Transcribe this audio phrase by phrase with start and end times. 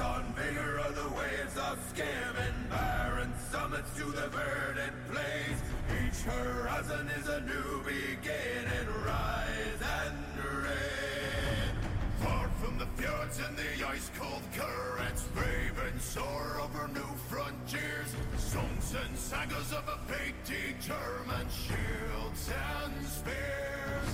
[0.00, 5.60] on vigor of the waves of and barren summits to the verdant plains.
[5.98, 8.88] Each horizon is a new beginning.
[9.04, 11.74] Rise and reign.
[12.20, 18.14] Far from the fjords and the ice-cold currents, raven soar over new frontiers.
[18.36, 24.10] Songs and sagas of a fate determined, shields and spears.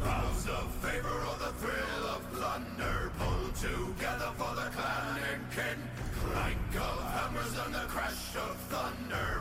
[0.00, 4.54] Vows of favor or the thrill of plunder Pull together for
[5.58, 5.78] clan
[6.20, 9.37] Clank of hammers and the crash of thunder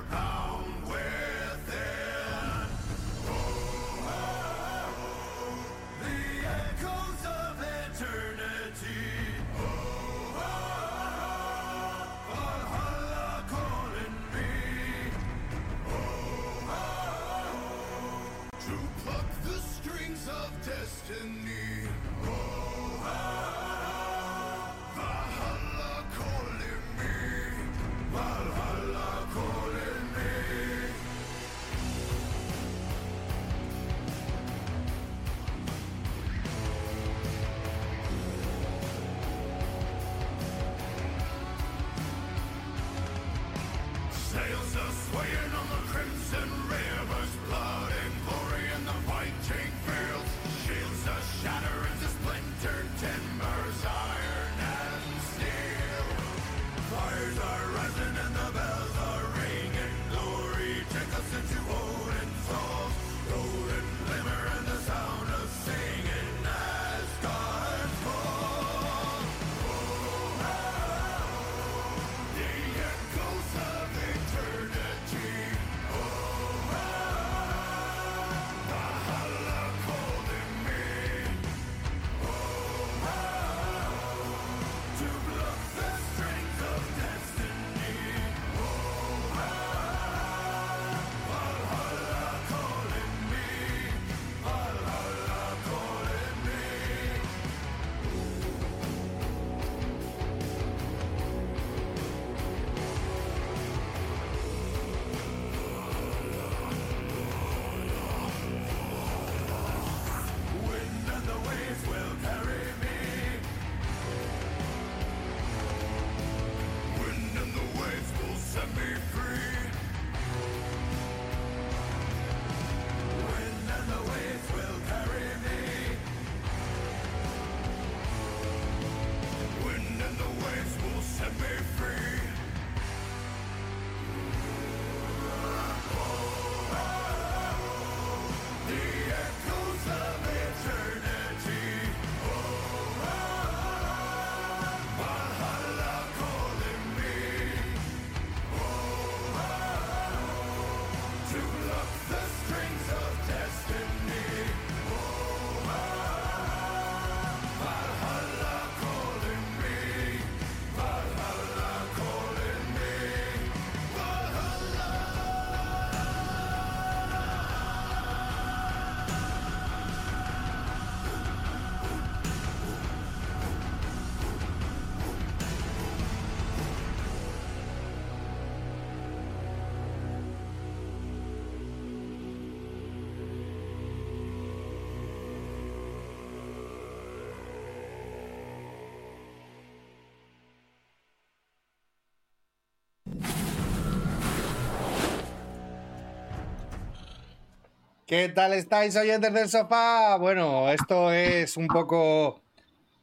[198.07, 200.15] ¿Qué tal estáis, oyentes del sofá?
[200.15, 202.41] Bueno, esto es un poco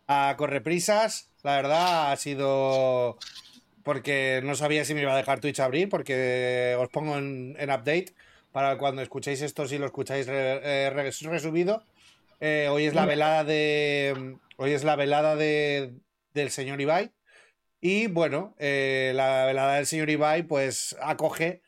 [0.07, 1.31] a correprisas.
[1.43, 3.19] La verdad, ha sido
[3.83, 7.69] porque no sabía si me iba a dejar Twitch abrir, porque os pongo en, en
[7.69, 8.15] update
[8.51, 11.83] para cuando escuchéis esto, si lo escucháis re- eh, re- resubido.
[12.41, 14.39] Eh, hoy es la velada de.
[14.57, 15.93] Hoy es la velada de,
[16.33, 17.13] del señor Ibai.
[17.79, 21.61] Y bueno, eh, la velada del señor Ibai, pues acoge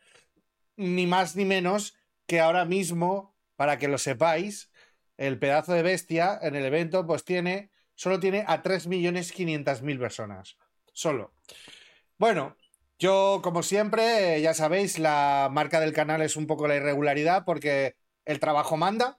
[0.77, 4.71] ni más ni menos que ahora mismo, para que lo sepáis,
[5.17, 10.57] el pedazo de bestia en el evento, pues tiene, solo tiene a 3.500.000 personas.
[10.93, 11.33] Solo.
[12.19, 12.57] Bueno,
[12.99, 17.45] yo, como siempre, eh, ya sabéis, la marca del canal es un poco la irregularidad
[17.45, 19.19] porque el trabajo manda.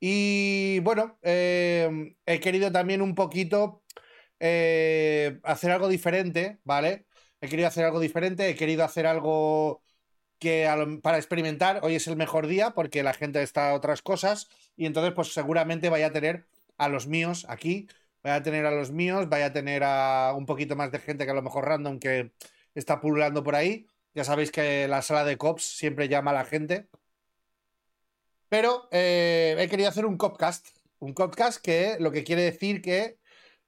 [0.00, 3.82] Y bueno, eh, he querido también un poquito
[4.40, 7.06] eh, hacer algo diferente, ¿vale?
[7.40, 9.82] He querido hacer algo diferente, he querido hacer algo
[10.38, 10.68] que
[11.02, 14.86] para experimentar hoy es el mejor día porque la gente está a otras cosas y
[14.86, 16.46] entonces pues seguramente vaya a tener
[16.76, 17.88] a los míos aquí
[18.24, 21.24] vaya a tener a los míos, vaya a tener a un poquito más de gente
[21.26, 22.32] que a lo mejor random que
[22.74, 23.86] está pululando por ahí.
[24.14, 26.88] Ya sabéis que la sala de cops siempre llama a la gente.
[28.48, 30.68] Pero eh, he querido hacer un copcast.
[31.00, 33.18] Un copcast que lo que quiere decir que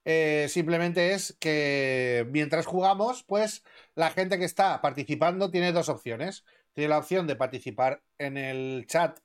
[0.04, 3.62] eh, simplemente es que mientras jugamos, pues
[3.96, 6.44] la gente que está participando tiene dos opciones.
[6.74, 9.18] Tiene la opción de participar en el chat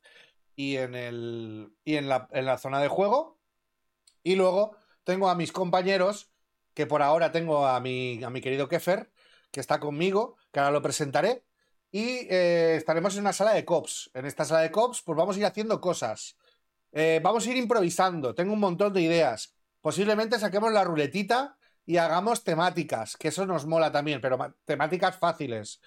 [0.56, 3.38] y en, el, y en, la, en la zona de juego.
[4.23, 6.31] Y luego tengo a mis compañeros,
[6.73, 9.12] que por ahora tengo a mi, a mi querido Kefer,
[9.51, 11.44] que está conmigo, que ahora lo presentaré.
[11.91, 14.09] Y eh, estaremos en una sala de cops.
[14.13, 16.38] En esta sala de cops, pues vamos a ir haciendo cosas.
[16.94, 18.33] Eh, vamos a ir improvisando.
[18.33, 19.53] Tengo un montón de ideas.
[19.81, 25.81] Posiblemente saquemos la ruletita y hagamos temáticas, que eso nos mola también, pero temáticas fáciles.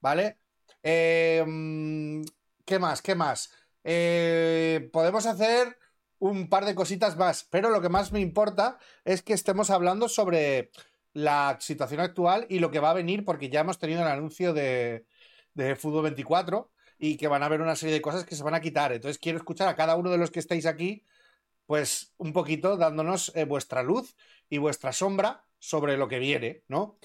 [0.00, 0.38] ¿Vale?
[0.82, 2.24] Em,
[2.64, 3.02] ¿Qué más?
[3.02, 3.52] ¿Qué más?
[3.84, 5.78] Eh, podemos hacer
[6.18, 10.08] un par de cositas más, pero lo que más me importa es que estemos hablando
[10.08, 10.70] sobre
[11.12, 14.52] la situación actual y lo que va a venir, porque ya hemos tenido el anuncio
[14.52, 15.06] de,
[15.54, 18.54] de Fútbol 24 y que van a haber una serie de cosas que se van
[18.54, 18.92] a quitar.
[18.92, 21.04] Entonces quiero escuchar a cada uno de los que estáis aquí,
[21.66, 24.16] pues un poquito dándonos eh, vuestra luz
[24.48, 26.98] y vuestra sombra sobre lo que viene, ¿no?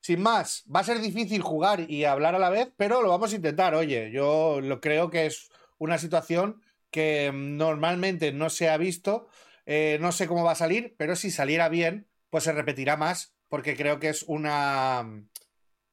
[0.00, 3.32] Sin más, va a ser difícil jugar y hablar a la vez, pero lo vamos
[3.32, 3.74] a intentar.
[3.74, 9.28] Oye, yo lo creo que es una situación que normalmente no se ha visto.
[9.66, 13.34] Eh, no sé cómo va a salir, pero si saliera bien, pues se repetirá más,
[13.48, 15.24] porque creo que es una,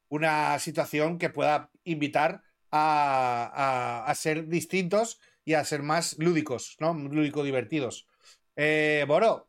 [0.08, 6.94] una situación que pueda invitar a, a, ser distintos y a ser más lúdicos, ¿no?
[6.94, 8.06] Lúdico divertidos.
[8.56, 9.48] Eh, Boro,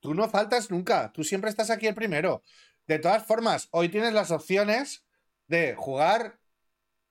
[0.00, 2.42] tú no faltas nunca, tú siempre estás aquí el primero.
[2.86, 5.04] De todas formas, hoy tienes las opciones
[5.48, 6.38] de jugar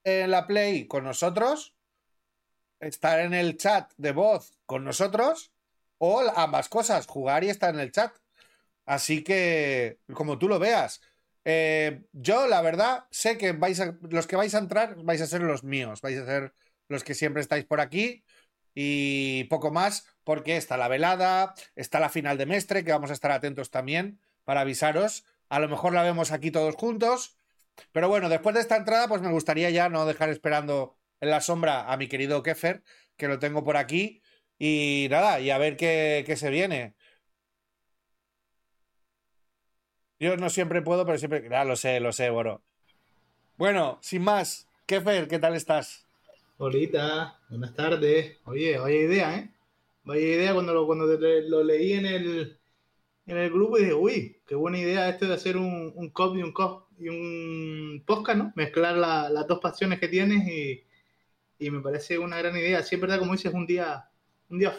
[0.04, 1.76] en la Play con nosotros
[2.80, 5.52] estar en el chat de voz con nosotros
[5.98, 8.16] o ambas cosas, jugar y estar en el chat.
[8.86, 11.02] Así que, como tú lo veas,
[11.44, 15.42] eh, yo la verdad sé que vais los que vais a entrar vais a ser
[15.42, 16.54] los míos, vais a ser
[16.88, 18.24] los que siempre estáis por aquí
[18.74, 23.14] y poco más, porque está la velada, está la final de Mestre, que vamos a
[23.14, 25.26] estar atentos también para avisaros.
[25.50, 27.40] A lo mejor la vemos aquí todos juntos.
[27.92, 31.42] Pero bueno, después de esta entrada, pues me gustaría ya no dejar esperando en la
[31.42, 32.84] sombra a mi querido Kefer,
[33.18, 34.22] que lo tengo por aquí.
[34.58, 36.96] Y nada, y a ver qué, se viene.
[40.20, 41.48] Yo no siempre puedo, pero siempre.
[41.50, 42.64] Ya lo sé, lo sé, Boro.
[43.58, 46.05] Bueno, sin más, Kefer, ¿qué tal estás?
[46.58, 48.38] Hola, buenas tardes.
[48.46, 49.52] Oye, vaya idea, ¿eh?
[50.06, 52.58] Vaya idea cuando lo, cuando lo leí en el,
[53.26, 56.38] en el grupo y dije, uy, qué buena idea esto de hacer un, un cop
[56.38, 58.54] y un cop y un podcast, ¿no?
[58.56, 60.82] Mezclar las dos pasiones que tienes y,
[61.60, 62.82] y me parece una gran idea.
[62.84, 64.10] Sí, es verdad, como dices, un día,
[64.50, 64.74] un día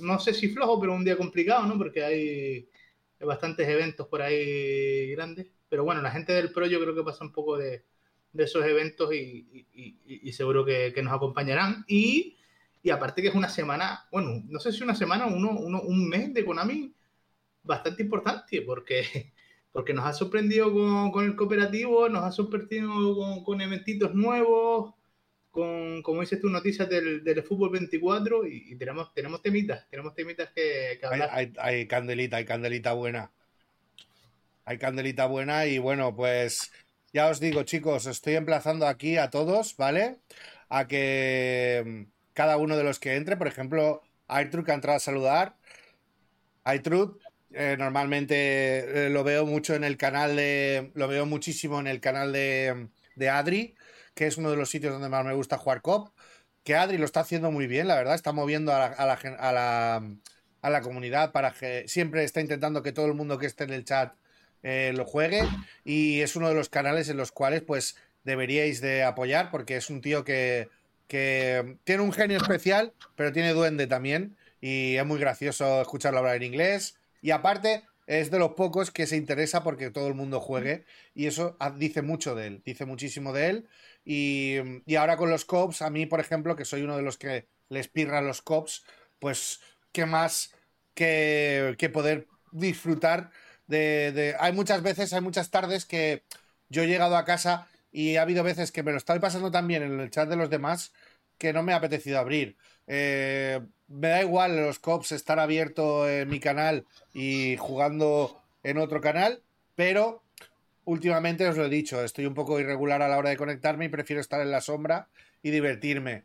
[0.00, 1.78] no sé si flojo, pero un día complicado, ¿no?
[1.78, 2.68] Porque hay,
[3.20, 5.46] bastantes eventos por ahí grandes.
[5.68, 7.84] Pero bueno, la gente del pro yo creo que pasa un poco de,
[8.32, 9.66] de esos eventos y,
[10.06, 11.84] y, seguro que, que, nos acompañarán.
[11.86, 12.36] Y,
[12.82, 16.08] y, aparte que es una semana, bueno, no sé si una semana uno, uno, un
[16.08, 16.92] mes de Konami
[17.62, 19.32] bastante importante, porque,
[19.72, 24.94] porque nos ha sorprendido con, con el cooperativo, nos ha sorprendido con, con eventitos nuevos,
[25.52, 30.50] con, como dices tú, noticias del, del fútbol 24 y, tenemos, tenemos temitas, tenemos temitas
[30.50, 31.28] que, hablar.
[31.30, 33.30] Hay, hay, candelita, hay candelita buena.
[34.64, 36.72] Hay candelita buena y bueno, pues
[37.12, 40.18] ya os digo, chicos, estoy emplazando aquí a todos, ¿vale?
[40.68, 44.96] A que mm, cada uno de los que entre, por ejemplo, Airtruth que ha entrado
[44.96, 45.56] a saludar.
[46.64, 47.18] Airtruth,
[47.52, 50.90] eh, normalmente eh, lo veo mucho en el canal de.
[50.94, 53.74] Lo veo muchísimo en el canal de, de Adri
[54.14, 56.10] que es uno de los sitios donde más me gusta jugar COP,
[56.64, 59.06] que Adri lo está haciendo muy bien, la verdad, está moviendo a la, a
[59.52, 60.02] la,
[60.60, 63.72] a la, comunidad para que siempre está intentando que todo el mundo que esté en
[63.72, 64.14] el chat
[64.62, 65.42] eh, lo juegue
[65.84, 69.90] y es uno de los canales en los cuales pues deberíais de apoyar porque es
[69.90, 70.68] un tío que,
[71.08, 76.36] que tiene un genio especial, pero tiene duende también y es muy gracioso escucharlo hablar
[76.36, 76.96] en inglés.
[77.20, 81.26] Y aparte es de los pocos que se interesa porque todo el mundo juegue y
[81.26, 83.68] eso dice mucho de él, dice muchísimo de él.
[84.04, 84.56] Y,
[84.96, 87.88] ahora con los cops, a mí, por ejemplo, que soy uno de los que les
[87.88, 88.84] pirra los cops,
[89.18, 89.60] pues
[89.92, 90.54] qué más
[90.94, 93.30] que, poder disfrutar
[93.66, 96.22] de, Hay muchas veces, hay muchas tardes que
[96.68, 99.66] yo he llegado a casa y ha habido veces que me lo estoy pasando tan
[99.66, 100.92] bien en el chat de los demás
[101.38, 102.56] que no me ha apetecido abrir.
[102.86, 109.00] Eh, me da igual los cops estar abierto en mi canal y jugando en otro
[109.00, 109.42] canal,
[109.74, 110.22] pero
[110.84, 113.88] últimamente os lo he dicho, estoy un poco irregular a la hora de conectarme y
[113.88, 115.08] prefiero estar en la sombra
[115.42, 116.24] y divertirme.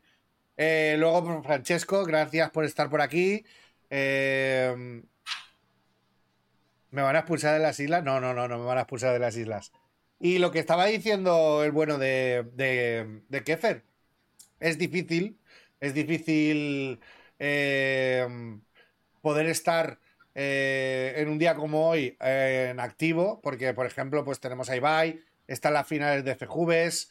[0.56, 3.46] Eh, luego, Francesco, gracias por estar por aquí.
[3.90, 5.04] Eh,
[6.92, 8.04] ¿Me van a expulsar de las islas?
[8.04, 9.72] No, no, no, no me van a expulsar de las islas.
[10.20, 13.82] Y lo que estaba diciendo el bueno de, de, de
[14.60, 15.40] es difícil,
[15.80, 17.00] es difícil
[17.40, 18.28] eh,
[19.22, 20.00] poder estar
[20.36, 24.76] eh, en un día como hoy eh, en activo, porque por ejemplo, pues tenemos a
[24.76, 27.10] Ibai, están las finales de FJUVES,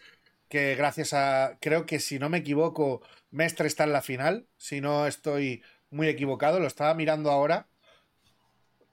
[0.48, 4.80] que gracias a, creo que si no me equivoco, Mestre está en la final, si
[4.80, 7.68] no estoy muy equivocado, lo estaba mirando ahora.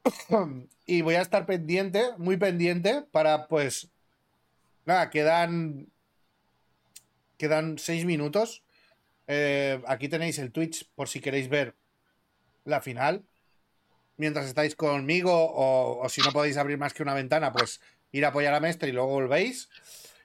[0.86, 3.90] y voy a estar pendiente, muy pendiente, para pues,
[4.86, 5.88] nada, quedan,
[7.38, 8.64] quedan seis minutos.
[9.28, 11.76] Eh, aquí tenéis el Twitch por si queréis ver
[12.66, 13.24] la final
[14.18, 17.82] mientras estáis conmigo o, si no podéis abrir más que una ventana, pues
[18.12, 19.70] ir a apoyar a Mestre y luego volvéis.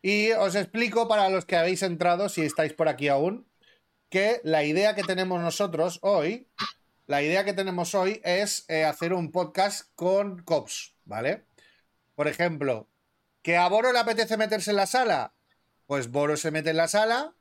[0.03, 3.47] Y os explico para los que habéis entrado, si estáis por aquí aún,
[4.11, 6.47] que la idea que tenemos nosotros hoy,
[7.09, 11.43] la idea que tenemos hoy es eh, hacer un podcast con cops, ¿vale?
[12.15, 12.87] Por ejemplo,
[13.43, 15.33] ¿que a Boro le apetece meterse en la sala?
[15.87, 17.33] Pues Boro se mete en la sala.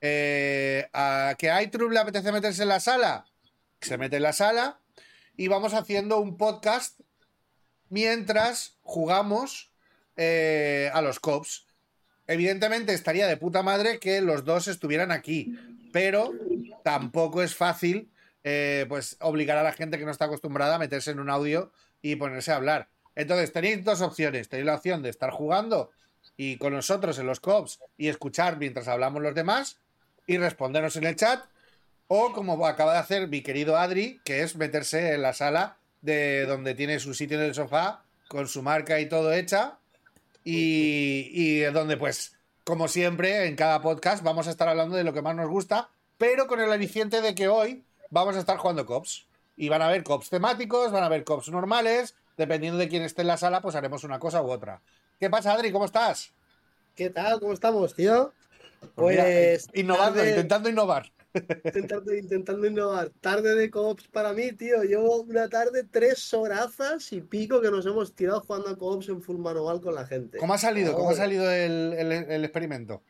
[0.00, 3.26] Eh, ¿A que a le apetece meterse en la sala?
[3.80, 4.80] Se mete en la sala
[5.36, 6.98] y vamos haciendo un podcast
[7.90, 9.70] mientras jugamos
[10.16, 11.68] eh, a los cops.
[12.26, 15.56] Evidentemente estaría de puta madre que los dos estuvieran aquí,
[15.92, 16.32] pero
[16.82, 18.10] tampoco es fácil
[18.44, 21.72] eh, pues obligar a la gente que no está acostumbrada a meterse en un audio
[22.02, 22.88] y ponerse a hablar.
[23.16, 24.48] Entonces tenéis dos opciones.
[24.48, 25.90] Tenéis la opción de estar jugando
[26.36, 29.78] y con nosotros en los cops y escuchar mientras hablamos los demás
[30.26, 31.44] y respondernos en el chat
[32.06, 36.44] o como acaba de hacer mi querido Adri, que es meterse en la sala de
[36.44, 39.78] donde tiene su sitio en el sofá, con su marca y todo hecha.
[40.44, 45.14] Y, y donde, pues, como siempre, en cada podcast vamos a estar hablando de lo
[45.14, 47.84] que más nos gusta, pero con el aliciente de que hoy
[48.14, 49.26] vamos a estar jugando cops.
[49.56, 52.14] Y van a haber cops temáticos, van a haber cops normales.
[52.36, 54.80] Dependiendo de quién esté en la sala, pues haremos una cosa u otra.
[55.20, 55.70] ¿Qué pasa, Adri?
[55.70, 56.32] ¿Cómo estás?
[56.96, 57.38] ¿Qué tal?
[57.38, 58.32] ¿Cómo estamos, tío?
[58.94, 61.12] Pues, pues innovando, intentando innovar.
[61.64, 63.10] Intentando, intentando innovar.
[63.20, 64.82] Tarde de cops para mí, tío.
[64.82, 69.22] Llevo una tarde, tres horazas y pico que nos hemos tirado jugando a cops en
[69.22, 70.38] full manual con la gente.
[70.38, 70.94] ¿Cómo ha salido?
[70.94, 73.02] ¿Cómo ha salido el, experimento?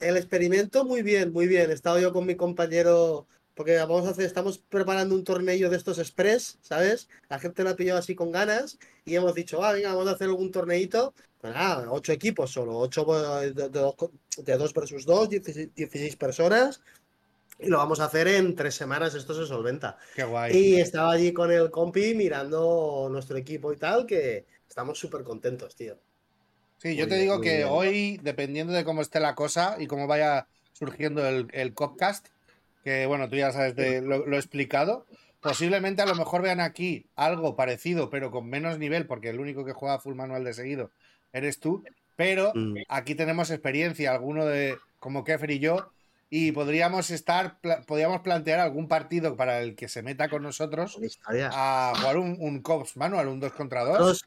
[0.00, 1.70] El experimento, muy bien, muy bien.
[1.70, 3.26] He estado yo con mi compañero.
[3.56, 7.08] Porque vamos a hacer, estamos preparando un torneo de estos express, ¿sabes?
[7.30, 10.12] La gente lo ha pillado así con ganas y hemos dicho, ah, venga, vamos a
[10.12, 11.14] hacer algún torneito.
[11.40, 13.04] Pues nada, ocho equipos solo, ocho
[13.40, 16.82] de, de, dos versus dos, 16 personas
[17.58, 19.96] y lo vamos a hacer en tres semanas, esto se solventa.
[20.14, 20.54] Qué guay.
[20.54, 25.74] Y estaba allí con el compi mirando nuestro equipo y tal, que estamos súper contentos,
[25.74, 25.96] tío.
[26.76, 30.46] Sí, yo te digo que hoy, dependiendo de cómo esté la cosa y cómo vaya
[30.74, 32.28] surgiendo el, el Copcast,
[32.86, 35.06] que bueno, tú ya sabes, de, lo, he explicado,
[35.40, 39.64] posiblemente a lo mejor vean aquí algo parecido, pero con menos nivel, porque el único
[39.64, 40.92] que juega full manual de seguido
[41.32, 41.82] eres tú.
[42.14, 42.82] Pero mm.
[42.88, 45.90] aquí tenemos experiencia, alguno de, como Kefer y yo,
[46.30, 50.96] y podríamos estar, podríamos plantear algún partido para el que se meta con nosotros
[51.50, 54.24] a jugar un, un Cops Manual, un 2 contra 2.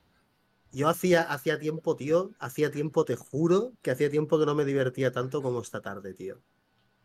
[0.73, 4.65] Yo hacía, hacía tiempo, tío, hacía tiempo, te juro, que hacía tiempo que no me
[4.65, 6.41] divertía tanto como esta tarde, tío.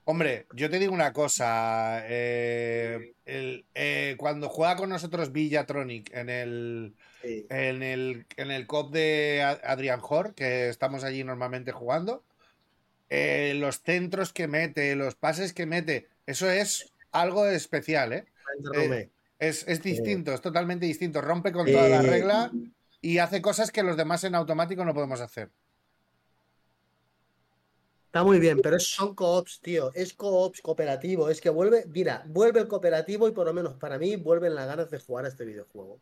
[0.06, 2.02] Hombre, yo te digo una cosa.
[2.04, 9.42] Eh, eh, cuando juega con nosotros Villatronic en el, en el, en el COP de
[9.64, 12.22] Adrian Hor, que estamos allí normalmente jugando,
[13.08, 18.24] eh, los centros que mete, los pases que mete, eso es algo especial, ¿eh?
[18.74, 19.08] eh
[19.38, 21.20] es, distinto, es totalmente distinto.
[21.20, 22.50] Rompe con toda la regla
[23.00, 25.50] y hace cosas que los demás en automático no podemos hacer.
[28.14, 29.92] Está muy bien, pero son coops, tío.
[29.92, 31.28] Es coops cooperativo.
[31.28, 34.68] Es que vuelve, mira, vuelve el cooperativo y por lo menos para mí vuelven las
[34.68, 36.00] ganas de jugar a este videojuego.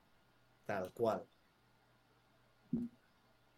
[0.66, 1.24] Tal cual.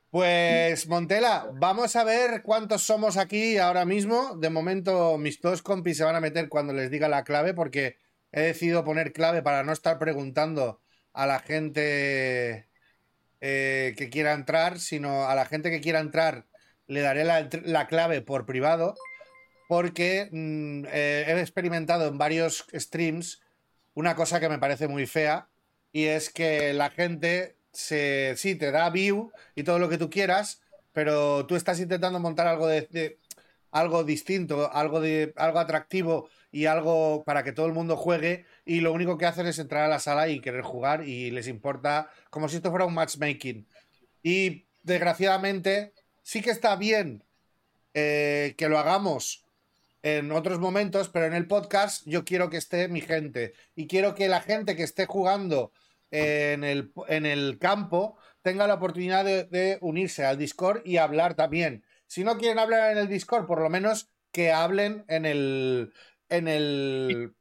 [0.09, 4.37] Pues Montela, vamos a ver cuántos somos aquí ahora mismo.
[4.37, 7.99] De momento mis dos compis se van a meter cuando les diga la clave porque
[8.31, 10.81] he decidido poner clave para no estar preguntando
[11.13, 12.69] a la gente
[13.41, 16.47] eh, que quiera entrar, sino a la gente que quiera entrar
[16.87, 18.95] le daré la, clave por privado
[19.69, 23.41] porque mm, eh, he experimentado en varios streams
[23.95, 25.49] una cosa que me parece muy fea
[25.93, 30.11] y es que la gente se, sí, te da view y todo lo que tú
[30.11, 30.61] quieras,
[30.93, 33.19] pero tú estás intentando montar algo de,
[33.71, 38.81] algo distinto, algo de algo atractivo y algo para que todo el mundo juegue y
[38.81, 42.09] lo único que hacen es entrar a la sala y querer jugar y les importa
[42.31, 43.67] como si esto fuera un matchmaking.
[44.23, 45.93] Y desgraciadamente
[46.25, 47.23] sí que está bien
[47.93, 49.45] eh, que lo hagamos
[50.03, 54.17] en otros momentos, pero en el podcast yo quiero que esté mi gente y quiero
[54.17, 55.73] que la gente que esté jugando
[56.11, 61.85] en el, en el campo tenga la oportunidad de, unirse al Discord y hablar también.
[62.07, 65.93] Si no quieren hablar en el Discord, por lo menos que hablen en el,
[66.29, 67.35] en el,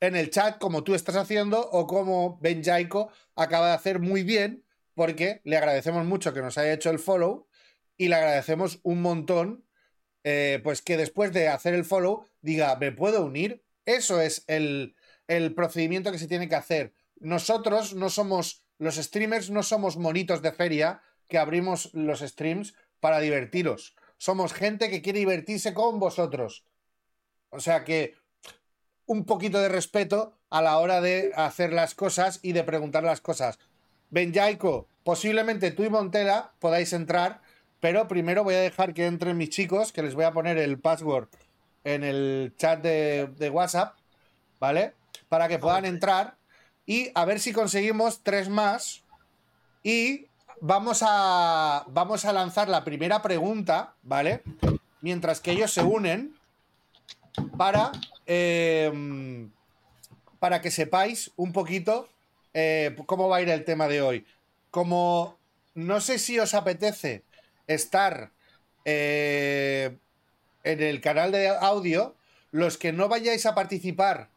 [0.00, 4.22] en el chat como tú estás haciendo o como Ben Jaiko acaba de hacer muy
[4.22, 4.64] bien
[4.94, 7.46] porque le agradecemos mucho que nos haya hecho el follow
[8.02, 9.64] y le agradecemos un montón
[10.24, 13.62] eh, pues que después de hacer el follow diga, ¿me puedo unir?
[13.86, 14.96] Eso es el,
[15.28, 16.94] el procedimiento que se tiene que hacer.
[17.20, 23.20] Nosotros no somos, los streamers no somos monitos de feria que abrimos los streams para
[23.20, 23.94] divertiros.
[24.18, 26.64] Somos gente que quiere divertirse con vosotros.
[27.50, 28.16] O sea que
[29.06, 33.20] un poquito de respeto a la hora de hacer las cosas y de preguntar las
[33.20, 33.60] cosas.
[34.10, 37.40] Benjaico, posiblemente tú y Montela podáis entrar,
[37.82, 40.78] pero primero voy a dejar que entren mis chicos, que les voy a poner el
[40.78, 41.26] password
[41.82, 43.96] en el chat de, de WhatsApp,
[44.60, 44.94] ¿vale?
[45.28, 46.36] Para que puedan entrar
[46.86, 49.02] y a ver si conseguimos tres más
[49.82, 50.26] y
[50.60, 54.44] vamos a vamos a lanzar la primera pregunta, ¿vale?
[55.00, 56.36] Mientras que ellos se unen
[57.58, 57.90] para
[58.26, 59.48] eh,
[60.38, 62.08] para que sepáis un poquito
[62.54, 64.24] eh, cómo va a ir el tema de hoy.
[64.70, 65.36] Como
[65.74, 67.24] no sé si os apetece
[67.66, 68.30] estar
[68.84, 69.96] eh,
[70.64, 72.14] en el canal de audio,
[72.50, 74.28] los que no vayáis a participar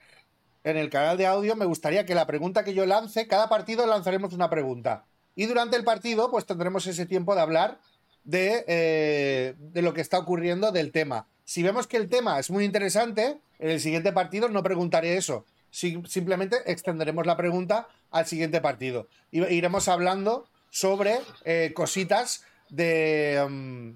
[0.64, 3.86] en el canal de audio, me gustaría que la pregunta que yo lance, cada partido
[3.86, 5.06] lanzaremos una pregunta.
[5.36, 7.80] Y durante el partido, pues tendremos ese tiempo de hablar
[8.24, 11.28] de, eh, de lo que está ocurriendo del tema.
[11.44, 15.46] Si vemos que el tema es muy interesante, en el siguiente partido no preguntaré eso.
[15.70, 19.08] Si- simplemente extenderemos la pregunta al siguiente partido.
[19.32, 23.90] Iremos hablando sobre eh, cositas de, mm,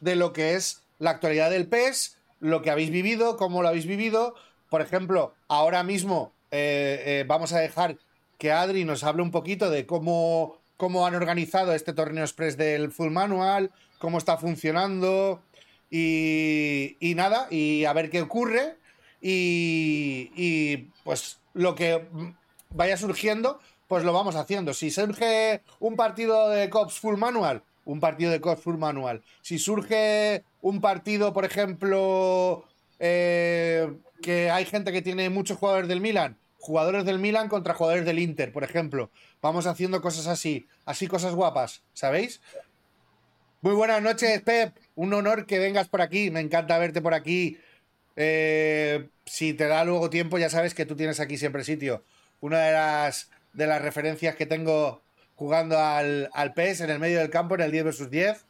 [0.00, 3.86] de lo que es la actualidad del PES, lo que habéis vivido, cómo lo habéis
[3.86, 4.34] vivido.
[4.68, 7.98] Por ejemplo, ahora mismo eh, eh, vamos a dejar
[8.38, 12.90] que Adri nos hable un poquito de cómo, cómo han organizado este torneo express del
[12.90, 15.42] Full Manual, cómo está funcionando
[15.90, 18.76] y, y nada, y a ver qué ocurre
[19.20, 22.06] y, y, pues lo que
[22.70, 24.72] vaya surgiendo, pues lo vamos haciendo.
[24.72, 29.22] Si surge un partido de Cops Full Manual, un partido de Full Manual.
[29.42, 32.64] Si surge un partido, por ejemplo,
[32.98, 38.04] eh, que hay gente que tiene muchos jugadores del Milan, jugadores del Milan contra jugadores
[38.04, 39.10] del Inter, por ejemplo.
[39.42, 42.40] Vamos haciendo cosas así, así cosas guapas, ¿sabéis?
[43.62, 44.74] Muy buenas noches, Pep.
[44.94, 46.30] Un honor que vengas por aquí.
[46.30, 47.58] Me encanta verte por aquí.
[48.16, 52.02] Eh, si te da luego tiempo, ya sabes que tú tienes aquí siempre sitio.
[52.40, 55.02] Una de las, de las referencias que tengo
[55.40, 58.44] jugando al, al en el medio del campo en el 10 versus 10.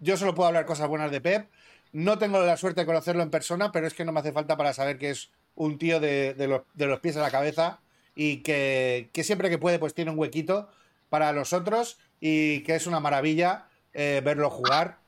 [0.00, 1.48] Yo solo puedo hablar cosas buenas de Pep.
[1.92, 4.56] No tengo la suerte de conocerlo en persona, pero es que no me hace falta
[4.56, 7.78] para saber que es un tío de, de los, pies a la cabeza
[8.16, 10.68] y que, que siempre que puede pues tiene un huequito
[11.10, 14.98] para los otros y que es una maravilla eh, verlo jugar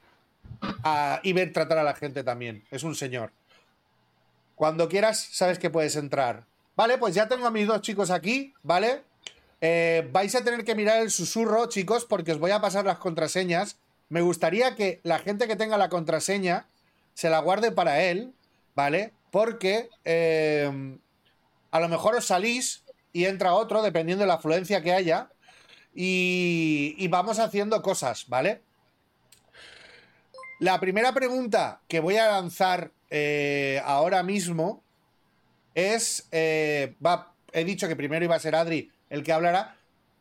[0.85, 2.63] a- y ver tratar a la gente también.
[2.71, 3.33] Es un señor.
[4.55, 6.45] Cuando quieras, sabes que puedes entrar.
[6.77, 9.03] Vale, pues ya tengo a mis dos chicos aquí, ¿vale?
[9.61, 12.99] Eh, vais a tener que mirar el susurro, chicos, porque os voy a pasar las
[12.99, 13.79] contraseñas.
[14.09, 16.66] Me gustaría que la gente que tenga la contraseña
[17.14, 18.33] se la guarde para él,
[18.75, 19.12] ¿vale?
[19.31, 20.99] Porque eh,
[21.71, 25.29] a lo mejor os salís y entra otro, dependiendo de la afluencia que haya,
[25.94, 28.62] y, y vamos haciendo cosas, ¿vale?
[30.61, 34.83] La primera pregunta que voy a lanzar eh, ahora mismo
[35.75, 36.94] es, he
[37.64, 39.77] dicho que primero iba a ser Adri el que hablará,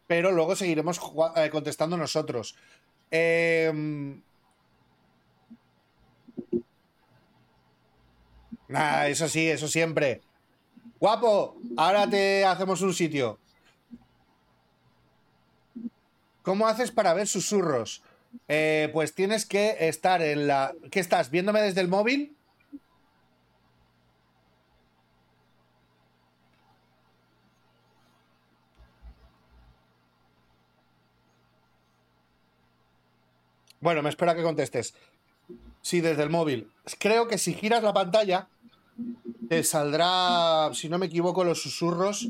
[0.07, 0.99] pero luego seguiremos
[1.35, 2.55] eh, contestando nosotros.
[8.67, 10.21] Nah, eso sí, eso siempre.
[10.99, 13.39] Guapo, ahora te hacemos un sitio.
[16.41, 18.03] ¿Cómo haces para ver susurros?
[18.47, 20.73] Eh, pues tienes que estar en la...
[20.91, 21.29] ¿Qué estás?
[21.29, 22.36] ¿Viéndome desde el móvil?
[33.79, 34.93] Bueno, me espera que contestes.
[35.81, 36.69] Sí, desde el móvil.
[36.99, 38.47] Creo que si giras la pantalla,
[39.49, 42.27] te saldrá, si no me equivoco, los susurros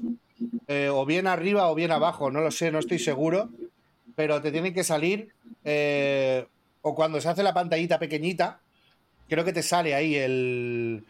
[0.68, 2.30] eh, o bien arriba o bien abajo.
[2.30, 3.50] No lo sé, no estoy seguro.
[4.16, 5.32] Pero te tienen que salir,
[5.64, 6.48] eh,
[6.82, 8.60] o cuando se hace la pantallita pequeñita,
[9.30, 11.06] creo que te sale ahí el,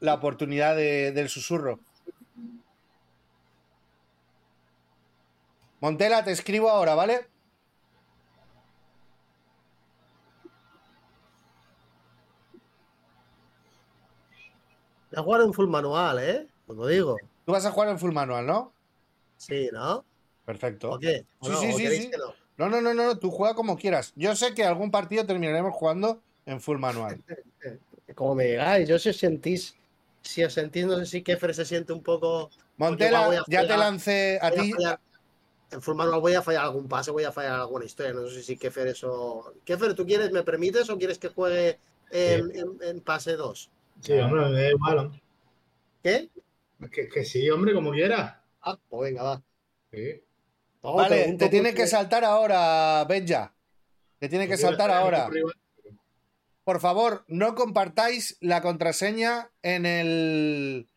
[0.00, 1.80] la oportunidad de- del susurro.
[5.80, 7.26] Montela, te escribo ahora, ¿vale?
[15.16, 16.46] Ya jugar en full manual, ¿eh?
[16.66, 17.16] Os lo digo.
[17.46, 18.74] Tú vas a jugar en full manual, ¿no?
[19.38, 20.04] Sí, ¿no?
[20.44, 20.90] Perfecto.
[20.90, 21.24] ¿O qué?
[21.38, 21.58] ¿O Sí, no?
[21.58, 22.10] sí, ¿O sí, queréis sí.
[22.10, 22.34] que no?
[22.58, 24.12] No, no, no, no, tú juega como quieras.
[24.14, 27.22] Yo sé que algún partido terminaremos jugando en full manual.
[28.14, 29.74] Como me digáis, yo si os sentís,
[30.22, 32.50] si os sentís, no sé si Kefer se siente un poco.
[32.76, 34.72] Montela, ya te lancé a ti.
[35.72, 38.12] En full manual voy a fallar algún pase, voy a fallar alguna historia.
[38.12, 39.54] No sé si Kefer eso.
[39.64, 41.78] Kefer, ¿tú quieres, me permites o quieres que juegue
[42.10, 43.70] en, en- en pase 2?
[44.00, 44.98] Sí, hombre, me da igual.
[44.98, 45.22] hombre.
[46.02, 46.28] ¿Qué?
[46.92, 48.42] Que, que sí, hombre, como quiera.
[48.60, 49.42] Ah, pues venga, va.
[49.92, 50.22] Sí.
[50.82, 53.54] No, Vale, te tiene porque- que saltar ahora, Benja.
[54.18, 55.28] Te tiene que saltar ahora.
[56.64, 60.88] Por favor, no compartáis la contraseña en el.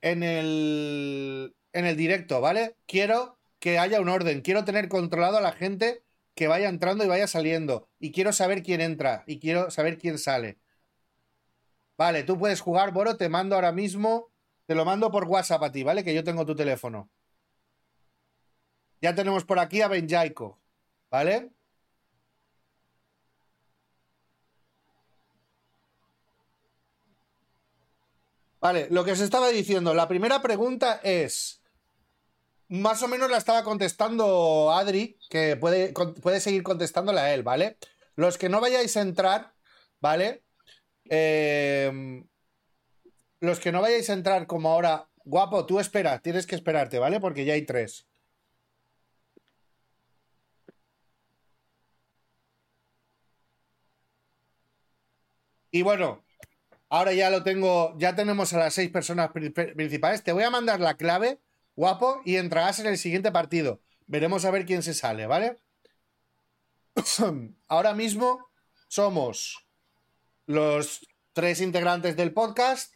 [0.00, 1.54] En el.
[1.72, 2.74] En el directo, ¿vale?
[2.86, 4.40] Quiero que haya un orden.
[4.40, 6.02] Quiero tener controlado a la gente
[6.34, 7.88] que vaya entrando y vaya saliendo.
[8.00, 9.22] Y quiero saber quién entra.
[9.26, 10.58] Y quiero saber quién sale.
[12.00, 13.18] Vale, tú puedes jugar, Boro.
[13.18, 14.30] Te mando ahora mismo.
[14.64, 16.02] Te lo mando por WhatsApp a ti, ¿vale?
[16.02, 17.10] Que yo tengo tu teléfono.
[19.02, 20.58] Ya tenemos por aquí a Benjaico,
[21.10, 21.50] ¿vale?
[28.60, 31.62] Vale, lo que os estaba diciendo, la primera pregunta es,
[32.68, 37.76] más o menos la estaba contestando Adri, que puede, puede seguir contestándola a él, ¿vale?
[38.16, 39.52] Los que no vayáis a entrar,
[40.00, 40.44] ¿vale?
[41.10, 42.22] Eh,
[43.40, 47.20] los que no vayáis a entrar como ahora, guapo, tú espera, tienes que esperarte, ¿vale?
[47.20, 48.06] Porque ya hay tres.
[55.70, 56.24] Y bueno,
[56.90, 60.24] ahora ya lo tengo, ya tenemos a las seis personas pri- pri- principales.
[60.24, 61.40] Te voy a mandar la clave,
[61.76, 63.82] guapo, y entrarás en el siguiente partido.
[64.08, 65.58] Veremos a ver quién se sale, ¿vale?
[67.68, 68.48] Ahora mismo
[68.88, 69.56] somos
[70.50, 72.94] los tres integrantes del podcast.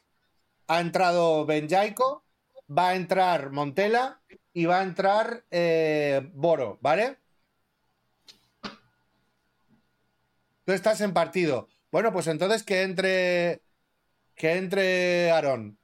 [0.67, 2.25] Ha entrado Benjaico,
[2.69, 4.21] va a entrar Montela
[4.53, 7.19] y va a entrar eh, Boro, ¿vale?
[10.65, 11.69] Tú estás en partido.
[11.93, 13.63] Bueno, pues entonces que entre.
[14.35, 15.79] Que entre Aarón.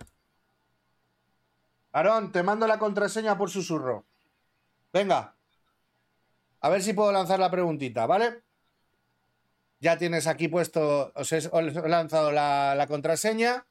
[1.92, 4.06] Aarón, te mando la contraseña por susurro.
[4.92, 5.36] Venga.
[6.60, 8.42] A ver si puedo lanzar la preguntita, ¿vale?
[9.80, 11.10] Ya tienes aquí puesto.
[11.14, 11.40] Os he,
[11.88, 13.66] lanzado la, contraseña.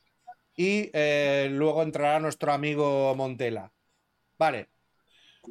[0.55, 3.71] Y eh, luego entrará nuestro amigo Montela.
[4.37, 4.69] Vale.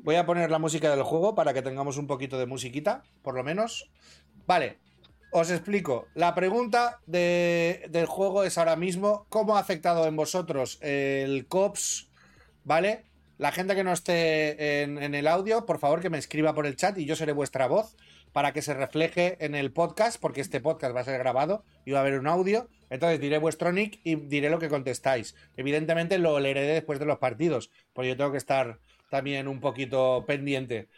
[0.03, 3.35] Voy a poner la música del juego para que tengamos un poquito de musiquita, por
[3.35, 3.91] lo menos.
[4.47, 4.79] Vale.
[5.31, 6.09] Os explico.
[6.15, 12.11] La pregunta de- del juego es ahora mismo: ¿cómo ha afectado en vosotros el COPS?
[12.65, 13.05] ¿Vale?
[13.39, 16.77] La gente que no esté en el audio, por favor que me escriba por el
[16.77, 17.95] chat y yo seré vuestra voz
[18.33, 21.93] para que se refleje en el podcast, porque este podcast va a ser grabado y
[21.93, 22.69] va a haber un audio.
[22.91, 25.35] Entonces diré vuestro nick y diré lo que contestáis.
[25.57, 28.79] Evidentemente lo leeré después de los partidos, porque yo tengo que estar
[29.11, 30.89] también un poquito pendiente.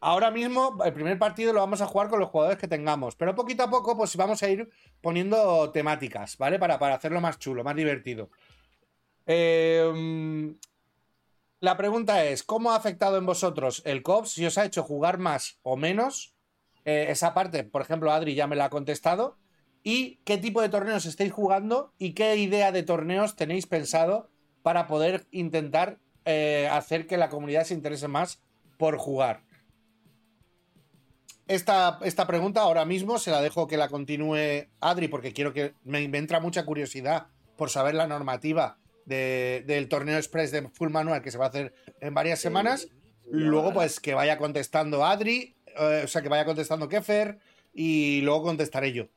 [0.00, 3.34] Ahora mismo, el primer partido lo vamos a jugar con los jugadores que tengamos, pero
[3.34, 6.58] poquito a poco, pues vamos a ir poniendo temáticas, ¿vale?
[6.58, 8.30] Para, para hacerlo más chulo, más divertido.
[9.26, 10.54] Eh,
[11.60, 14.32] la pregunta es: ¿cómo ha afectado en vosotros el COPS?
[14.32, 16.34] Si os ha hecho jugar más o menos.
[16.90, 19.36] Eh, esa parte, por ejemplo, Adri ya me la ha contestado.
[19.82, 21.92] ¿Y qué tipo de torneos estáis jugando?
[21.98, 24.30] ¿Y qué idea de torneos tenéis pensado
[24.62, 28.40] para poder intentar eh, hacer que la comunidad se interese más
[28.78, 29.42] por jugar?
[31.46, 35.74] Esta, esta pregunta ahora mismo se la dejo que la continúe Adri porque quiero que
[35.84, 40.88] me, me entra mucha curiosidad por saber la normativa de- del torneo express de full
[40.90, 42.88] manual que se va a hacer en varias semanas.
[43.30, 47.38] Luego, pues que vaya contestando Adri, eh, o sea, que vaya contestando Kefer
[47.74, 49.08] y luego contestaré yo.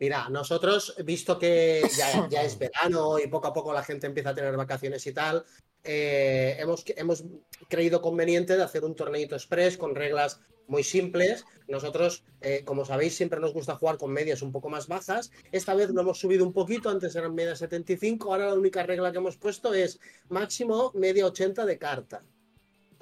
[0.00, 1.82] Mira, nosotros, visto que
[2.30, 5.44] ya, es verano y poco a poco la gente empieza a tener vacaciones y tal,
[5.82, 7.24] eh, hemos, hemos
[7.68, 11.44] creído conveniente de hacer un torneito express con reglas muy simples.
[11.66, 15.32] Nosotros, eh, como sabéis, siempre nos gusta jugar con medias un poco más bajas.
[15.50, 19.10] Esta vez lo hemos subido un poquito, antes eran media 75, ahora la única regla
[19.10, 22.22] que hemos puesto es máximo media 80 de carta.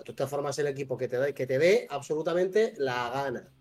[0.05, 3.53] Tú te formas el equipo que te dé, que te dé absolutamente la gana.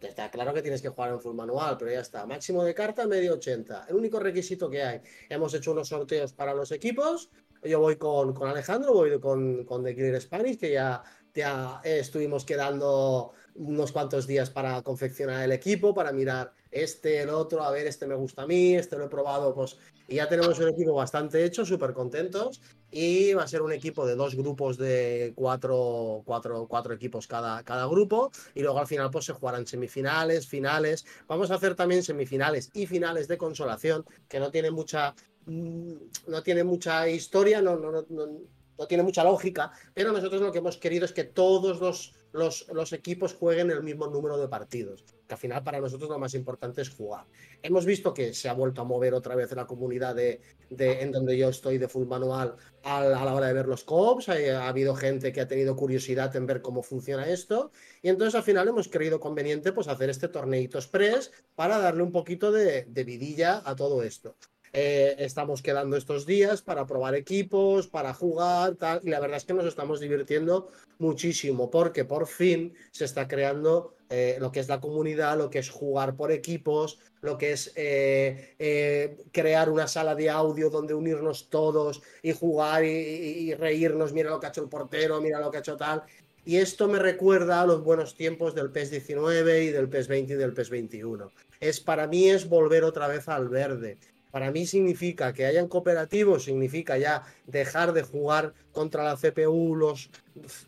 [0.00, 2.26] Está claro que tienes que jugar en full manual, pero ya está.
[2.26, 3.86] Máximo de carta, medio 80.
[3.88, 5.00] El único requisito que hay.
[5.28, 7.30] Hemos hecho unos sorteos para los equipos.
[7.62, 11.02] Yo voy con, con Alejandro, voy con, con The Clear Spanish, que ya,
[11.34, 17.62] ya estuvimos quedando unos cuantos días para confeccionar el equipo, para mirar este, el otro,
[17.62, 19.78] a ver, este me gusta a mí, este lo he probado, pues.
[20.08, 22.60] Y ya tenemos un equipo bastante hecho, súper contentos.
[22.96, 27.64] Y va a ser un equipo de dos grupos de cuatro, cuatro, cuatro equipos cada,
[27.64, 28.30] cada grupo.
[28.54, 31.04] Y luego al final pues se jugarán semifinales, finales.
[31.26, 35.12] Vamos a hacer también semifinales y finales de consolación, que no tiene mucha,
[35.46, 35.94] mm,
[36.28, 40.58] no tiene mucha historia, no, no, no, no- tiene mucha lógica, pero nosotros lo que
[40.58, 45.04] hemos querido es que todos los, los, los, equipos jueguen el mismo número de partidos,
[45.26, 47.26] que al final para nosotros lo más importante es jugar.
[47.62, 51.36] Hemos visto que se ha vuelto a mover otra vez la comunidad de, en donde
[51.36, 54.94] yo estoy de full manual a, la hora de ver los cops, ha, ha, habido
[54.94, 57.70] gente que ha tenido curiosidad en ver cómo funciona esto,
[58.02, 62.12] y entonces al final hemos creído conveniente pues hacer este torneito express para darle un
[62.12, 64.36] poquito de, vidilla a todo esto.
[64.72, 69.54] Eh, estamos quedando estos días para probar equipos, para jugar, y la verdad es que
[69.54, 74.80] nos estamos divirtiendo muchísimo porque por fin se está creando eh, lo que es la
[74.80, 80.14] comunidad, lo que es jugar por equipos, lo que es eh, eh, crear una sala
[80.14, 84.68] de audio donde unirnos todos y jugar y, reírnos, mira lo que ha hecho el
[84.68, 86.02] portero, mira lo que ha hecho tal.
[86.44, 90.32] Y esto me recuerda a los buenos tiempos del PES 19 y del PES 20
[90.34, 91.32] y del PES 21.
[91.60, 93.96] Es, para mí es volver otra vez al verde
[94.34, 100.10] para mí significa que hayan cooperativos, significa ya dejar de jugar contra la CPU los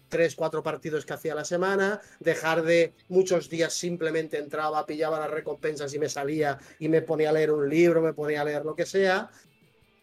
[0.08, 5.32] 3, 4 partidos que hacía la semana, dejar de muchos días simplemente entraba, pillaba las
[5.32, 8.64] recompensas y me salía y me ponía a leer un libro, me ponía a leer
[8.64, 9.30] lo que sea.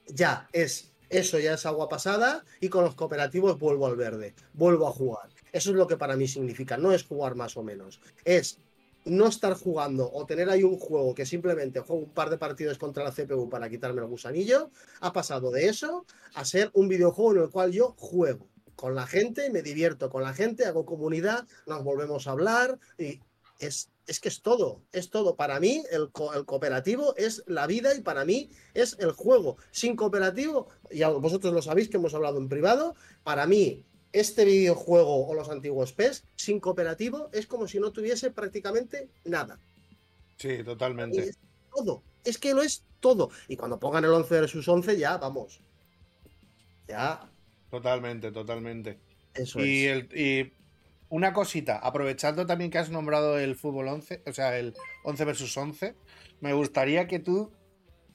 [0.08, 4.90] Ya, es eso ya es agua pasada y con los cooperativos vuelvo al verde, vuelvo
[4.90, 5.30] a jugar.
[5.54, 8.60] Eso es lo que para mí significa, no es jugar más o menos, es
[9.06, 12.78] no estar jugando o tener ahí un juego que simplemente juego un par de partidos
[12.78, 17.32] contra la CPU para quitarme el gusanillo, ha pasado de eso a ser un videojuego
[17.34, 21.48] en el cual yo juego con la gente, me divierto con la gente, hago comunidad,
[21.68, 23.20] nos volvemos a hablar y
[23.60, 25.36] es, es que es todo, es todo.
[25.36, 29.58] Para mí el, el, cooperativo es la vida y para mí es el juego.
[29.72, 35.28] Sin cooperativo, ya vosotros lo sabéis que hemos hablado en privado, para mí este videojuego
[35.28, 39.60] o los antiguos PES sin cooperativo es como si no tuviese prácticamente nada.
[40.38, 41.20] Sí, totalmente.
[41.30, 41.38] Es
[41.76, 42.04] todo.
[42.24, 43.30] Es que lo es todo.
[43.48, 45.60] Y cuando pongan el 11 versus 11, ya vamos.
[46.88, 47.30] Ya.
[47.70, 49.00] Totalmente, totalmente.
[49.34, 49.92] Eso y, es.
[49.92, 50.54] el, y
[51.10, 54.74] una cosita, aprovechando también que has nombrado el fútbol 11, o sea, el
[55.04, 55.96] 11 versus 11,
[56.40, 57.52] me gustaría que tú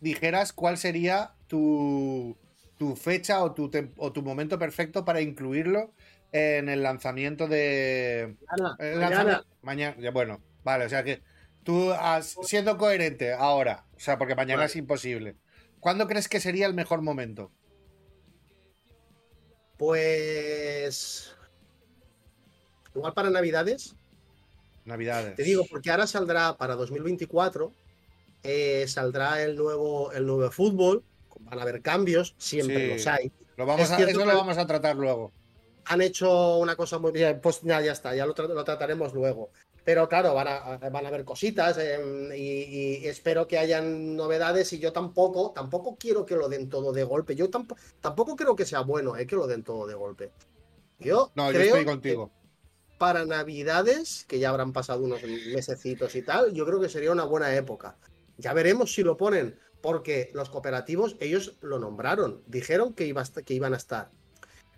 [0.01, 2.37] dijeras cuál sería tu
[2.79, 5.93] tu fecha o tu, o tu momento perfecto para incluirlo
[6.33, 8.37] en el lanzamiento de.
[8.51, 8.77] Mañana.
[8.79, 9.11] el mañana.
[9.25, 9.97] lanzamiento- mañana.
[10.01, 11.23] ya, Bueno, vale, o sea que
[11.65, 14.67] tú has, siendo coherente ahora, o sea, porque mañana Vale.
[14.67, 15.37] es imposible.
[15.81, 17.51] ¿Cuándo crees que sería el mejor momento?
[19.77, 21.35] Pues.
[22.95, 23.95] Igual para Navidades.
[24.85, 25.37] Navidades.
[25.37, 27.73] Te digo, porque ahora saldrá para 2024.
[28.45, 31.05] eh, saldrá el nuevo, el nuevo fútbol.
[31.41, 32.95] Van a haber cambios, siempre Sí.
[32.95, 33.33] los hay.
[33.57, 35.33] Lo vamos Es a, eso lo vamos a tratar luego.
[35.87, 39.15] han hecho una cosa muy bien, pues ya, ya está, ya lo, tra- lo trataremos
[39.15, 39.51] luego.
[39.85, 41.99] Pero claro, van a, van a haber cositas eh,
[42.37, 46.93] y, y espero que hayan novedades y yo tampoco, tampoco quiero que lo den todo
[46.93, 47.35] de golpe.
[47.35, 50.31] Yo tamp- tampoco creo que sea bueno eh, que lo den todo de golpe.
[50.99, 52.31] Yo No, yo estoy contigo.
[52.99, 57.25] para Navidades, que ya habrán pasado unos mesecitos y tal, yo creo que sería una
[57.25, 57.97] buena época.
[58.37, 63.55] Ya veremos si lo ponen, porque los cooperativos, ellos lo nombraron, dijeron que, iba que
[63.55, 64.11] iban a estar.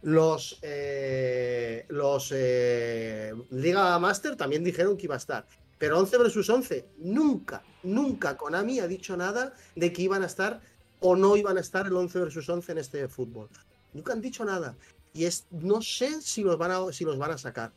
[0.02, 5.46] Los, eh, los eh, Liga Master también dijeron que iba a estar.
[5.78, 10.60] Pero 11 versus 11, nunca, nunca Konami ha dicho nada de que iban a estar
[11.00, 13.48] o no iban a estar el 11 versus 11 en este fútbol.
[13.92, 14.76] Nunca han dicho nada.
[15.12, 17.72] Y es, no sé si los van a, si los van a sacar.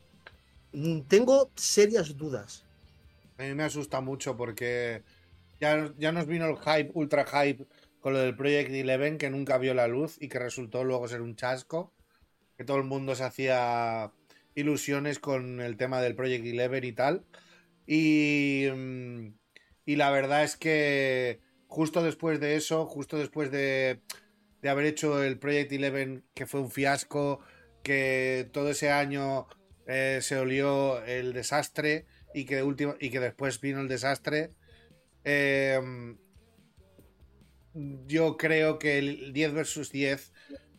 [0.72, 2.64] Mm, Tengo serias dudas.
[3.38, 5.02] A mí me asusta mucho porque
[5.64, 7.66] ya, ya nos vino el hype, ultra hype,
[8.00, 11.22] con lo del Project Eleven que nunca vio la luz y que resultó luego ser
[11.22, 11.92] un chasco.
[12.56, 14.12] Que todo el mundo se hacía
[14.54, 17.24] ilusiones con el tema del Project Eleven y tal.
[17.86, 19.34] Y, mm,
[19.86, 24.00] y la verdad es que justo después de eso, justo después de,
[24.60, 27.40] de haber hecho el Project Eleven, que fue un fiasco,
[27.82, 29.46] que todo ese año
[29.86, 32.64] eh, se olió el desastre y que,
[33.00, 34.52] y que después vino el desastre.
[35.24, 35.80] Eh,
[38.06, 40.32] yo creo que el 10 versus 10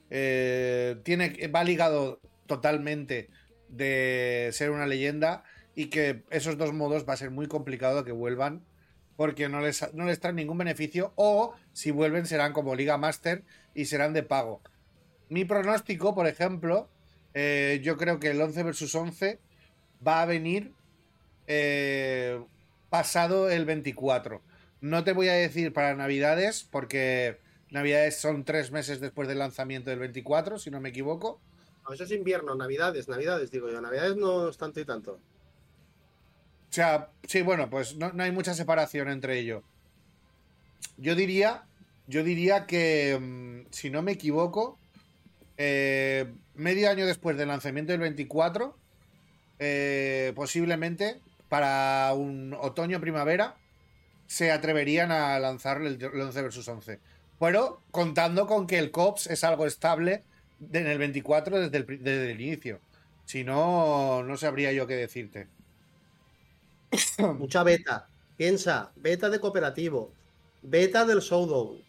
[0.10, 3.30] eh, tiene, va ligado totalmente
[3.70, 5.44] de ser una leyenda
[5.76, 8.64] y que esos dos modos va a ser muy complicado que vuelvan
[9.18, 13.44] porque no les, no les traen ningún beneficio o si vuelven serán como Liga Master
[13.74, 14.62] y serán de pago.
[15.30, 16.90] Mi pronóstico, por ejemplo,
[17.34, 19.40] eh, yo creo que el 11 versus 11
[20.06, 20.74] va a venir
[21.48, 22.42] eh,
[22.89, 24.41] pasado el 24.
[24.82, 27.39] No te voy a decir para Navidades, porque
[27.71, 31.41] Navidades son tres meses después del lanzamiento del 24, si no me equivoco.
[31.88, 33.82] No, eso es invierno, Navidades, Navidades, digo yo.
[33.82, 35.13] Navidades no es tanto y tanto.
[35.13, 39.63] O sea, sí, bueno, pues no, no hay mucha separación entre ello.
[40.98, 41.65] Yo diría,
[42.08, 44.78] yo diría que, mm, si no me equivoco,
[45.58, 48.78] eh, medio año después del lanzamiento del 24,
[49.60, 51.21] eh, posiblemente
[51.56, 53.56] para un otoño-primavera,
[54.28, 57.00] se atreverían a lanzar el, el 11 versus 11.
[57.39, 60.26] Pero contando con que el COPS es algo estable
[60.60, 62.82] en el 24 desde el, desde el inicio.
[63.24, 65.48] Si no, no sabría yo qué decirte.
[67.39, 68.10] Mucha beta.
[68.36, 70.12] Piensa, beta de cooperativo,
[70.62, 71.82] beta del Showdown.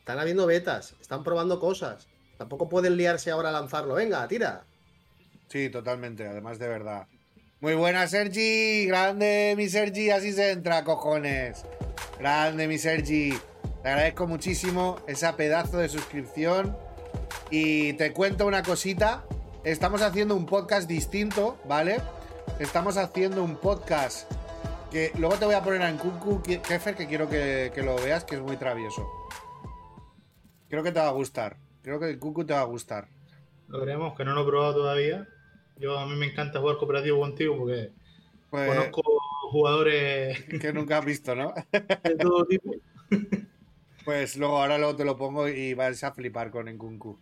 [0.00, 2.06] Están habiendo betas, están probando cosas.
[2.36, 3.94] Tampoco pueden liarse ahora a lanzarlo.
[3.94, 4.66] Venga, tira.
[5.48, 7.06] Sí, totalmente, además de verdad.
[7.62, 8.86] Muy buena, Sergi.
[8.86, 10.10] Grande, mi Sergi.
[10.10, 11.64] Así se entra, cojones.
[12.18, 13.38] Grande, mi Sergi.
[13.84, 16.76] Te agradezco muchísimo esa pedazo de suscripción.
[17.52, 19.24] Y te cuento una cosita.
[19.62, 22.00] Estamos haciendo un podcast distinto, ¿vale?
[22.58, 24.28] Estamos haciendo un podcast
[24.90, 28.34] que luego te voy a poner en Kunku Kefer, que quiero que, lo veas, que
[28.34, 29.08] es muy travieso.
[30.68, 31.58] Creo que te va a gustar.
[31.82, 33.06] Creo que el Kunku te va a gustar.
[33.68, 35.28] Lo veremos, que no lo he probado todavía.
[35.82, 37.90] Yo a mí me encanta jugar cooperativo contigo porque
[38.50, 39.02] Pues, conozco
[39.50, 41.52] jugadores que nunca has visto, ¿no?
[42.04, 42.70] de todo tipo.
[44.04, 47.16] Pues luego, ahora luego te lo pongo y vas a flipar con Nkunku.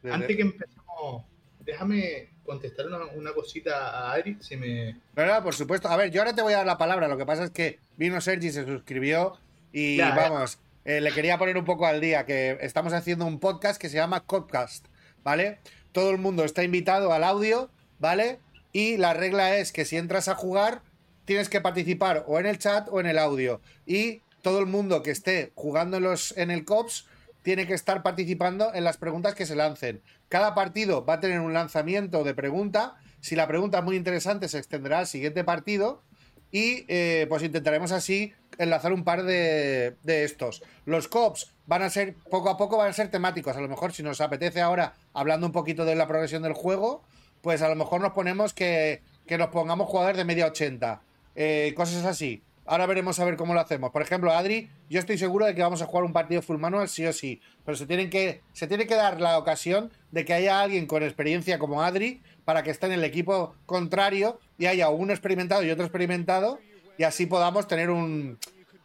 [0.00, 1.24] Desde- Antes que empecemos,
[1.64, 5.00] déjame contestar una, una cosita a Ari, si me...
[5.16, 5.88] No, por supuesto.
[5.88, 7.08] A ver, yo ahora te voy a dar la palabra.
[7.08, 9.36] Lo que pasa es que vino Sergi, se suscribió
[9.72, 13.40] y Ya, vamos, eh, le quería poner un poco al día que estamos haciendo un
[13.40, 14.86] podcast que se llama Codcast,
[15.24, 15.58] ¿vale?
[15.90, 18.40] Todo el mundo está invitado al audio, ¿vale?
[18.72, 20.82] Y la regla es que si entras a jugar,
[21.24, 23.60] tienes que participar o en el chat o en el audio.
[23.86, 27.06] Y todo el mundo que esté jugando en, los, en el COPS
[27.42, 30.02] tiene que estar participando en las preguntas que se lancen.
[30.28, 32.96] Cada partido va a tener un lanzamiento de pregunta.
[33.20, 36.02] Si la pregunta es muy interesante, se extenderá al siguiente partido.
[36.50, 40.62] Y eh, pues intentaremos así enlazar un par de, de estos.
[40.84, 43.56] Los COPs van a ser, poco a poco van a ser temáticos.
[43.56, 47.02] A lo mejor si nos apetece ahora, hablando un poquito de la progresión del juego,
[47.44, 51.02] pues a lo mejor nos ponemos que, que nos pongamos jugadores de media 80.
[51.36, 52.42] eh, cosas así.
[52.64, 53.90] Ahora veremos a ver cómo lo hacemos.
[53.90, 56.88] Por ejemplo, Adri, yo estoy seguro de que vamos a jugar un partido full manual
[56.88, 57.42] sí o sí.
[57.66, 61.02] Pero se, tienen que, se tiene que dar la ocasión de que haya alguien con
[61.02, 65.70] experiencia como Adri para que esté en el equipo contrario y haya uno experimentado y
[65.70, 66.58] otro experimentado
[66.96, 68.38] y así podamos tener un,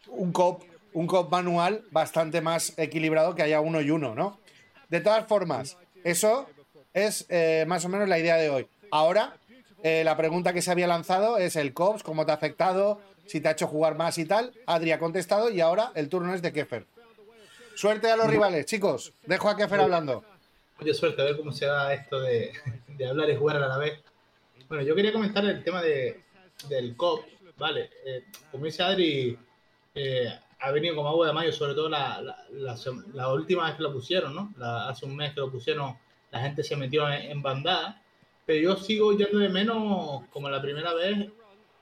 [0.10, 4.38] un cop un cop manual bastante más equilibrado que haya uno y uno, ¿no?
[4.90, 6.50] De todas formas, eso
[6.94, 8.68] es eh, más o menos la idea de hoy.
[8.92, 9.36] Ahora,
[9.84, 13.42] eh, la pregunta que se había lanzado es el COPS, cómo te ha afectado, si
[13.42, 14.54] te ha hecho jugar más y tal.
[14.66, 16.86] Adri ha contestado y ahora el turno es de Kefer.
[17.76, 19.14] Suerte a los rivales, chicos.
[19.26, 20.24] Dejo a Kefer hablando.
[20.80, 22.52] Mucha suerte, a ver cómo se da esto de,
[22.88, 24.00] de hablar y jugar a la vez.
[24.68, 26.22] Bueno, yo quería comentar el tema de,
[26.68, 27.26] del COP,
[27.58, 27.90] ¿vale?
[28.06, 29.38] Eh, como dice Adri,
[29.96, 33.66] eh, ha venido como agua de mayo, sobre todo la, la, la sem- la última
[33.68, 34.54] vez que lo pusieron, ¿no?
[34.66, 35.98] Hace un mes que lo pusieron,
[36.32, 38.02] la gente se metió en, en bandada,
[38.46, 41.30] pero yo sigo yendo de menos, como la primera vez,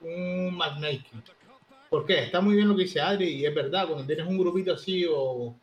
[0.02, 1.24] un matchmaking.
[1.90, 2.24] ¿Por qué?
[2.24, 5.06] Está muy bien lo que dice Adri, y es verdad, cuando tienes un grupito así
[5.06, 5.56] o,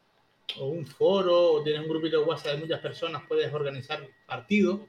[0.59, 4.81] o un foro, o tienes un grupito de WhatsApp de muchas personas, puedes organizar partidos,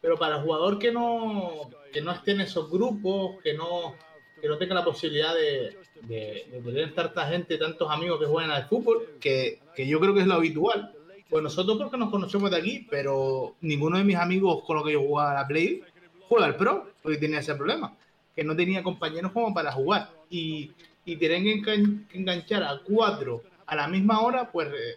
[0.00, 3.94] pero para el jugador que no, que no esté en esos grupos, que no,
[4.40, 8.68] que no tenga la posibilidad de, de, de tanta gente, tantos amigos que juegan al
[8.68, 10.92] fútbol, que, que yo creo que es lo habitual.
[11.28, 14.92] Pues nosotros porque nos conocemos de aquí, pero ninguno de mis amigos con los que
[14.92, 15.82] yo jugaba a la Play
[16.28, 17.96] juega al Pro, porque tenía ese problema,
[18.34, 20.10] que no tenía compañeros como para jugar.
[20.30, 20.70] Y,
[21.04, 24.96] y tener que engan- que enganchar a cuatro a la misma hora, pues eh,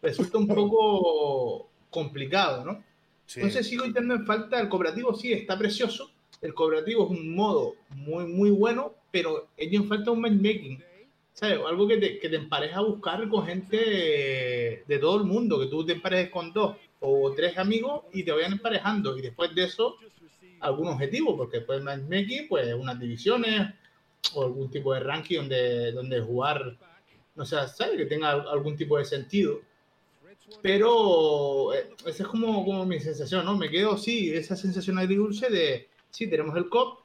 [0.00, 2.82] resulta un poco complicado, ¿no?
[3.26, 3.40] Sí.
[3.40, 6.10] Entonces sigo echando en falta el cooperativo, sí, está precioso.
[6.40, 10.82] El cooperativo es un modo muy, muy bueno, pero en falta un matchmaking.
[11.32, 11.58] ¿Sabes?
[11.66, 15.58] Algo que te, que te empareja a buscar con gente de, de todo el mundo,
[15.58, 19.16] que tú te emparejes con dos o tres amigos y te vayan emparejando.
[19.16, 19.96] Y después de eso,
[20.60, 23.74] algún objetivo, porque después del matchmaking, pues unas divisiones
[24.34, 26.78] o algún tipo de ranking donde, donde jugar,
[27.34, 27.96] no sé, ¿sabes?
[27.96, 29.60] Que tenga algún tipo de sentido.
[30.60, 33.56] Pero eh, esa es como, como mi sensación, ¿no?
[33.56, 37.00] Me quedo, sí, esa sensación agridulce de, sí, tenemos el COP,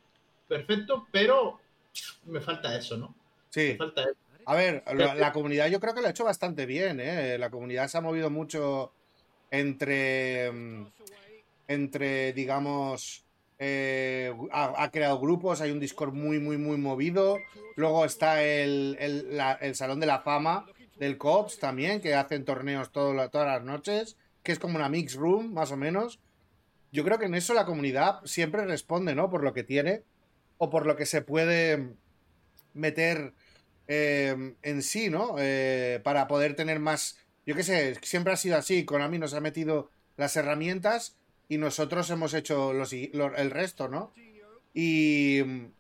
[0.48, 1.60] perfecto, pero
[2.26, 3.16] me falta eso, ¿no?
[3.62, 3.76] Sí.
[3.78, 4.14] falta eso.
[4.46, 7.38] A ver, la, la comunidad yo creo que lo ha hecho bastante bien, ¿eh?
[7.38, 8.94] La comunidad se ha movido mucho
[9.52, 10.86] entre, mm,
[11.68, 13.26] entre digamos,
[13.60, 17.38] eh, ha, ha creado grupos, hay un Discord muy, muy, muy movido.
[17.76, 20.66] Luego está el, el, la- el Salón de la Fama
[20.98, 25.16] del COPS también, que hacen torneos todo todas las noches, que es como una mix
[25.16, 26.20] room, más o menos.
[26.92, 29.30] Yo creo que en eso la comunidad siempre responde, ¿no?
[29.30, 30.04] Por lo que tiene
[30.58, 31.90] o por lo que se puede
[32.74, 33.34] meter
[33.88, 35.36] eh, en sí, ¿no?
[35.40, 37.18] Eh, para poder tener más.
[37.46, 38.84] Yo qué sé, siempre ha sido así.
[38.86, 41.16] Konami nos ha metido las herramientas
[41.48, 44.12] y nosotros hemos hecho los, lo- el resto, ¿no?
[44.74, 45.40] Y,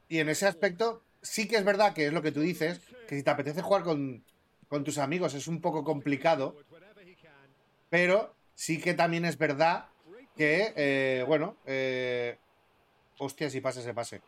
[0.10, 3.16] y en ese aspecto sí que es verdad que es lo que tú dices, que
[3.18, 4.24] si te apetece jugar con,
[4.70, 6.56] con tus amigos es un poco complicado,
[7.90, 9.86] pero sí que también es verdad
[10.36, 12.38] que, eh, bueno, eh,
[13.18, 14.22] hostia, si pase, se pase.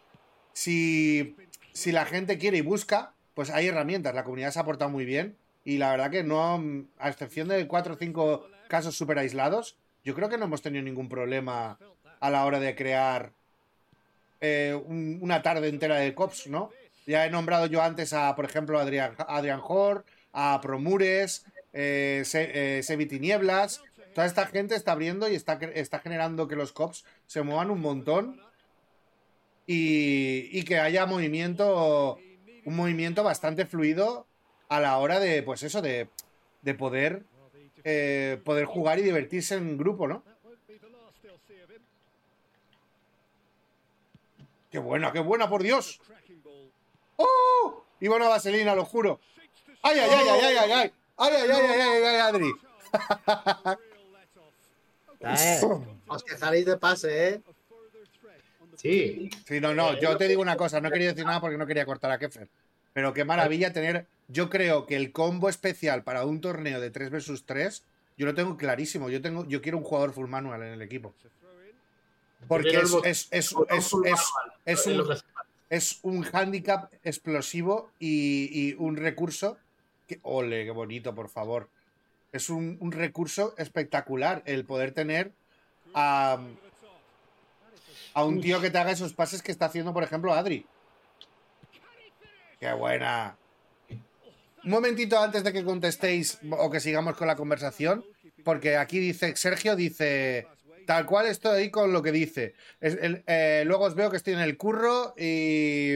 [0.53, 1.36] Si,
[1.73, 4.14] si la gente quiere y busca, pues hay herramientas.
[4.14, 6.62] La comunidad se ha portado muy bien y la verdad que no,
[6.98, 10.84] a excepción de cuatro o cinco casos súper aislados, yo creo que no hemos tenido
[10.84, 11.80] ningún problema
[12.20, 13.32] a la hora de crear
[14.42, 16.70] eh, un- una tarde entera de cops, ¿no?
[17.08, 22.24] Ya he nombrado yo antes a, por ejemplo, a Adrián, Adrián Hor, a Promures, eh,
[22.26, 23.82] Se- eh, Tinieblas.
[24.14, 27.80] Toda esta gente está abriendo y está, está generando que los cops se muevan un
[27.80, 28.42] montón
[29.66, 32.20] y, y que haya movimiento,
[32.66, 34.26] un movimiento bastante fluido
[34.68, 36.10] a la hora de, pues eso, de,
[36.62, 37.24] de poder,
[37.84, 40.24] eh, poder jugar y divertirse en grupo, ¿no?
[44.72, 45.99] ¡Qué buena, qué buena, por Dios!
[47.16, 47.84] ¡Oh!
[47.99, 49.20] Y buena vaselina, lo juro.
[49.82, 50.93] ¡Ay, ay, ay, ay, ay, ay!
[51.18, 52.53] ¡Ay, ay, ay, ay, ay, Adri!
[56.07, 57.41] Os quejaréis de pase, ¿eh?
[58.80, 61.57] Sí, Sí, no, no, yo te digo una cosa, no he querido decir nada porque
[61.57, 62.47] no quería cortar a Keffer.
[62.93, 64.05] Pero qué maravilla tener.
[64.30, 67.84] Yo creo que el combo especial para un torneo de 3 versus 3,
[68.17, 69.09] yo lo tengo clarísimo.
[69.09, 71.13] Yo tengo, yo quiero un jugador full manual en el equipo.
[72.47, 75.17] Porque es, es, es, es, full es- manual, es es un,
[75.69, 79.57] es un handicap explosivo y, y un recurso.
[80.07, 81.69] Que, ole, qué bonito, por favor.
[82.32, 85.32] Es un, un recurso espectacular el poder tener
[85.93, 86.39] a,
[88.14, 90.66] a un tío que te haga esos pases que está haciendo, por ejemplo, Adri.
[92.60, 93.38] Qué buena.
[94.64, 98.03] Un momentito antes de que contestéis o que sigamos con la conversación,
[98.43, 100.47] porque aquí dice, Sergio dice,
[100.86, 102.55] tal cual estoy con lo que dice.
[102.82, 105.95] Es el- eh, luego os veo que estoy en el curro y,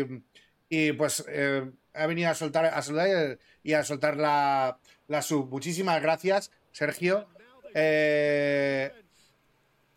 [0.69, 5.49] y pues eh, ha venido a soltar, a saludar y a soltar la, la sub.
[5.49, 7.27] Muchísimas gracias, Sergio.
[7.73, 8.91] Eh,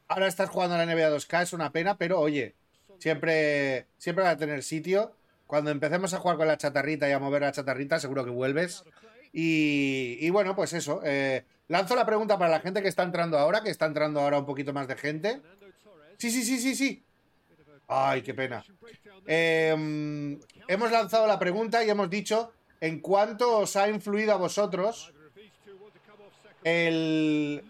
[0.09, 2.55] ahora estás jugando a la NBA 2K, es una pena, pero oye,
[2.99, 5.13] siempre, siempre va a tener sitio.
[5.47, 8.85] Cuando empecemos a jugar con la chatarrita y a mover la chatarrita, seguro que vuelves.
[9.33, 11.01] Y, bueno, pues eso.
[11.05, 14.39] eh, lanzo la pregunta para la gente que está entrando ahora, que está entrando ahora
[14.39, 15.41] un poquito más de gente.
[16.17, 17.05] Sí, sí, sí, sí, sí.
[17.87, 18.65] Ay, qué pena.
[19.27, 20.39] Eh,
[20.69, 25.13] hemos lanzado la pregunta y hemos dicho en cuánto os ha influido a vosotros
[26.65, 27.63] el...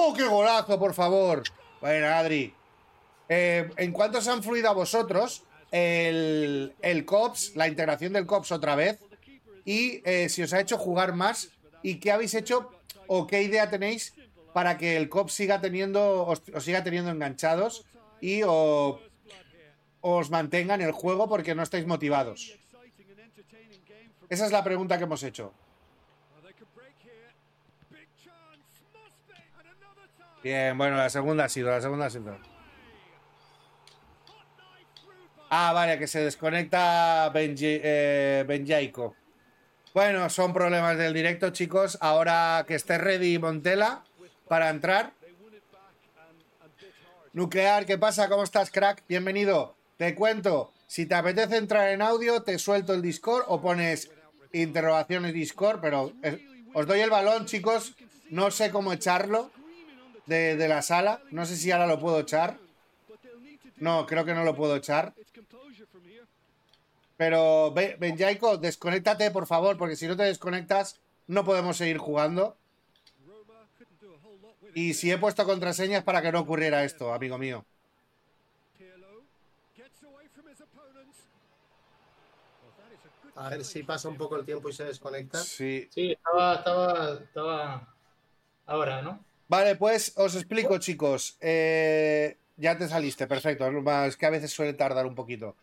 [0.00, 1.42] ¡Oh, qué golazo, por favor!
[1.80, 2.54] Bueno, Adri.
[3.28, 5.42] Eh, ¿En cuánto os ha influido a vosotros
[5.72, 9.00] el, el COPS, la integración del COPS otra vez?
[9.64, 11.50] Y eh, si os ha hecho jugar más
[11.82, 12.70] y qué habéis hecho
[13.08, 14.14] o qué idea tenéis
[14.54, 17.84] para que el COPS siga teniendo, os, siga teniendo enganchados
[18.20, 19.00] y o-
[20.00, 22.56] os mantenga en el juego porque no estáis motivados.
[24.30, 25.52] Esa es la pregunta que hemos hecho.
[30.42, 32.38] Bien, bueno, la segunda ha sido, la segunda ha sido.
[35.50, 39.16] Ah, vale, que se desconecta Benji, eh, Benjaico.
[39.94, 41.98] Bueno, son problemas del directo, chicos.
[42.00, 44.04] Ahora que esté ready Montela
[44.46, 45.12] para entrar.
[47.32, 48.28] Nuclear, ¿qué pasa?
[48.28, 49.02] ¿Cómo estás, crack?
[49.08, 49.74] Bienvenido.
[49.96, 54.10] Te cuento, si te apetece entrar en audio, te suelto el Discord o pones
[54.52, 57.94] interrogaciones Discord, pero eh, os doy el balón, chicos.
[58.30, 59.50] No sé cómo echarlo
[60.28, 61.22] de, de la sala.
[61.30, 62.58] No sé si ahora lo puedo echar.
[63.76, 65.14] No, creo que no lo puedo echar.
[67.16, 72.56] Pero, Be- Benjaico, desconéctate, por favor, porque si no te desconectas, no podemos seguir jugando.
[74.74, 77.64] Y si he puesto contraseñas para que no ocurriera esto, amigo mío.
[83.34, 85.38] A ver si pasa un poco el tiempo y se desconecta.
[85.38, 85.88] Sí.
[85.92, 87.94] Sí, estaba, estaba, estaba
[88.66, 89.24] ahora, ¿no?
[89.48, 91.36] Vale, pues os explico, chicos.
[91.40, 93.66] Eh, ya te saliste, perfecto.
[94.04, 95.56] Es que a veces suele tardar un poquito.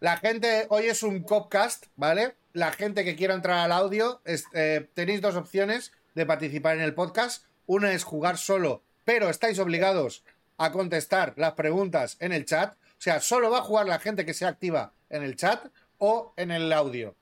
[0.00, 2.34] La gente, hoy es un copcast, ¿vale?
[2.52, 6.82] La gente que quiera entrar al audio, es- eh, tenéis dos opciones de participar en
[6.82, 7.44] el podcast.
[7.66, 10.22] Una es jugar solo, pero estáis obligados
[10.58, 12.74] a contestar las preguntas en el chat.
[12.74, 15.64] O sea, solo va a jugar la gente que sea activa en el chat
[15.98, 17.16] o en el audio.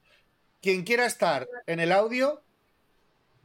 [0.60, 2.42] Quien quiera estar en el audio,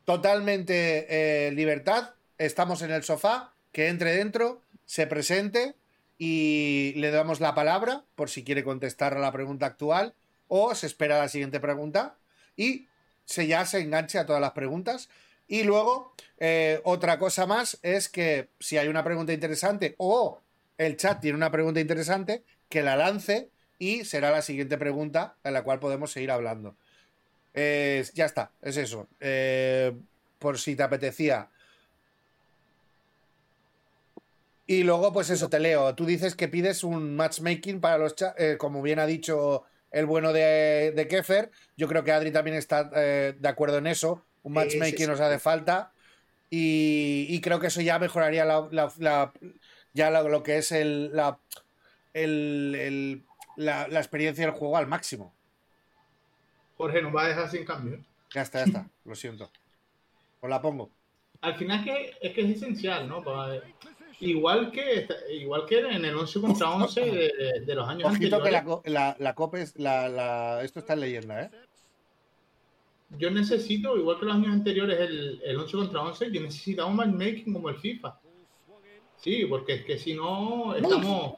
[0.06, 1.06] totalmente
[1.48, 2.14] eh, libertad.
[2.38, 5.76] Estamos en el sofá, que entre dentro, se presente
[6.18, 10.14] y le damos la palabra por si quiere contestar a la pregunta actual
[10.48, 12.18] o se espera la siguiente pregunta
[12.56, 12.88] y
[13.26, 15.10] se ya se enganche a todas las preguntas.
[15.48, 20.42] Y luego, eh, otra cosa más es que si hay una pregunta interesante o
[20.78, 25.54] el chat tiene una pregunta interesante, que la lance y será la siguiente pregunta en
[25.54, 26.76] la cual podemos seguir hablando.
[27.54, 29.08] Ya está, es eso.
[29.20, 29.92] Eh,
[30.38, 31.50] por si te apetecía.
[34.70, 35.96] Y luego, pues eso, te leo.
[35.96, 40.06] Tú dices que pides un matchmaking para los chats, eh, como bien ha dicho el
[40.06, 41.52] bueno de, de Kefer.
[41.78, 44.26] Yo creo que Adri también está eh, de acuerdo en eso.
[44.44, 45.08] Un Sí, sí, matchmaking sí.
[45.08, 45.94] nos hace falta.
[46.50, 49.34] Y, y creo que eso ya mejoraría la, la- la-
[49.94, 51.40] ya lo, lo que es el, la,
[52.14, 53.24] el- el-
[53.56, 55.34] la, la experiencia del juego al máximo.
[56.78, 58.00] Jorge nos va a dejar sin cambio.
[58.34, 58.90] Ya está, ya está.
[59.06, 59.50] Lo siento.
[60.42, 60.92] Os la pongo.
[61.42, 63.24] Al final es que es, que es esencial, ¿no?
[63.24, 63.56] Pa-
[64.20, 68.52] igual, que, igual que en el 11 contra 11 de, de- los años Ojito que
[68.52, 68.92] la, anteriores.
[68.94, 69.78] la, la copa es.
[69.78, 71.52] La, la- esto está en leyenda, ¿eh?
[73.18, 76.98] Yo necesito, igual que los años anteriores, el, el 11 contra 11, yo necesitaba un
[76.98, 78.20] matchmaking como el FIFA.
[79.16, 81.36] Sí, porque es que si no, estamos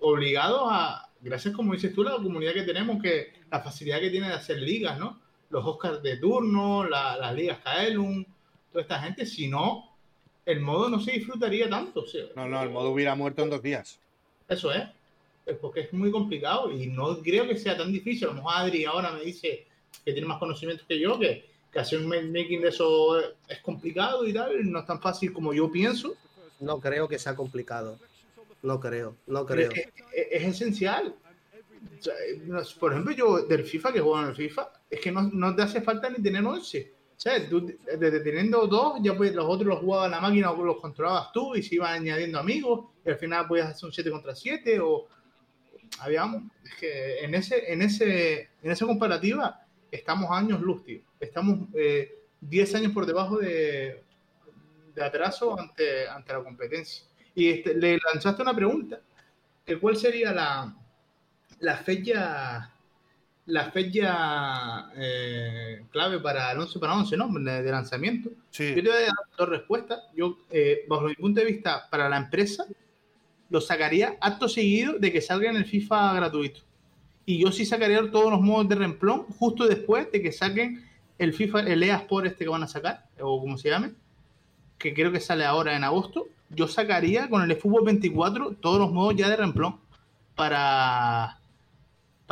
[0.00, 4.28] obligados a, gracias como dices tú, la comunidad que tenemos, que la facilidad que tiene
[4.28, 5.18] de hacer ligas, ¿no?
[5.50, 8.24] Los Oscars de turno, la- las ligas Kaelum,
[8.70, 9.91] toda esta gente, si no,
[10.46, 12.00] el modo no se disfrutaría tanto.
[12.02, 13.98] o sea, No, no, el modo hubiera muerto en dos días.
[14.48, 14.84] Eso es.
[15.46, 18.24] Es porque es muy complicado y no creo que sea tan difícil.
[18.24, 19.66] A lo mejor Adri ahora me dice
[20.04, 23.18] que tiene más conocimientos que yo, que, que hacer un matchmaking de eso
[23.48, 26.14] es- complicado y tal, no es tan fácil como yo pienso.
[26.60, 27.98] No creo que sea complicado.
[28.62, 29.70] No creo, no creo.
[29.72, 29.78] Es,
[30.12, 31.14] es- es esencial.
[31.98, 32.14] O sea,
[32.46, 35.54] no- por ejemplo, yo del FIFA, que juego en el FIFA, es que no, no
[35.56, 36.92] te hace falta ni tener 11.
[37.22, 40.80] Sea, tú, desde teniendo dos, ya pues los otros los jugaba la máquina o los
[40.80, 44.34] controlabas tú y se iban añadiendo amigos y al final podías hacer un 7 contra
[44.34, 45.06] 7 o
[46.00, 51.00] habíamos, es que en ese, en ese, en esa comparativa estamos años luz, tío.
[51.20, 54.02] Estamos eh, 10 años por debajo de,
[54.92, 57.04] de atraso ante, ante la competencia.
[57.36, 59.00] Y este, le lanzaste una pregunta,
[59.64, 60.74] que cuál sería la,
[61.60, 62.68] la fecha
[63.46, 67.28] la fecha eh, clave para el 11 para 11, ¿no?
[67.28, 68.30] De, lanzamiento.
[68.50, 68.68] Sí.
[68.68, 70.00] Yo te voy a dar dos respuestas.
[70.14, 72.64] Yo, eh, bajo mi punto de vista, para la empresa,
[73.50, 76.60] lo sacaría acto seguido de que salga en el FIFA gratuito.
[77.26, 80.84] Y yo sí sacaría todos los modos de reemplón justo después de que saquen
[81.18, 83.92] el FIFA, el EA Sport este que van a sacar, o como se llame,
[84.78, 86.28] que creo que sale ahora en agosto.
[86.50, 89.78] Yo sacaría con el eFootball 24 todos los modos ya de reemplón
[90.34, 91.38] para,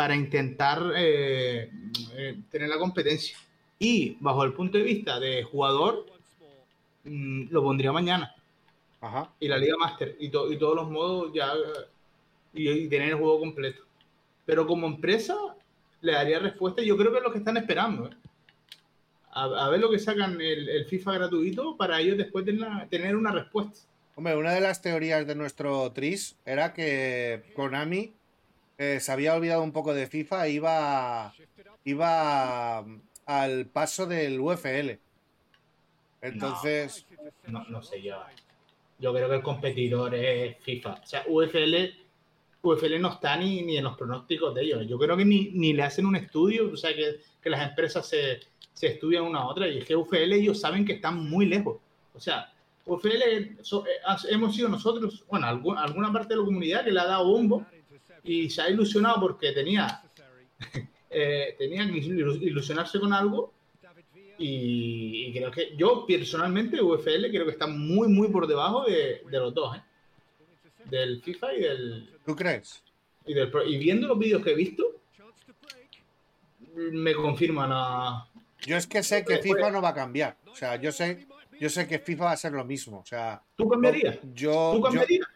[0.01, 1.71] para intentar eh,
[2.17, 3.37] eh, tener la competencia.
[3.79, 6.07] Y bajo el punto de vista de jugador,
[7.05, 8.35] mm, lo pondría mañana.
[9.03, 9.31] Ajá.
[9.39, 10.17] Y la Liga Master.
[10.19, 11.53] Y, to- y todos los modos ya.
[12.55, 13.83] Y, y tener el juego completo.
[14.47, 15.37] Pero como empresa,
[16.01, 16.81] le daría respuesta.
[16.83, 18.07] Yo creo que es lo que están esperando.
[18.07, 18.15] ¿eh?
[19.33, 23.15] A, a ver lo que sacan el, el FIFA gratuito para ellos después una- tener
[23.17, 23.81] una respuesta.
[24.15, 28.15] Hombre, una de las teorías de nuestro Tris era que Konami
[28.83, 31.35] eh, se había olvidado un poco de FIFA iba,
[31.85, 32.79] iba
[33.27, 34.99] al paso del UFL.
[36.23, 37.05] Entonces,
[37.47, 38.17] No, no sé yo.
[38.99, 41.01] Yo creo que el competidor es FIFA.
[41.03, 41.75] O sea, UFL,
[42.63, 44.87] UFL no está ni, ni en los pronósticos de ellos.
[44.89, 48.07] Yo creo que ni, ni le hacen un estudio, o sea, que, que las empresas
[48.09, 48.41] se,
[48.73, 49.69] se estudian una a otra.
[49.69, 51.79] Y es que UFL ellos saben que están muy lejos.
[52.15, 52.51] O sea,
[52.87, 53.57] UFL eh,
[54.31, 57.67] hemos sido nosotros, bueno, algu- alguna parte de la comunidad que le ha dado bombo
[58.25, 60.03] y se ha ilusionado porque tenía,
[61.11, 63.53] eh, tenía que ilu- ilusionarse con algo
[64.39, 69.23] y, y creo que yo personalmente UFL creo que está muy muy por debajo de,
[69.31, 69.83] de los dos, ¿eh?
[70.87, 72.83] del FIFA y del, ¿tú crees?
[73.27, 73.65] y del Pro.
[73.65, 74.83] Y viendo los vídeos que he visto,
[76.75, 78.27] me confirman a...
[78.67, 80.37] Yo es que sé que FIFA no va a cambiar.
[80.51, 81.27] O sea, yo sé,
[81.61, 82.99] yo sé que FIFA va a ser lo mismo.
[83.01, 84.19] O sea, ¿Tú cambiarías?
[84.35, 85.27] yo, ¿Tú cambiarías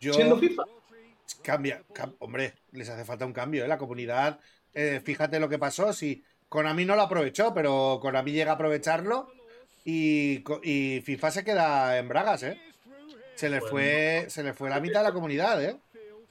[0.00, 0.64] yo- siendo FIFA?
[1.44, 3.68] Cambia, cam- hombre, les hace falta un cambio, ¿eh?
[3.68, 4.40] La comunidad,
[4.72, 9.28] eh, fíjate lo que pasó, si Konami no lo aprovechó, pero Konami llega a aprovecharlo
[9.84, 12.58] y, y FIFA se queda en bragas, ¿eh?
[13.34, 13.70] Se le Bueno.
[13.70, 15.76] fue, se le fue la mitad de la comunidad, ¿eh?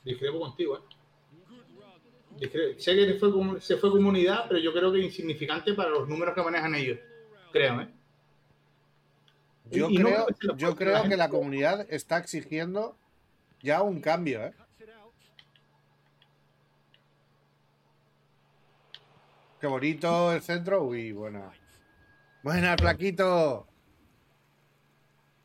[0.03, 2.75] Discrepo contigo, ¿eh?
[2.77, 6.33] Sé que fue, comu- se fue comunidad, pero yo creo que insignificante para los números
[6.35, 6.99] que manejan ellos.
[7.51, 7.87] Creo, ¿eh?
[9.71, 12.97] Yo Y- y no creo, se yo creo la que la comunidad está exigiendo
[13.61, 14.53] ya un cambio, ¿eh?
[19.63, 20.83] Qué bonito el centro.
[20.83, 21.49] Uy, buena.
[22.43, 23.65] Buena, flaquito.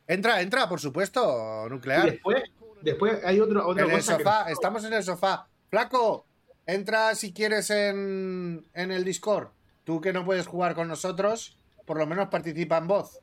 [0.07, 2.11] Entra, entra, por supuesto, Y nuclear.
[2.11, 2.43] después,
[2.81, 5.47] después hay otro, otra En el cosa que- sofá, estamos en el sofá.
[5.69, 6.25] Flaco,
[6.65, 9.51] entra si quieres en, en el Discord.
[9.85, 13.21] Tú que no puedes jugar con nosotros, por lo menos participa en voz,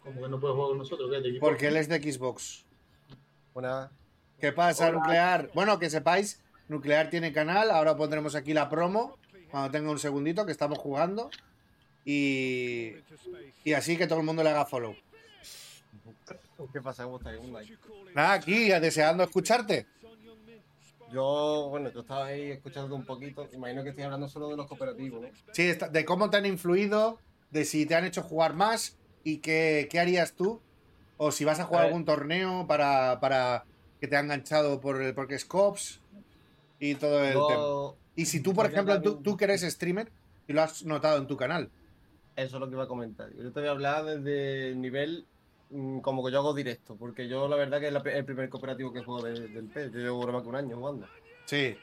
[0.00, 1.20] Como que no puede jugar con nosotros, ¿qué?
[1.20, 2.64] ¿De porque él es de Xbox.
[3.54, 3.92] Una...
[4.40, 4.98] ¿Qué pasa, Hola.
[4.98, 5.50] Nuclear?
[5.54, 9.16] Bueno, que sepáis, Nuclear tiene canal, ahora pondremos aquí la promo,
[9.50, 11.30] cuando tenga un segundito, que estamos jugando.
[12.04, 12.94] Y,
[13.64, 14.94] y así que todo el mundo le haga follow.
[16.72, 17.04] ¿Qué pasa?
[17.04, 17.40] ¿Cómo estáis?
[18.14, 19.86] Aquí, deseando escucharte.
[21.12, 23.48] Yo, bueno, yo estaba ahí escuchando un poquito.
[23.52, 25.28] Imagino que estoy hablando solo de los cooperativos, ¿no?
[25.52, 27.18] Sí, está- de cómo te han influido,
[27.50, 30.60] de si te han hecho jugar más y qué, qué harías tú.
[31.16, 33.64] O si vas a jugar A algún torneo para, para
[34.00, 36.00] que te ha enganchado por el porque es Cops
[36.78, 37.62] y todo el tema.
[38.20, 40.10] Y si tú, por ejemplo, tú, también- tú que eres streamer
[40.46, 41.70] y lo has notado en tu canal.
[42.36, 43.30] eso es lo que iba a comentar.
[43.34, 45.26] Yo te voy a hablar desde el nivel
[45.70, 48.92] mm, como que yo hago directo, porque yo la verdad que es el primer cooperativo
[48.92, 49.92] que juego de- del PES.
[49.92, 51.06] Yo llevo más que un año jugando.
[51.46, 51.76] Sí,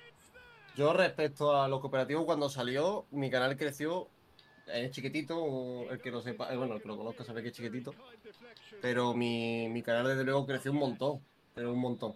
[0.76, 4.08] Yo respecto a los cooperativos, cuando salió, mi canal creció.
[4.68, 7.56] Es chiquitito, el que lo sepa, eh, bueno, el que lo conozca sabe que es
[7.56, 7.94] chiquitito.
[8.82, 11.20] Pero mi, mi canal desde luego creció un montón,
[11.56, 12.14] pero un montón.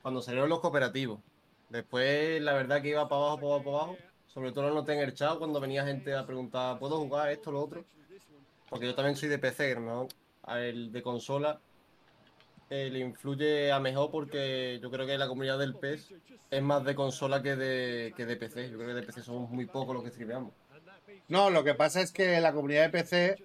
[0.00, 1.20] Cuando salieron los cooperativos.
[1.68, 3.96] Después, la verdad que iba para abajo, para abajo, para abajo.
[4.26, 7.50] Sobre todo lo noté en el chat cuando venía gente a preguntar, ¿puedo jugar esto
[7.50, 7.84] o lo otro?
[8.68, 10.08] Porque yo también soy de PC, ¿no?
[10.48, 11.60] El de consola
[12.70, 16.14] eh, le influye a mejor porque yo creo que la comunidad del PES
[16.50, 18.70] es más de consola que de, que de PC.
[18.70, 20.52] Yo creo que de PC somos muy pocos los que streameamos.
[21.28, 23.36] No, lo que pasa es que la comunidad de PC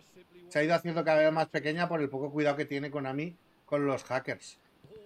[0.48, 3.36] se ha ido haciendo cada vez más pequeña por el poco cuidado que tiene Konami
[3.66, 4.58] con los hackers.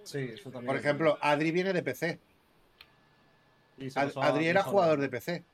[0.04, 0.66] Sí, eso también.
[0.66, 2.18] Por ejemplo, Adri viene de PC.
[3.94, 5.44] Ad- Adri era jugador de PC.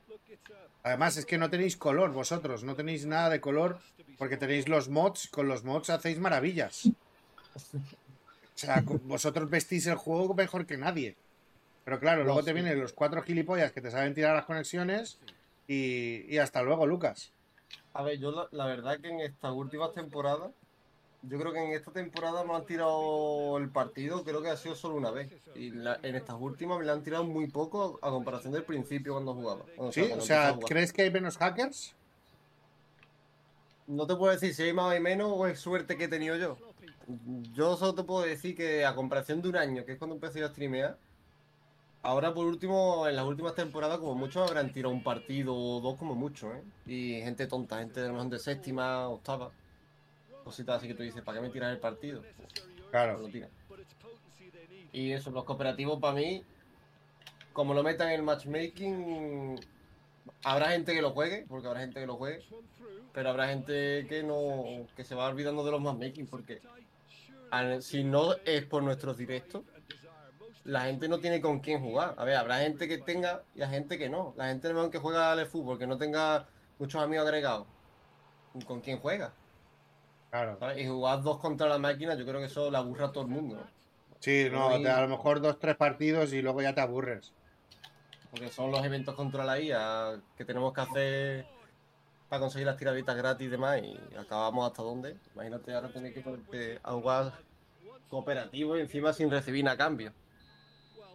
[0.83, 3.79] Además, es que no tenéis color vosotros, no tenéis nada de color
[4.17, 5.27] porque tenéis los mods.
[5.27, 6.87] Con los mods hacéis maravillas.
[7.55, 7.59] O
[8.55, 11.15] sea, vosotros vestís el juego mejor que nadie.
[11.83, 15.17] Pero claro, luego te vienen los cuatro gilipollas que te saben tirar las conexiones
[15.67, 17.31] y, y hasta luego, Lucas.
[17.93, 20.51] A ver, yo la, la verdad que en estas últimas temporadas,
[21.23, 24.75] yo creo que en esta temporada me han tirado el partido, creo que ha sido
[24.75, 25.31] solo una vez.
[25.55, 29.13] Y la- en estas últimas me la han tirado muy poco a, comparación del principio
[29.13, 29.61] cuando jugaba.
[29.75, 30.09] Cuando- ¿Sí?
[30.17, 30.57] O sea.
[30.65, 31.93] ¿crees que hay menos hackers?
[33.87, 36.07] No te puedo decir si hay más o hay menos o es suerte que he
[36.07, 36.57] tenido yo.
[37.53, 40.43] Yo solo te puedo decir que a comparación de un año, que es cuando empecé
[40.43, 40.97] a streamear,
[42.01, 45.97] ahora por último, en las últimas temporadas, como mucho habrán tirado un partido o dos
[45.97, 46.63] como mucho, ¿eh?
[46.85, 49.51] Y gente tonta, gente de, de séptima, octava.
[50.51, 52.23] Cositas así que tú dices, ¿para qué me tiras el partido?
[52.77, 53.19] No Claro.
[53.19, 53.29] lo.
[54.91, 56.43] Y eso, los cooperativos para mí,
[57.53, 59.57] como lo metan en el matchmaking,
[60.43, 62.43] habrá gente que lo juegue, porque habrá gente que lo juegue,
[63.13, 66.61] pero habrá gente que no que se va olvidando de los matchmaking, porque
[67.79, 69.63] si no es por nuestros directos,
[70.65, 72.15] la gente no tiene con quién jugar.
[72.17, 74.33] A ver, habrá gente que tenga y hay gente que no.
[74.35, 76.45] La gente que juega al fútbol, que no tenga
[76.77, 77.67] muchos amigos agregados,
[78.67, 79.31] ¿con quién juega?
[80.31, 80.57] Claro.
[80.59, 80.77] ¿sabes?
[80.79, 83.29] Y jugar dos contra la máquina, yo creo que eso le aburre a todo el
[83.29, 83.67] mundo.
[84.21, 87.33] Sí, no, te- a lo mejor dos, tres partidos y luego ya te aburres.
[88.29, 91.47] Porque son los eventos contra la IA que tenemos que hacer
[92.29, 95.17] para conseguir las tiraditas gratis y demás y acabamos hasta dónde.
[95.35, 97.33] Imagínate ahora tener que a jugar
[98.09, 100.13] cooperativo y encima sin recibir nada a cambio.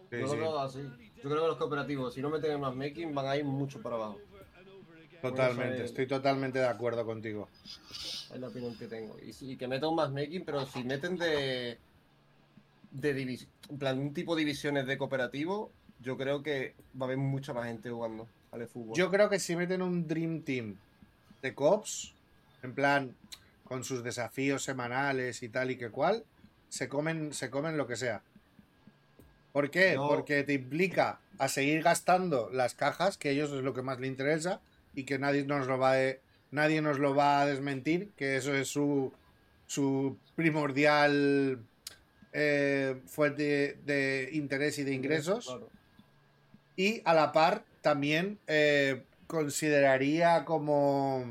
[0.09, 0.79] Sí, Yo sí, así.
[1.21, 3.81] Yo creo que los cooperativos, si no meten en más making, van a ir mucho
[3.81, 4.21] para abajo.
[5.21, 5.83] Totalmente.
[5.85, 7.49] Estoy totalmente de acuerdo contigo.
[8.33, 9.17] Es la opinión que tengo.
[9.25, 11.77] Y, sí, que metan más making, pero si meten de.
[12.91, 17.07] de divis- en plan, un tipo de divisiones de cooperativo, yo creo que va a
[17.07, 18.95] haber mucha más gente jugando al fútbol.
[18.95, 20.75] Yo creo que si meten un Dream Team
[21.41, 22.13] de Cops,
[22.63, 23.15] en plan,
[23.65, 26.23] con sus desafíos semanales y tal y que cual,
[26.69, 28.21] se comen, se comen lo que sea.
[29.51, 29.95] ¿Por qué?
[29.97, 33.99] Porque te implica a seguir gastando las cajas, que a ellos es lo que más
[33.99, 34.61] le interesa,
[34.97, 36.15] y que nadie nos lo va a,
[36.49, 39.13] nadie nos lo va a desmentir, que eso es su,
[39.67, 41.59] su primordial
[42.33, 45.45] eh, fuente de interés y de ingresos.
[45.45, 45.69] Claro.
[46.75, 51.23] Y a la par también eh, consideraría como,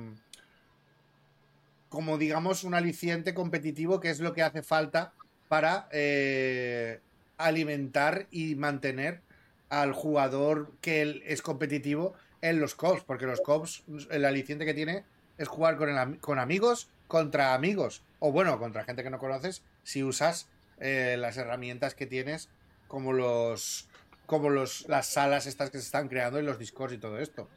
[1.89, 5.13] como digamos, un aliciente competitivo que es lo que hace falta
[5.49, 7.01] para eh,
[7.37, 9.23] alimentar y mantener
[9.71, 12.15] al jugador que él es competitivo
[12.49, 15.05] en los cops, porque los cops, el aliciente que tiene
[15.39, 19.63] es jugar con, el con amigos contra amigos, o bueno, contra gente que no conoces,
[19.85, 22.49] si usas eh, las herramientas que tienes
[22.89, 23.89] como los
[24.27, 27.49] como los las salas estas que se están creando en los discos y todo esto.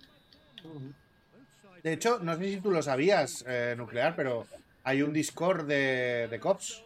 [1.83, 4.45] De hecho, no sé si tú lo sabías, eh, Nuclear, pero
[4.83, 6.83] hay un Discord de, de Cops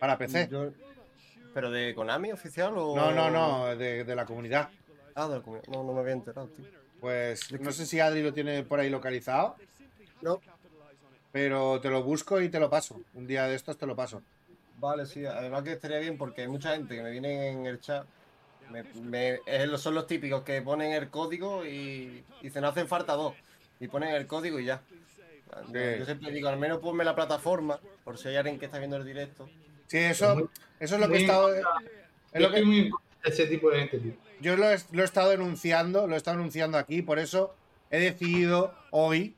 [0.00, 0.48] para PC.
[0.50, 0.70] Yo-
[1.54, 2.94] ¿Pero de Konami oficial o.?
[2.96, 4.68] No, no, no, de, de la comunidad.
[5.18, 5.66] Ah, de la comunidad.
[5.68, 6.64] No, no me había enterado, tío.
[7.00, 9.56] Pues no sé si Adri lo tiene por ahí localizado.
[10.22, 10.40] No.
[11.32, 13.00] Pero te lo busco y te lo paso.
[13.14, 14.22] Un día de estos te lo paso.
[14.78, 17.80] Vale, sí, además que estaría bien porque hay mucha gente que me viene en el
[17.80, 18.06] chat.
[19.02, 19.40] Me,
[19.76, 23.34] son los típicos que ponen el código y dicen no hacen falta dos.
[23.80, 24.82] Y ponen el código y ya.
[25.72, 28.96] Yo siempre digo, al menos ponme la plataforma, por si hay alguien que está viendo
[28.96, 29.48] el directo.
[29.88, 30.48] Sí, eso,
[30.78, 31.52] eso es lo que he estado.
[31.54, 32.90] Es lo que, muy
[33.24, 34.27] ese tipo de gente, tío.
[34.40, 37.54] Yo lo he, lo he estado denunciando, lo he estado denunciando aquí, por eso
[37.90, 39.36] he decidido hoy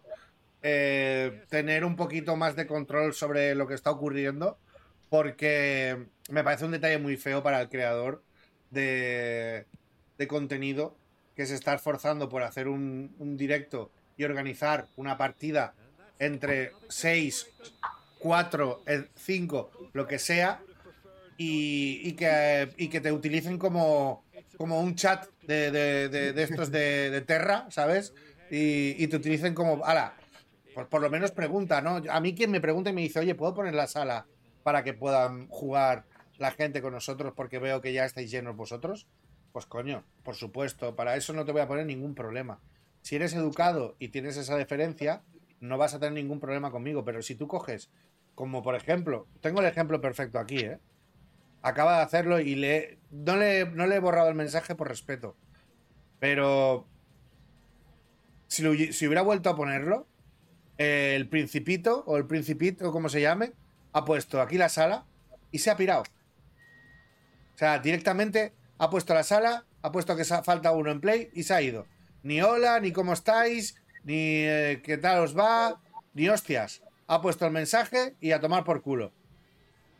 [0.62, 4.58] eh, tener un poquito más de control sobre lo que está ocurriendo,
[5.08, 8.22] porque me parece un detalle muy feo para el creador
[8.70, 9.64] de,
[10.18, 10.94] de contenido
[11.34, 15.72] que se está esforzando por hacer un, un directo y organizar una partida
[16.18, 17.46] entre 6,
[18.18, 18.82] 4,
[19.16, 20.60] 5, lo que sea,
[21.42, 24.22] y que, y que te utilicen como,
[24.60, 28.12] como un chat de, de- de- de estos de, Terra, ¿sabes?
[28.50, 30.12] Y, y te utilicen como, ala,
[30.74, 32.02] pues por lo menos pregunta, ¿no?
[32.10, 34.26] A mí quien me pregunta y me dice, oye, ¿puedo poner la sala
[34.62, 36.04] para que puedan jugar
[36.36, 39.06] la gente con nosotros porque veo que ya estáis llenos vosotros?
[39.50, 42.60] Pues coño, por supuesto, para eso no te voy a poner ningún problema.
[43.00, 45.22] Si eres educado y tienes esa deferencia,
[45.60, 47.88] no vas a tener ningún problema conmigo, pero si tú coges,
[48.34, 50.78] como por ejemplo, tengo el ejemplo perfecto aquí, ¿eh?
[51.62, 55.36] Acaba de hacerlo y le no, le no le he borrado el mensaje por respeto.
[56.18, 56.86] Pero
[58.46, 60.06] si, hubiera vuelto a ponerlo,
[60.78, 63.52] eh, el principito o el principito, como se llame,
[63.92, 65.06] ha puesto aquí la sala
[65.50, 66.02] y se ha pirado.
[67.54, 71.44] O sea, directamente ha puesto la sala, ha puesto que falta uno en play y
[71.44, 71.86] se ha ido.
[72.22, 75.80] Ni hola, ni cómo estáis, ni eh, qué tal os va,
[76.14, 76.82] ni hostias.
[77.06, 79.12] Ha puesto el mensaje y a tomar por culo.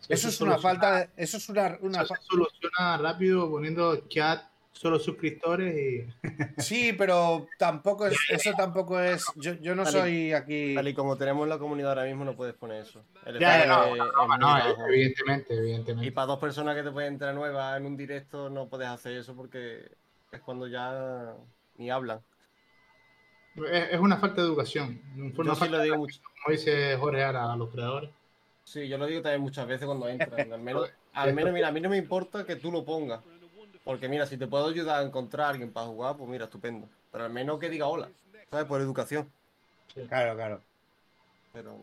[0.09, 1.11] Eso es una falta de.
[1.17, 1.79] Eso es una.
[1.83, 4.43] una Eso se soluciona rápido poniendo chat
[4.73, 6.07] solo suscriptores y.
[6.59, 8.17] Sí, pero tampoco es.
[8.31, 9.25] Eso tampoco es.
[9.37, 10.75] Yo, yo no soy aquí.
[10.75, 13.05] Tal y como tenemos la comunidad ahora mismo, no puedes poner eso.
[13.27, 13.95] El Ya, no,
[14.39, 14.87] bajo.
[14.89, 16.13] evidentemente, Y evidentemente.
[16.13, 19.35] para dos personas que te pueden entrar nuevas en un directo, no puedes hacer eso
[19.37, 19.91] porque
[20.33, 21.35] es cuando ya
[21.77, 22.21] ni hablan.
[23.71, 25.01] Es, es una falta de educación.
[25.17, 26.21] Una Yo sí falta lo digo de- mucho.
[26.43, 28.11] Como dice Jorge Ara a los creadores.
[28.71, 30.53] Sí, yo lo digo también muchas veces cuando entran.
[30.53, 33.21] Al menos, al menos, mira, a mí no me importa que tú lo pongas.
[33.83, 36.89] Porque mira, si te puedo ayudar a encontrar a alguien para jugar, pues mira, estupendo.
[37.11, 38.09] Pero al menos que diga hola,
[38.49, 38.67] ¿sabes?
[38.67, 39.29] Por educación.
[40.09, 40.61] Claro, claro.
[41.53, 41.81] Pero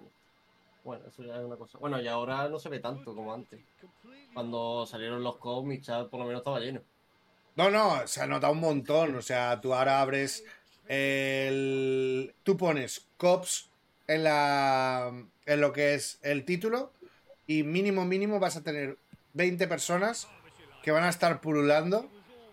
[0.86, 1.78] bueno, eso ya es una cosa.
[1.78, 3.60] Bueno, y ahora no se ve tanto como antes.
[4.34, 6.80] Cuando salieron los cops, mi chat por lo menos estaba lleno.
[7.58, 9.14] No, no, se ha notado un montón.
[9.18, 10.46] O sea, tú ahora abres
[10.88, 12.34] el.
[12.44, 13.70] Tú pones cops
[14.08, 15.12] en la.
[15.48, 16.92] En lo que es el título.
[17.48, 18.98] Y mínimo, mínimo vas a tener
[19.34, 20.28] 20 personas
[20.84, 22.10] que van a estar pululando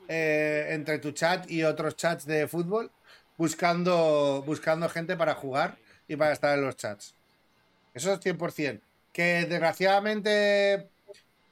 [0.08, 2.90] eh, entre tu chat y otros chats de fútbol.
[3.36, 5.76] Buscando, buscando gente para jugar
[6.06, 7.14] y para estar en los chats.
[7.92, 8.80] Eso es 100%.
[9.12, 10.88] Que desgraciadamente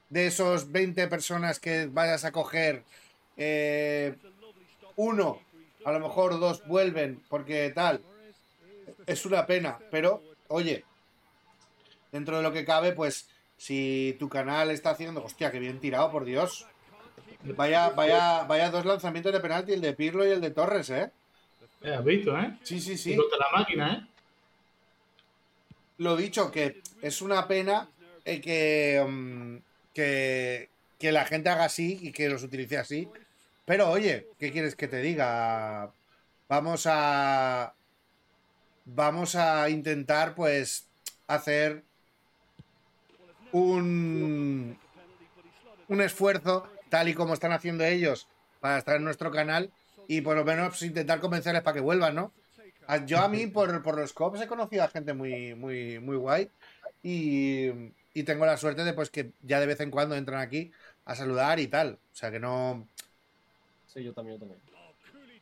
[0.09, 2.83] de esos 20 personas que vayas a coger,
[3.35, 4.15] eh,
[4.95, 5.41] uno,
[5.83, 8.01] a lo mejor dos vuelven porque tal.
[9.05, 10.85] Es una pena, pero oye,
[12.13, 16.09] dentro de lo que cabe, pues si tu canal está haciendo, hostia, que bien tirado,
[16.11, 16.65] por Dios.
[17.43, 21.11] Vaya, vaya, vaya dos lanzamientos de penalti, el de Pirlo y el de Torres, ¿eh?
[21.81, 22.57] Eh, has visto, ¿eh?
[22.63, 23.15] Sí, sí, sí.
[23.15, 24.07] la máquina, ¿eh?
[25.97, 27.89] Lo dicho, que es una pena
[28.23, 29.57] eh, que, mm,
[29.93, 33.09] que, que la gente haga así y que los utilice así.
[33.65, 35.91] Pero oye, ¿qué quieres que te diga?
[36.47, 37.73] Vamos a.
[38.85, 40.85] Vamos a intentar, pues,
[41.27, 41.83] hacer
[43.53, 44.77] un,
[45.87, 48.27] un esfuerzo, tal y como están haciendo ellos,
[48.59, 49.71] para estar en nuestro canal
[50.07, 52.31] y por lo menos intentar convencerles para que vuelvan, ¿no?
[52.87, 56.17] A- Yo a mí, por, por los cops, he conocido a gente muy, muy, muy
[56.17, 56.49] guay
[57.01, 57.69] y,
[58.13, 60.71] y tengo la suerte de pues que ya de vez en cuando entran aquí
[61.05, 61.99] a saludar y tal.
[62.11, 62.87] O sea que no...
[63.87, 64.59] Sí, yo también, yo también.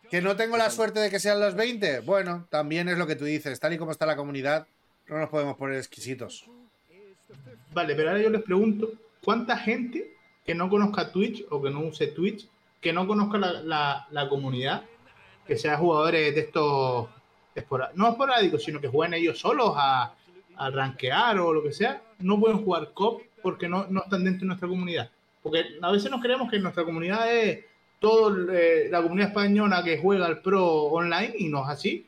[0.09, 2.01] Que no tengo la suerte de que sean los 20.
[2.01, 3.57] Bueno, también es lo que tú dices.
[3.61, 4.67] Tal y como está la comunidad,
[5.07, 6.45] no nos podemos poner exquisitos.
[7.73, 8.91] Vale, pero ahora yo les pregunto,
[9.23, 10.13] ¿cuánta gente
[10.45, 12.47] que no conozca Twitch o que no use Twitch,
[12.81, 14.83] que no conozca la, la- la comunidad,
[15.47, 17.07] que sean jugadores de estos,
[17.55, 20.13] espora- no esporádicos, sino que jueguen ellos solos a,
[20.57, 24.41] a rankear o lo que sea, no pueden jugar COP porque no, no están dentro
[24.41, 25.09] de nuestra comunidad?
[25.41, 27.65] Porque a veces nos creemos que nuestra comunidad es
[27.99, 28.31] toda
[28.89, 32.05] la comunidad española que juega al pro online y no es así.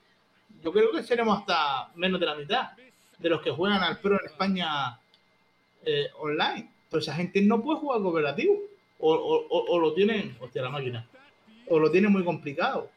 [0.63, 2.71] Yo creo que seremos hasta menos de la mitad
[3.19, 4.99] de los que juegan al pro en España
[5.85, 6.69] eh, online.
[6.89, 8.59] Pero esa gente no puede jugar cooperativo.
[8.99, 11.07] O, o- o- o lo tienen, hostia, la máquina.
[11.67, 12.89] O lo tienen muy complicado.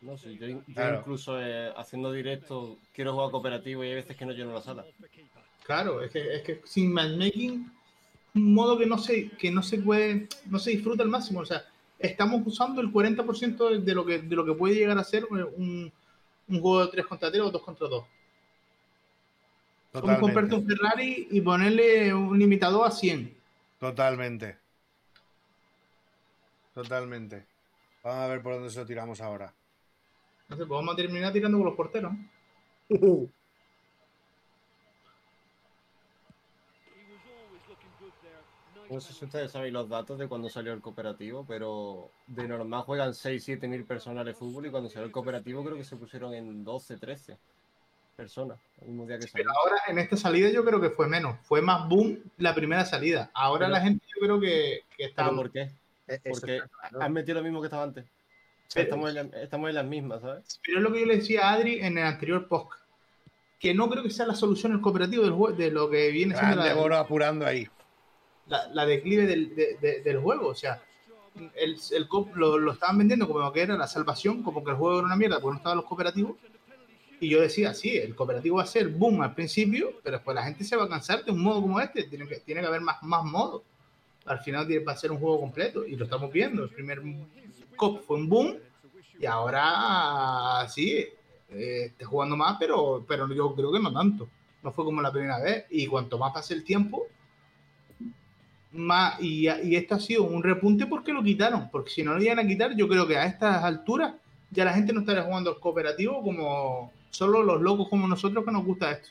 [0.00, 0.98] No sé, yo, yo Claro.
[0.98, 4.84] incluso eh, haciendo directo quiero jugar cooperativo y hay veces que no lleno la sala.
[5.64, 7.70] Claro, es que, es que sin matchmaking,
[8.34, 11.40] un modo que no se, que no se puede, no se disfruta al máximo.
[11.40, 11.64] O sea,
[12.00, 15.24] estamos usando el 40% de- de lo que, de lo que puede llegar a ser
[15.26, 15.92] un,
[16.48, 18.04] un juego de 3 contra 3 o 2 contra 2.
[19.92, 20.54] Como comprarte Totalmente.
[20.56, 23.36] un Ferrari y ponerle un limitador a 100.
[23.78, 24.56] Totalmente.
[26.72, 27.44] Totalmente.
[28.02, 29.52] Vamos a ver por dónde se lo tiramos ahora.
[30.48, 32.12] No sé, pues vamos a terminar tirando con los porteros.
[38.90, 42.82] No sé si ustedes saben los datos de cuando salió el cooperativo, pero de normal
[42.82, 45.96] juegan 6, 7 mil personas de fútbol y cuando salió el cooperativo creo que se
[45.96, 47.38] pusieron en 12, 13
[48.16, 49.44] personas el mismo día que salió.
[49.46, 51.36] Pero ahora en esta salida yo creo que fue menos.
[51.44, 53.30] Fue más boom la primera salida.
[53.34, 55.24] Ahora Pero- la gente yo creo que, que está...
[55.24, 55.70] ¿Pero por qué?
[56.08, 57.02] Eh, Porque claro.
[57.02, 58.04] han metido lo mismo que estaba antes.
[58.74, 60.60] Pero- estamos, en la- estamos en las mismas, ¿sabes?
[60.64, 62.70] Pero es lo que yo le decía a Adri en el anterior post.
[63.60, 66.56] Que no creo que sea la solución el cooperativo del de lo que viene siendo
[66.56, 67.68] Grande la, Boro apurando ahí.
[68.48, 70.48] la- la declive del, de- de- del juego.
[70.48, 70.82] O sea,
[71.54, 74.98] el, el lo, lo estaban vendiendo como que era la salvación, como que el juego
[74.98, 76.36] era una mierda porque no estaban los cooperativos.
[77.22, 80.42] Y yo decía, sí, el cooperativo va a ser boom al principio, pero después la
[80.42, 82.02] gente se va a cansar de un modo como este.
[82.02, 83.62] Tiene que, tiene que haber más, más modos.
[84.26, 86.64] Al final va a ser un juego completo y lo estamos viendo.
[86.64, 87.00] El primer
[87.76, 88.56] COP fue un boom
[89.20, 91.06] y ahora sí,
[91.50, 94.28] eh, está jugando más, pero, pero yo creo que no tanto.
[94.60, 95.66] No fue como la primera vez.
[95.70, 97.06] Y cuanto más pase el tiempo,
[98.72, 99.20] más.
[99.20, 101.70] Y, y esto ha sido un repunte porque lo quitaron.
[101.70, 104.14] Porque si no lo iban a quitar, yo creo que a estas alturas
[104.50, 108.50] ya la gente no estaría jugando al cooperativo como solo los locos como nosotros que
[108.50, 109.10] nos gusta esto.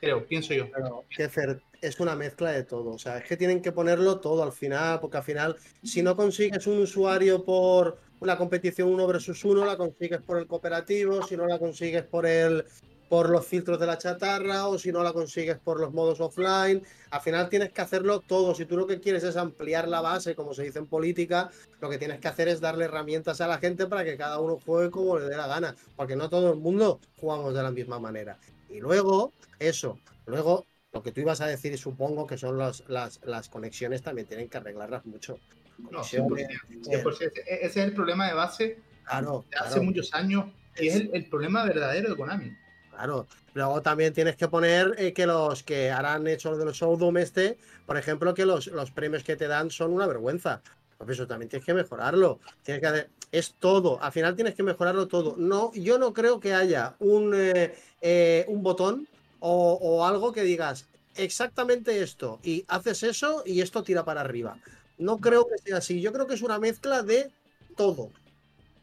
[0.00, 0.66] Creo, pienso yo.
[0.70, 2.90] Pero, es una mezcla de todo.
[2.90, 6.16] O sea, es que tienen que ponerlo todo al final, porque al final, si no
[6.16, 11.36] consigues un usuario por una competición uno versus uno, la consigues por el cooperativo, si
[11.36, 12.64] no la consigues por el
[13.12, 16.82] por los filtros de la chatarra o si no la consigues por los modos offline.
[17.10, 18.54] Al final tienes que hacerlo todo.
[18.54, 21.50] Si tú lo que quieres es ampliar la base, como se dice en política,
[21.82, 24.58] lo que tienes que hacer es darle herramientas a la gente para que cada uno
[24.64, 28.00] juegue como le dé la gana, porque no todo el mundo jugamos de la misma
[28.00, 28.38] manera.
[28.70, 33.20] Y luego, eso, luego lo que tú ibas a decir, supongo que son las, las,
[33.24, 35.38] las conexiones, también tienen que arreglarlas mucho.
[35.76, 37.16] No, Conexiones, 100%, 100%.
[37.20, 40.46] Ese ese es el problema de base Claro, de hace claro, muchos años
[40.78, 42.61] y es el, el problema verdadero de Konami.
[43.02, 43.26] Claro.
[43.54, 47.58] Luego también tienes que poner eh, que los que han hecho de los Showdown este,
[47.86, 50.62] por ejemplo, que los, los premios que te dan son una vergüenza.
[50.98, 52.38] Pues eso también tienes que mejorarlo.
[52.62, 54.00] Tienes que hacer- es todo.
[54.02, 55.34] Al final tienes que mejorarlo todo.
[55.36, 59.08] No, yo no creo que haya un, eh, eh, un botón
[59.40, 60.86] o, o algo que digas
[61.16, 64.56] exactamente esto y haces eso y esto tira para arriba.
[64.96, 66.00] No creo que sea así.
[66.00, 67.30] Yo creo que es una mezcla de
[67.76, 68.10] todo.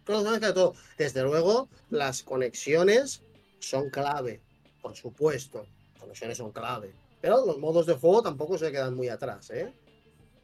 [0.04, 0.76] Creo que es una mezcla de todo.
[0.98, 3.22] Desde luego, las conexiones
[3.60, 4.42] son clave,
[4.82, 5.66] por supuesto.
[5.94, 6.94] Las conexiones son clave.
[7.22, 9.74] Pero los modos de juego tampoco se quedan muy atrás, ¿eh?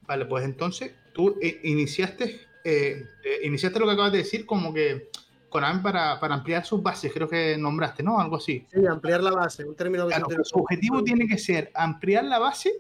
[0.08, 4.74] Vale, pues entonces tú eh, iniciaste, eh, eh, iniciaste lo que acabas de decir, como
[4.74, 5.10] que
[5.50, 8.20] Konami para, para ampliar sus bases, creo que nombraste, ¿no?
[8.20, 8.66] Algo así.
[8.72, 12.40] Sí, ampliar la base, un término que Claro, su objetivo tiene que ser ampliar la
[12.40, 12.74] base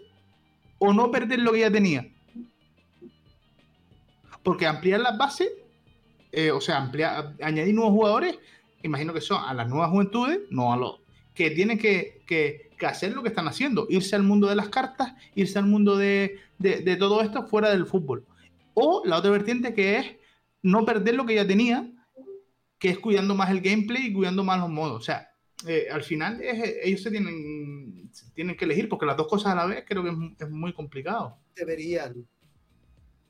[0.77, 2.05] o no perder lo que ya tenía.
[4.43, 5.51] Porque ampliar las bases,
[6.31, 8.37] eh, o sea, ampliar, añadir nuevos jugadores,
[8.87, 10.99] imagino que son a las nuevas juventudes, no a los
[11.33, 14.67] que tienen que, que- que hacer lo que están haciendo, irse al mundo de las
[14.69, 18.25] cartas, irse al mundo de, de- de todo esto fuera del fútbol.
[18.73, 20.05] O la otra vertiente que es
[20.61, 21.89] no perder lo que ya tenía,
[22.79, 24.97] que es cuidando más el gameplay y cuidando más los modos.
[24.97, 25.29] O sea,
[25.67, 29.53] eh, al final es- ellos se tienen, se tienen que elegir porque las dos cosas
[29.53, 31.37] a la vez creo que es, es muy complicado.
[31.55, 32.25] Deberían,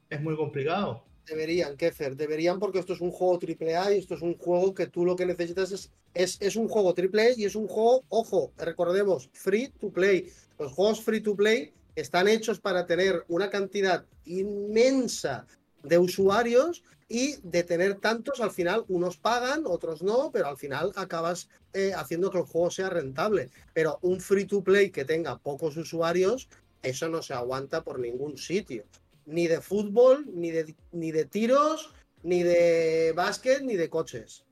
[0.09, 1.05] Es muy complicado.
[1.25, 4.87] Deberían, Kefer, deberían porque esto es un juego AAA y esto es un juego que
[4.87, 8.51] tú lo que necesitas es, es, es un juego AAA y es un juego, ojo,
[8.57, 10.31] recordemos, free to play.
[10.57, 15.45] Los juegos free to play están hechos para tener una cantidad inmensa
[15.83, 20.91] de usuarios y de tener tantos, al final unos pagan, otros no, pero al final
[20.95, 23.49] acabas eh, haciendo que el juego sea rentable.
[23.73, 26.49] Pero un free to play que tenga pocos usuarios,
[26.81, 28.85] eso no se aguanta por ningún sitio.
[29.25, 34.45] Ni de fútbol, ni de, ni de tiros, ni de básquet, ni de coches.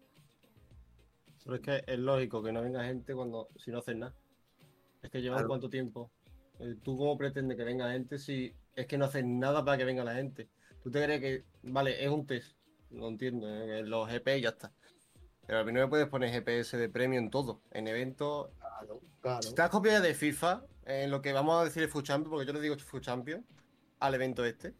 [1.44, 4.16] Pero es que es lógico que no venga gente cuando si no haces nada.
[5.02, 5.50] Es que llevan Claro.
[5.50, 6.10] cuánto tiempo.
[6.60, 9.86] Eh, ¿Tú cómo pretendes que venga gente si es que no haces nada para que
[9.86, 10.48] venga la gente?
[10.82, 12.56] ¿Tú te crees que, vale, es un test?
[12.90, 14.72] No entiendo, eh, los GP y ya está.
[15.46, 17.62] Pero a mí no me puedes poner GPS de premio en todo.
[17.72, 18.50] En eventos.
[18.60, 19.50] Claro, claro.
[19.58, 22.54] Has copiado de FIFA, en lo que vamos a decir el Food Champion, porque yo
[22.54, 23.46] le digo Food Champion,
[24.00, 24.74] al evento este,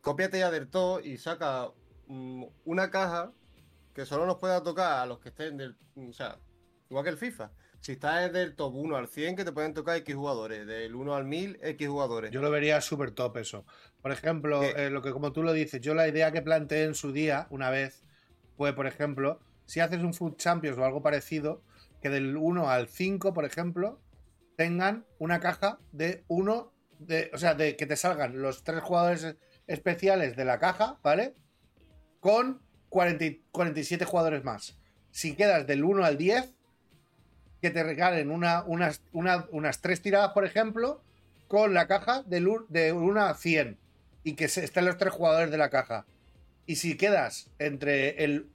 [0.00, 1.70] cópiate ya del todo y saca
[2.06, 3.32] mm, una caja
[3.92, 5.76] que solo nos pueda tocar a los que estén del.
[5.96, 6.38] O sea,
[6.90, 7.50] igual que el FIFA.
[7.80, 10.66] Si estás del top 1 al 100, que te pueden tocar X jugadores.
[10.66, 12.30] Del 1 al 1000, X jugadores.
[12.30, 13.64] Yo lo vería súper top eso.
[14.02, 16.94] Por ejemplo, eh, lo que como tú lo dices, yo la idea que planteé en
[16.94, 18.04] su día, una vez,
[18.56, 21.62] fue, por ejemplo, si haces un Food Champions o algo parecido,
[22.00, 24.00] que del 1 al 5, por ejemplo,
[24.56, 29.36] tengan una caja de uno, de, o sea, de que te salgan los tres jugadores
[29.66, 31.34] especiales de la caja, ¿vale?
[32.20, 34.78] Con 40 y- 47 jugadores más.
[35.10, 36.52] Si quedas del 1 al 10,
[37.60, 41.02] que te regalen una, unas, una- unas tres tiradas, por ejemplo,
[41.48, 43.78] con la caja del de 1 a 100
[44.24, 46.06] y que estén los tres jugadores de la caja.
[46.66, 48.50] Y si quedas entre el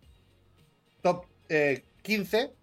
[1.02, 2.54] top eh, 15,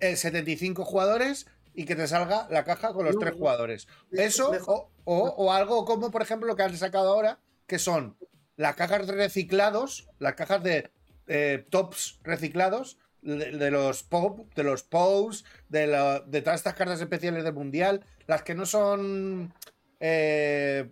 [0.00, 3.88] eh, 75 jugadores y que te salga la caja con los No, tres jugadores.
[4.12, 8.16] Eso o, o- o algo como, por ejemplo, lo que han sacado ahora, que son
[8.56, 10.90] las cajas de reciclados, las cajas de
[11.26, 16.74] eh, tops reciclados, de, de los pop, de los posts, de, la- de todas estas
[16.74, 19.52] cartas especiales del mundial, las que no son
[20.00, 20.90] eh,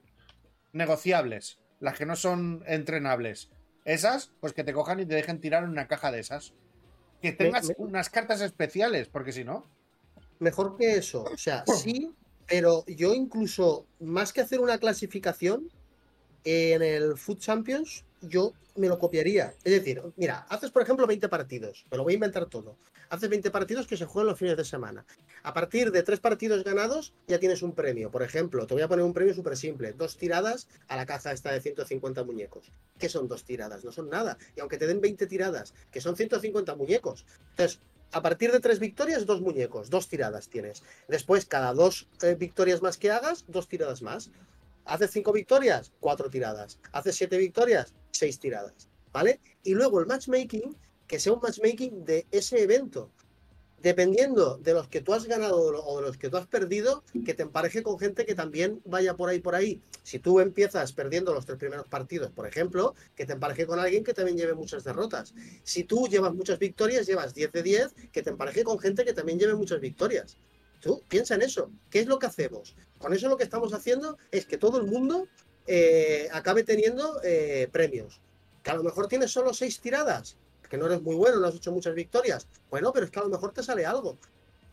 [0.73, 3.51] negociables, las que no son entrenables.
[3.85, 6.55] Esas, pues que te cojan y te dejen tirar en una caja de esas.
[7.21, 9.67] Que tengas me- unas cartas especiales, porque si no.
[10.39, 11.25] Mejor que eso.
[11.25, 12.15] O sea, sí,
[12.53, 15.71] pero yo incluso, más que hacer una clasificación
[16.45, 19.55] en el Food Champions, yo me lo copiaría.
[19.65, 22.77] Es decir, mira, haces por ejemplo 20 partidos, me lo voy a inventar todo.
[23.09, 25.07] Haces 20 partidos que se juegan los fines de semana.
[25.43, 28.11] A partir de tres partidos ganados ya tienes un premio.
[28.11, 29.95] Por ejemplo, te voy a poner un premio súper simple.
[29.95, 32.71] Dos tiradas a la caja esta de 150 muñecos.
[32.99, 33.83] ¿Qué son dos tiradas?
[33.83, 34.37] No son nada.
[34.57, 37.25] Y aunque te den 20 tiradas, que son 150 muñecos.
[37.51, 37.81] Entonces,
[38.13, 40.83] a partir de tres victorias, dos muñecos, dos tiradas tienes.
[41.09, 44.31] Después, cada dos eh, victorias más que hagas, dos tiradas más.
[44.85, 46.79] Haces cinco victorias, cuatro tiradas.
[46.93, 48.89] Haces siete victorias, seis tiradas.
[49.13, 49.41] ¿Vale?
[49.63, 53.11] Y luego el matchmaking, que sea un matchmaking de ese evento.
[53.83, 57.35] Dependiendo de los que tú has ganado o de los que tú has perdido, que
[57.35, 59.83] te empareje con gente que también vaya por ahí, por ahí.
[60.05, 64.05] Si tú empiezas perdiendo los tres primeros partidos, por ejemplo, que te empareje con alguien
[64.05, 65.35] que también lleve muchas derrotas.
[65.65, 69.15] Si tú llevas muchas victorias, llevas 10 de 10, que te empareje con gente que
[69.15, 70.37] también lleve muchas victorias.
[70.81, 71.73] Tú piensa en eso.
[71.91, 72.77] ¿Qué es lo que hacemos?
[72.99, 75.27] Con eso lo que estamos haciendo es que todo el mundo
[75.67, 78.21] eh, acabe teniendo eh, premios.
[78.63, 80.37] Que a lo mejor tienes solo seis tiradas,
[80.73, 82.47] que no eres muy bueno, no has hecho muchas victorias.
[82.71, 84.17] Bueno, pero es que a lo mejor te sale algo.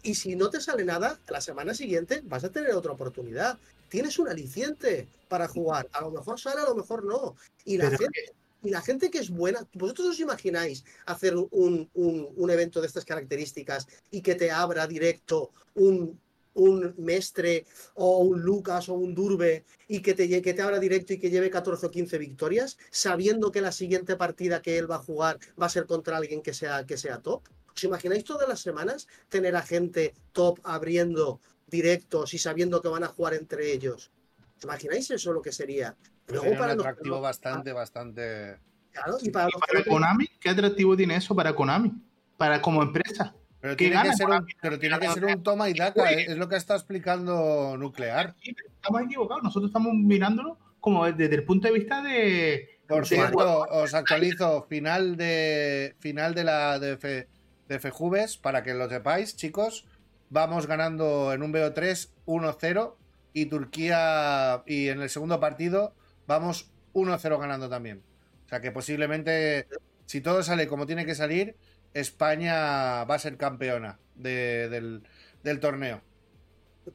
[0.01, 3.57] Y si no te sale nada, la semana siguiente vas a tener otra oportunidad.
[3.89, 5.89] Tienes un aliciente para jugar.
[5.91, 7.35] A lo mejor sale, a lo mejor no.
[7.65, 8.33] Y la, Pero gente,
[8.63, 12.87] y la gente que es buena, ¿vosotros os imagináis hacer un, un- un evento de
[12.87, 16.17] estas características y que te abra directo un,
[16.59, 21.13] un Mestre o un Lucas o un Durbe y que te, que te abra directo
[21.13, 24.95] y que lleve 14 o 15 victorias, sabiendo que la siguiente partida que él va
[24.95, 27.43] a jugar va a ser contra alguien que sea, que sea top?
[27.75, 33.03] ¿Os imagináis todas las semanas tener a gente top abriendo directos y sabiendo que van
[33.03, 34.11] a jugar entre ellos?
[34.57, 35.95] ¿Os imagináis eso lo que sería?
[36.27, 38.59] Luego Sería un para los que atractivo bastante, bastante.
[38.91, 40.27] claro, y para ¿Y los que para no- Konami?
[40.39, 41.93] ¿Qué atractivo tiene eso para Konami?
[42.37, 43.33] Para como empresa.
[43.61, 46.25] Pero ¿Qué tiene, que ser un, pero tiene que ser un toma y daca, eh,
[46.29, 48.35] es lo que está explicando Nuclear.
[48.41, 49.43] Estamos equivocados.
[49.43, 52.79] Nosotros estamos mirándolo como desde el punto de vista de.
[52.87, 57.27] Por cierto, os actualizo final de final de la de, Fe-
[57.67, 59.85] de Fejubes para que lo sepáis, chicos.
[60.31, 62.95] Vamos ganando en un BO3 1-0
[63.33, 65.93] y Turquía y en el segundo partido
[66.27, 68.01] vamos 1-0 ganando también.
[68.45, 69.67] O sea que posiblemente
[70.05, 71.55] si todo sale como tiene que salir,
[71.93, 75.03] España va a ser campeona de- del,
[75.43, 76.01] del torneo.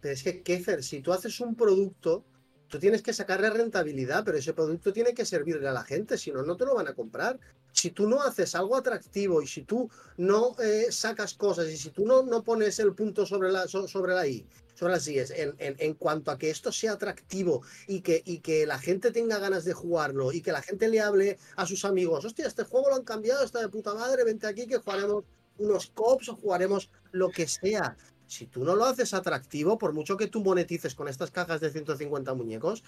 [0.00, 2.24] Pero es que, Kefer, si tú haces un producto,
[2.68, 6.32] tú tienes que sacarle rentabilidad, pero ese producto tiene que servirle a la gente, si
[6.32, 7.38] no, no te lo van a comprar.
[7.84, 11.90] Si tú no haces algo atractivo y si tú no eh, sacas cosas y si
[11.90, 15.30] tú no, no pones el punto sobre la, so- sobre la I, sobre las IES,
[15.32, 19.10] en, en- en cuanto a que esto sea atractivo y que, y que la gente
[19.10, 22.64] tenga ganas de jugarlo y que la gente le hable a sus amigos, hostia, este
[22.64, 25.24] juego lo han cambiado, está de puta madre, vente aquí que jugaremos
[25.58, 27.98] unos cops o jugaremos lo que sea.
[28.26, 31.68] Si tú no lo haces atractivo, por mucho que tú monetices con estas cajas de
[31.70, 32.82] 150 muñecos,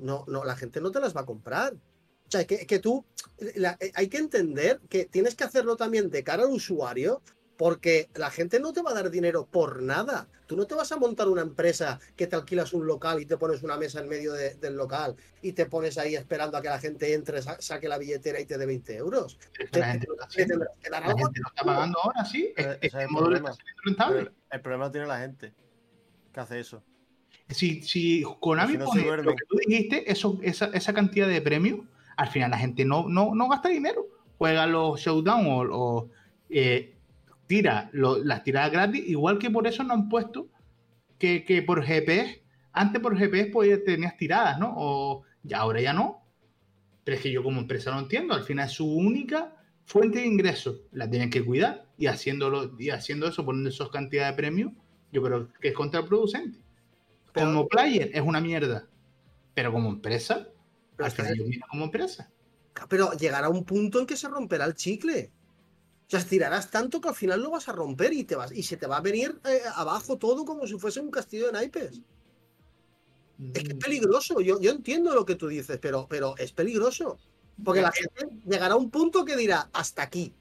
[0.00, 1.74] no, no, la gente no te las va a comprar.
[2.28, 3.04] O sea, que, que tú,
[3.56, 7.22] la- eh, hay que entender que tienes que hacerlo también de cara al usuario,
[7.56, 10.28] porque la gente no te va a dar dinero por nada.
[10.46, 13.36] Tú no te vas a montar una empresa que te alquilas un local y te
[13.38, 16.68] pones una mesa en medio de- del local y te pones ahí esperando a que
[16.68, 19.38] la gente entre, sa- saque la billetera y te dé 20 euros.
[19.72, 22.52] La gente lo está La gente pagando ahora, sí.
[22.56, 23.50] Es Este el problema.
[23.50, 24.18] está siendo rentable.
[24.24, 25.52] Pero el problema lo tiene la gente
[26.32, 26.84] que hace eso.
[27.48, 29.26] Si, si Konami Si no se pone duermen.
[29.26, 31.80] lo que tú dijiste, eso, esa, esa cantidad de premios,
[32.18, 34.06] al final la gente no, no, no gasta dinero.
[34.38, 36.10] juega los showdown o, o,
[36.50, 36.96] eh,
[37.46, 40.48] tira lo- las tiradas gratis, igual que por eso no han puesto
[41.18, 42.42] que, que por GPS,
[42.72, 44.74] antes por GPS podías, tenías tiradas, ¿no?
[44.76, 46.22] O ya ahora ya no.
[47.04, 49.54] Pero es que yo como empresa no entiendo, al final es su única
[49.86, 54.32] fuente de ingresos, la tienen que cuidar y haciéndolo y haciendo eso, poniendo esas cantidades
[54.32, 54.72] de premios,
[55.12, 56.60] yo creo que es contraproducente.
[57.34, 58.88] Como player es una mierda,
[59.54, 60.48] pero como empresa,
[60.98, 62.30] Pero final yo como empresa.
[62.88, 65.30] Pero llegará un punto en que se romperá el chicle.
[66.06, 68.62] O sea, estirarás tanto que al final lo vas a romper y te vas y
[68.62, 72.00] se te va a venir eh, abajo todo como si fuese un castillo de naipes.
[73.54, 74.40] Es que es peligroso.
[74.40, 77.18] Yo, yo entiendo lo que tú dices, pero, pero es peligroso.
[77.62, 80.32] Porque la gente llegará a un punto que dirá, hasta aquí.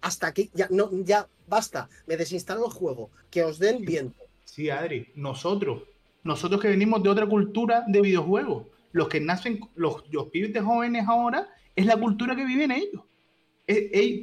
[0.00, 0.50] Hasta aquí.
[0.54, 1.88] Ya, no, ya basta.
[2.06, 3.10] Me desinstalo el juego.
[3.30, 4.22] Que os den viento.
[4.44, 5.84] Sí, Adri, nosotros,
[6.24, 10.60] nosotros que venimos de otra cultura de videojuegos, los que nacen, los, los pibes de
[10.60, 13.02] jóvenes ahora, es la cultura que viven ellos.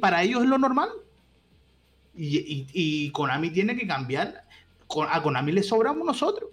[0.00, 0.88] Para ellos es lo normal.
[2.14, 4.44] Y, y- y Konami tiene que cambiar.
[5.10, 6.50] A Konami le sobramos nosotros.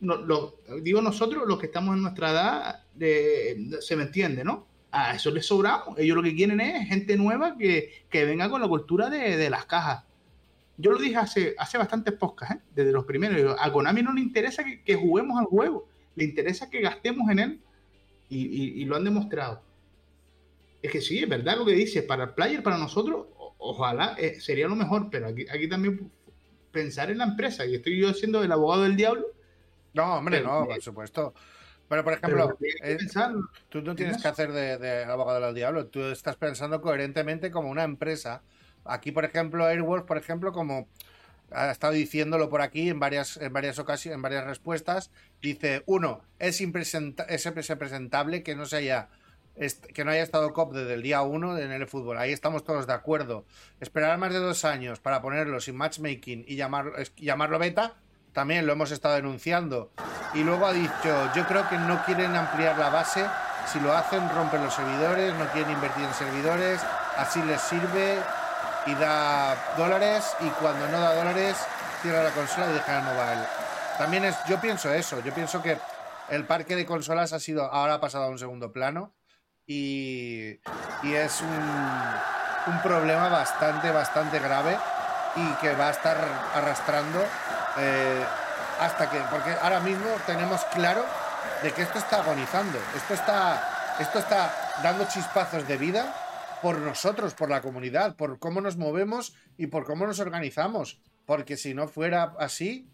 [0.00, 2.84] No, digo nosotros, los que estamos en nuestra edad,
[3.80, 4.66] se me entiende, ¿no?
[4.90, 5.98] A eso les sobramos.
[5.98, 9.50] Ellos lo que quieren es gente nueva que, que venga con la cultura de, de
[9.50, 10.04] las cajas.
[10.78, 12.60] Yo lo dije hace, hace bastantes podcasts, ¿eh?
[12.74, 13.56] desde los primeros.
[13.58, 17.38] A Konami no le interesa que, que juguemos al juego, le interesa que gastemos en
[17.38, 17.60] él
[18.28, 19.62] y, y- y lo han demostrado.
[20.82, 24.14] Es que sí, es verdad lo que dices, para el player, para nosotros, o- ojalá
[24.18, 26.10] eh, sería lo mejor, pero aquí, aquí también
[26.72, 29.26] pensar en la empresa, y estoy yo siendo el abogado del diablo,
[29.94, 31.32] No, hombre, Pero- no, por supuesto.
[31.88, 32.98] Pero, por ejemplo, eh,
[33.70, 37.70] Tú no tienes que hacer de, de abogado del diablo, tú estás pensando coherentemente como
[37.70, 38.42] una empresa.
[38.84, 40.88] Aquí, por ejemplo, Airwolf, por ejemplo, como
[41.52, 46.22] ha estado diciéndolo por aquí en varias, en varias ocasiones, en varias respuestas, dice, uno,
[46.38, 49.08] es, impresenta- es impresentable que no se haya
[49.94, 52.18] que no haya estado COP desde el día uno en el fútbol.
[52.18, 53.46] Ahí estamos todos de acuerdo.
[53.80, 57.94] Esperar más de dos años para ponerlo sin matchmaking y llamarlo, llamarlo beta,
[58.34, 59.92] también lo hemos estado denunciando.
[60.34, 63.24] Y luego ha dicho, yo creo que no quieren ampliar la base.
[63.72, 66.82] Si lo hacen, rompen los servidores, no quieren invertir en servidores,
[67.16, 68.18] así les sirve
[68.86, 71.56] y da dólares y cuando no da dólares,
[72.02, 73.46] cierra la consola y deja el mobile.
[73.98, 75.78] También es, yo pienso eso, yo pienso que
[76.28, 79.14] el parque de consolas ha sido, ahora ha pasado a un segundo plano
[79.66, 80.60] y,
[81.02, 84.78] y es un, un problema bastante, bastante grave
[85.36, 86.16] y que va a estar
[86.54, 87.24] arrastrando
[87.78, 88.24] eh,
[88.80, 91.04] hasta que, porque ahora mismo tenemos claro
[91.62, 96.25] de que esto está agonizando, esto está, esto está dando chispazos de vida
[96.62, 101.56] por nosotros, por la comunidad, por cómo nos movemos y por cómo nos organizamos, porque
[101.56, 102.88] si no fuera así,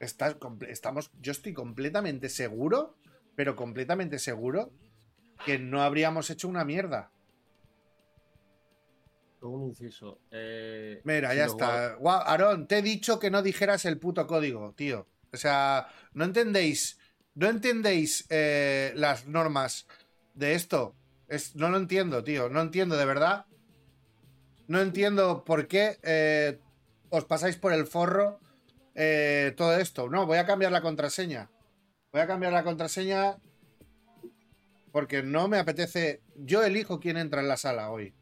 [0.00, 0.36] está-
[0.68, 2.96] estamos, yo estoy completamente seguro,
[3.36, 4.72] pero completamente seguro
[5.44, 7.10] que no habríamos hecho una mierda.
[9.40, 10.18] Un inciso.
[10.32, 11.94] eh, Mira, ya está.
[11.94, 15.06] Guau, Aarón, te he dicho que no dijeras el puto código, tío.
[15.32, 16.98] O sea, no entendéis,
[17.34, 19.86] no entendéis eh, las normas
[20.34, 20.96] de esto.
[21.28, 22.48] Es, no lo entiendo, tío.
[22.48, 23.46] No entiendo, de verdad.
[24.66, 26.58] No entiendo por qué eh,
[27.10, 28.40] os pasáis por el forro
[28.94, 30.08] eh, todo esto.
[30.08, 31.50] No, voy a cambiar la contraseña.
[32.12, 33.38] Voy a cambiar la contraseña
[34.92, 36.22] porque no me apetece.
[36.34, 38.14] Yo elijo quién entra en la sala hoy.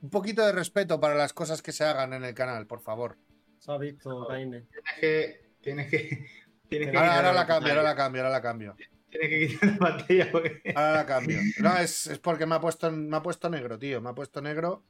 [0.00, 3.16] Un poquito de respeto para las cosas que se hagan en el canal, por favor.
[3.58, 4.64] Se ha visto, tienes
[5.00, 6.26] que, tienes que,
[6.68, 8.76] tienes que Ahora, la la cambio, ahora la cambio, ahora la cambio.
[9.10, 11.38] Tienes que quitar la pantalla porque Ahora la cambio.
[11.60, 14.00] No, es, es porque me ha puesto me ha puesto negro, tío.
[14.00, 14.84] Me ha puesto negro.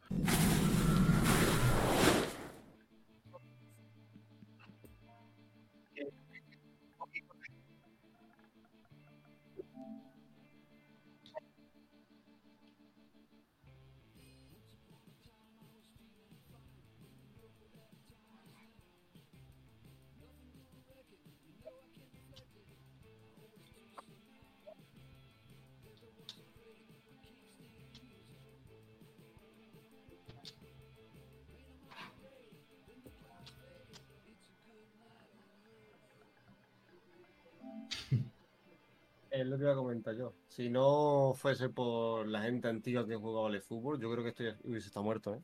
[39.68, 40.34] Iba a comentar yo.
[40.48, 44.44] Si no fuese por la gente antigua que jugaba al fútbol, yo creo que esto
[44.44, 45.40] ya hubiese estado muerto, ¿eh?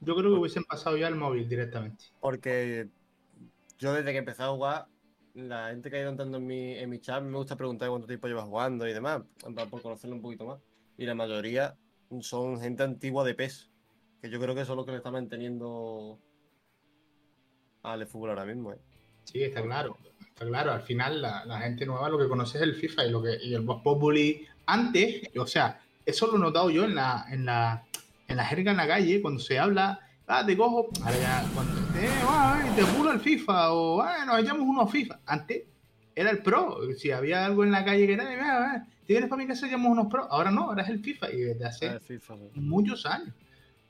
[0.00, 2.06] yo creo que hubiesen pasado ya al móvil directamente.
[2.20, 2.88] Porque
[3.78, 4.86] yo desde que empecé a jugar,
[5.34, 8.06] la gente que ha ido entrando en mi, en mi chat me gusta preguntar cuánto
[8.06, 9.22] tiempo llevas jugando y demás,
[9.70, 10.60] por conocerlo un poquito más.
[10.96, 11.76] Y la mayoría
[12.20, 13.70] son gente antigua de PES,
[14.20, 16.18] que yo creo que eso es lo que le está manteniendo
[17.82, 18.78] al fútbol ahora mismo, ¿eh?
[19.30, 19.96] Sí, está claro.
[20.20, 20.72] Está claro.
[20.72, 23.36] Al final, la, la gente nueva lo que conoce es el FIFA y, lo que,
[23.42, 24.46] y el Vox Populi.
[24.66, 27.84] Antes, o sea, eso lo he notado yo en la, en la,
[28.28, 31.80] en la jerga en la calle, cuando se habla, ah, te cojo, ahora ya, cuando,
[31.98, 35.20] eh, te pulo el FIFA, o bueno, nos echamos unos FIFA.
[35.26, 35.64] Antes
[36.14, 39.42] era el pro, si había algo en la calle que era, "Eh, te vienes para
[39.42, 40.24] mi casa, echamos unos pro.
[40.30, 43.34] Ahora no, ahora es el FIFA, y desde hace Ah, FIFA, muchos años.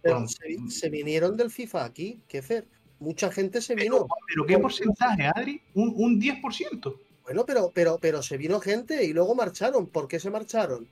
[0.02, 2.66] Pero se, se vinieron del FIFA aquí, Kefer.
[3.00, 4.06] Mucha gente se vino.
[4.28, 5.62] pero ¿qué porcentaje, Adri?
[5.74, 6.96] Un, un 10%.
[7.22, 9.86] Bueno, pero, pero, pero se vino gente y luego marcharon.
[9.86, 10.86] ¿Por qué se marcharon?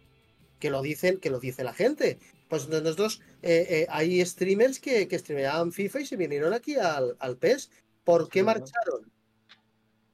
[0.59, 2.18] Que lo dicen, que lo dice la gente.
[2.48, 7.14] Pues nosotros eh, eh, hay streamers que, que streameaban FIFA y se vinieron aquí al,
[7.18, 7.70] al PES.
[8.05, 9.12] ¿Por qué marcharon?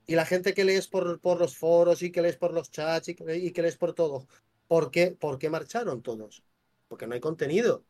[0.07, 3.09] Y la gente que lees por, por los foros y que lees por los chats
[3.09, 4.27] y que, y que lees por todo.
[4.67, 6.43] ¿Por qué, ¿Por qué marcharon todos?
[6.89, 7.85] Porque no hay contenido.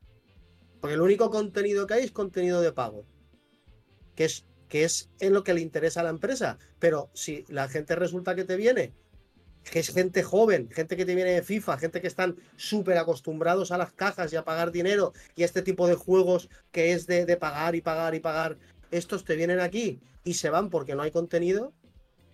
[0.80, 3.06] Porque el único contenido que hay es contenido de pago.
[4.14, 6.58] Que es, que es en lo que le interesa a la empresa.
[6.78, 8.92] Pero si la gente resulta que te viene,
[9.70, 13.72] que es gente joven, gente que te viene de FIFA, gente que están súper acostumbrados
[13.72, 17.24] a las cajas y a pagar dinero y este tipo de juegos que es de,
[17.24, 18.58] de pagar y pagar y pagar,
[18.90, 21.72] estos te vienen aquí y se van porque no hay contenido,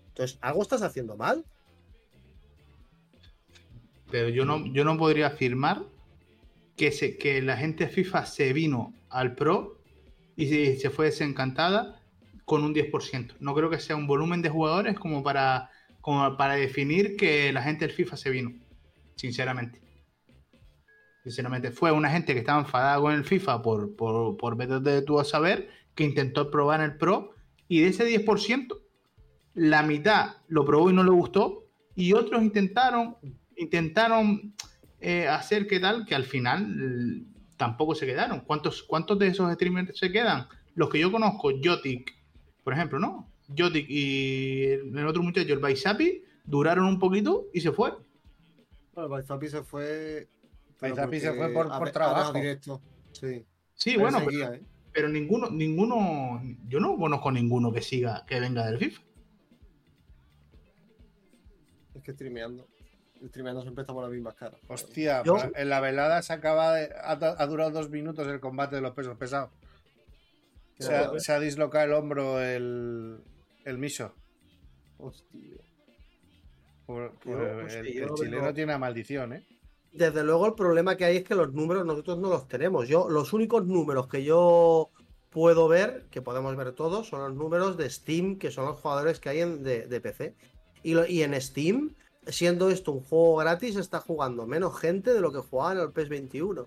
[0.09, 1.44] entonces algo estás haciendo mal.
[4.11, 5.85] Pero yo no, yo no podría afirmar
[6.77, 9.80] que, se, que la gente FIFA se vino al Pro
[10.41, 12.01] y se, fue desencantada
[12.45, 13.37] con un 10%.
[13.41, 17.62] No creo que sea un volumen de jugadores como para, como para definir que la
[17.62, 18.53] gente del FIFA se vino.
[19.17, 19.83] Sinceramente.
[21.23, 25.21] Sinceramente, fue una gente que estaba enfadada con el FIFA por, por, por de tú
[25.21, 27.35] a saber, que intentó probar el Pro
[27.69, 28.81] y de ese 10%,
[29.55, 33.17] la mitad lo probó y no le gustó y otros intentaron
[33.57, 34.55] intentaron
[35.01, 37.27] eh, hacer que tal que al final
[37.61, 38.41] tampoco se quedaron.
[38.41, 40.47] ¿Cuántos, ¿Cuántos de esos streamers se quedan?
[40.74, 42.11] Los que yo conozco, Jotic,
[42.65, 43.31] por ejemplo, ¿no?
[43.57, 47.91] Jotic y el otro muchacho, el Baisapi, duraron un poquito y se fue.
[48.95, 50.27] Bueno, el Baizapi se fue.
[50.81, 52.32] pero Baizapi se fue por- por trabajo.
[52.32, 52.81] directo.
[53.12, 53.45] Sí.
[53.74, 54.62] Sí, Pero bueno, pero, ¿eh?
[54.93, 59.03] pero ninguno, ninguno, yo no conozco ninguno que siga, que venga del FIFA.
[61.95, 62.66] Es que streameando.
[63.28, 64.60] Streameando siempre estamos las mismas caras.
[64.68, 66.90] Hostia, Yo- pero en la velada se acaba de.
[67.02, 69.51] Ha, ha durado dos minutos el combate de los pesos pesados.
[70.78, 73.18] Se ha, se ha dislocado el hombro el,
[73.64, 74.14] el miso.
[74.98, 75.56] Hostia.
[76.86, 79.47] Por- por Yo, el, hostia, el yo chileno no- tiene una maldición, ¿eh?
[79.92, 82.88] Desde luego el problema que hay es que los números nosotros no los tenemos.
[82.88, 84.90] Yo, los únicos números que yo
[85.30, 89.20] puedo ver, que podemos ver todos, son los números de Steam, que son los jugadores
[89.20, 90.34] que hay en, de, de PC.
[90.82, 91.94] Y, lo- y en Steam,
[92.26, 95.90] siendo esto un juego gratis, está jugando menos gente de lo que jugaba en el
[95.92, 96.62] PES 21.
[96.62, 96.66] O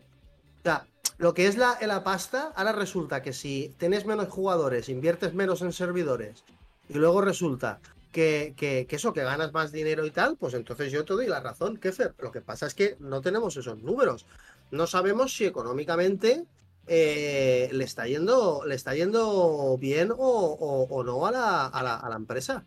[0.63, 0.85] sea,
[1.17, 5.61] lo que es la, la pasta, ahora resulta que si tienes menos jugadores, inviertes menos
[5.61, 6.43] en servidores,
[6.89, 7.79] y luego resulta
[8.11, 11.39] que, que- eso, que ganas más dinero y tal, pues entonces yo te doy la
[11.39, 12.13] razón, Kefer.
[12.19, 14.25] Lo que pasa es que no tenemos esos números.
[14.71, 16.45] No sabemos si económicamente
[16.87, 21.83] eh, le, está yendo, le está yendo bien o, o- o no a la, a
[21.83, 22.65] la- a la empresa.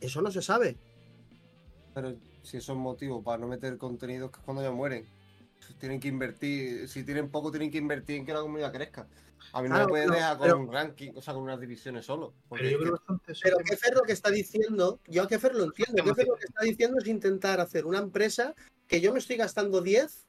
[0.00, 0.76] Eso no se sabe.
[1.94, 5.06] Pero si eso es motivo para no meter contenidos, que es cuando ya mueren.
[5.78, 9.06] Tienen que invertir, si tienen poco, tienen que invertir en que la comunidad crezca.
[9.52, 11.42] A mí no Claro, me puedes pero- dejar con pero- un ranking, o sea, con
[11.42, 12.34] unas divisiones solo.
[12.50, 15.64] Pero yo creo que- Pero que- Kefer lo que está diciendo, yo a Kefer lo
[15.64, 16.02] entiendo.
[16.04, 18.54] Kefer lo que está diciendo es intentar hacer una empresa
[18.86, 20.26] que yo me estoy gastando 10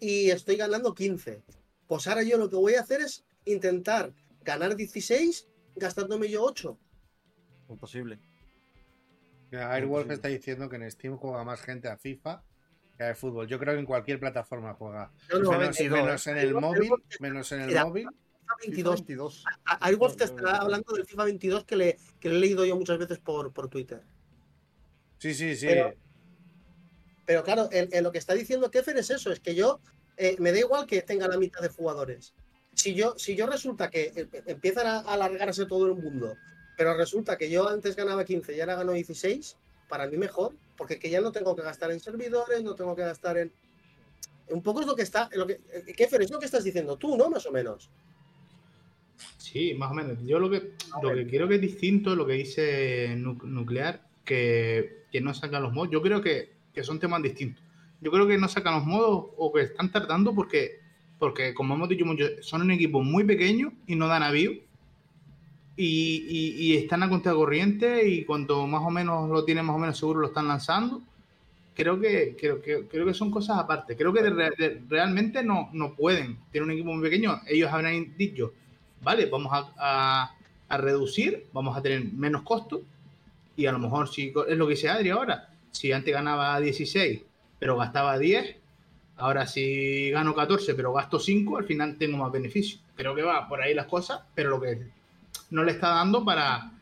[0.00, 1.42] y estoy ganando 15.
[1.86, 6.78] Pues ahora yo lo que voy a hacer es intentar ganar 16 gastándome yo 8.
[7.68, 8.18] imposible.
[9.58, 12.42] Airwolf está diciendo que en Steam juega más gente a FIFA
[12.96, 13.46] que a fútbol.
[13.48, 15.10] Yo creo que en cualquier plataforma juega.
[15.30, 18.08] No, menos, 22, menos en el móvil, menos en el móvil.
[18.08, 18.94] FIFA 22.
[18.96, 19.44] 22.
[19.64, 20.48] A- Airwolf te no.
[20.48, 23.68] hablando del FIFA 22 que le, que le he leído yo muchas veces por, por
[23.68, 24.02] Twitter.
[25.18, 25.66] Sí, sí, sí.
[25.66, 25.94] Pero-
[27.24, 27.68] Pero claro,
[28.02, 29.80] lo que está diciendo Kefer es eso, es que yo
[30.16, 32.34] eh, me da igual que tenga la mitad de jugadores.
[32.74, 36.36] Si yo, si yo resulta que eh, empiezan a alargarse todo el mundo,
[36.76, 39.56] pero resulta que yo antes ganaba 15 y ahora gano 16,
[39.88, 43.02] para mí mejor, porque que ya no tengo que gastar en servidores, no tengo que
[43.02, 43.52] gastar en...
[44.48, 45.28] Un poco es lo que está...
[45.34, 47.30] Lo que, eh, Kefer, es lo que estás diciendo tú, ¿no?
[47.30, 47.90] Más o menos.
[49.38, 50.18] Sí, más o menos.
[50.24, 50.72] Yo lo que,
[51.02, 55.62] lo que creo que es distinto lo que dice Nu- Nuclear, que, que no sacan
[55.62, 55.90] los modos.
[55.92, 57.62] Yo creo que, que son temas distintos.
[58.00, 60.80] Yo creo que no sacan los modos o que están tardando porque,
[61.18, 64.52] porque como hemos dicho mucho, son un equipo muy pequeño y no dan avío.
[65.76, 69.78] Y, y- y están a contracorriente y cuando más o menos lo tienen más o
[69.78, 71.02] menos seguro lo están lanzando.
[71.74, 73.96] Creo que, creo, que, creo que son cosas aparte.
[73.96, 76.38] Creo que de de- realmente no, no pueden.
[76.52, 77.40] Tienen un equipo muy pequeño.
[77.48, 78.52] Ellos habrán dicho,
[79.02, 80.36] vale, vamos a, a-
[80.68, 82.80] a reducir, vamos a tener menos costos
[83.56, 87.22] y a lo mejor si es lo que dice Adri ahora, si antes ganaba 16
[87.58, 88.56] pero gastaba 10,
[89.16, 92.78] ahora si gano 14 pero gasto 5, al final tengo más beneficio.
[92.96, 94.78] Creo que va por ahí las cosas, pero lo que
[95.52, 96.72] no le está dando para,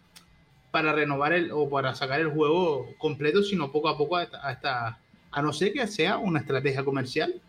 [0.71, 4.99] para renovar el o para sacar el juego completo, sino poco a poco a esta,
[5.31, 7.41] a, no ser que sea una estrategia comercial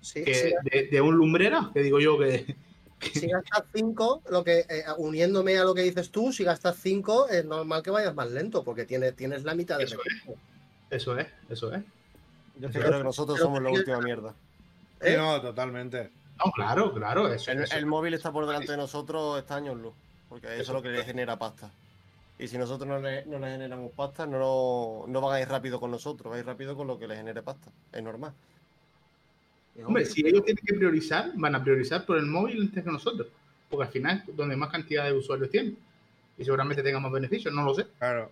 [0.00, 2.56] Sí, que sí, de, de un lumbrera, que digo yo que
[3.00, 7.28] si gastas 5, lo que eh, uniéndome a lo que dices tú, si gastas 5,
[7.28, 10.42] es normal que vayas más lento, porque tienes, tienes la mitad de Eso recursos.
[10.90, 11.82] eso es, eso es.
[12.58, 14.34] Yo es que creo que nosotros somos la última mierda.
[15.00, 15.14] ¿Eh?
[15.16, 16.10] no, totalmente.
[16.38, 17.76] No, claro, claro, eso, El, eso.
[17.76, 19.94] el móvil está por delante de nosotros está años luz,
[20.28, 21.70] porque eso es lo que le genera pasta.
[22.38, 25.80] Y si nosotros no le, no le generamos pasta, no, no van a ir rápido
[25.80, 27.70] con nosotros, va a ir rápido con lo que le genere pasta.
[27.92, 28.32] Es normal.
[29.74, 30.12] Es Hombre, obvio.
[30.14, 33.28] si ellos tienen que priorizar, van a priorizar por el móvil antes que nosotros,
[33.70, 35.76] porque al final es donde más cantidad de usuarios tienen
[36.38, 37.86] y seguramente tengan más beneficios, no lo sé.
[37.98, 38.30] Claro.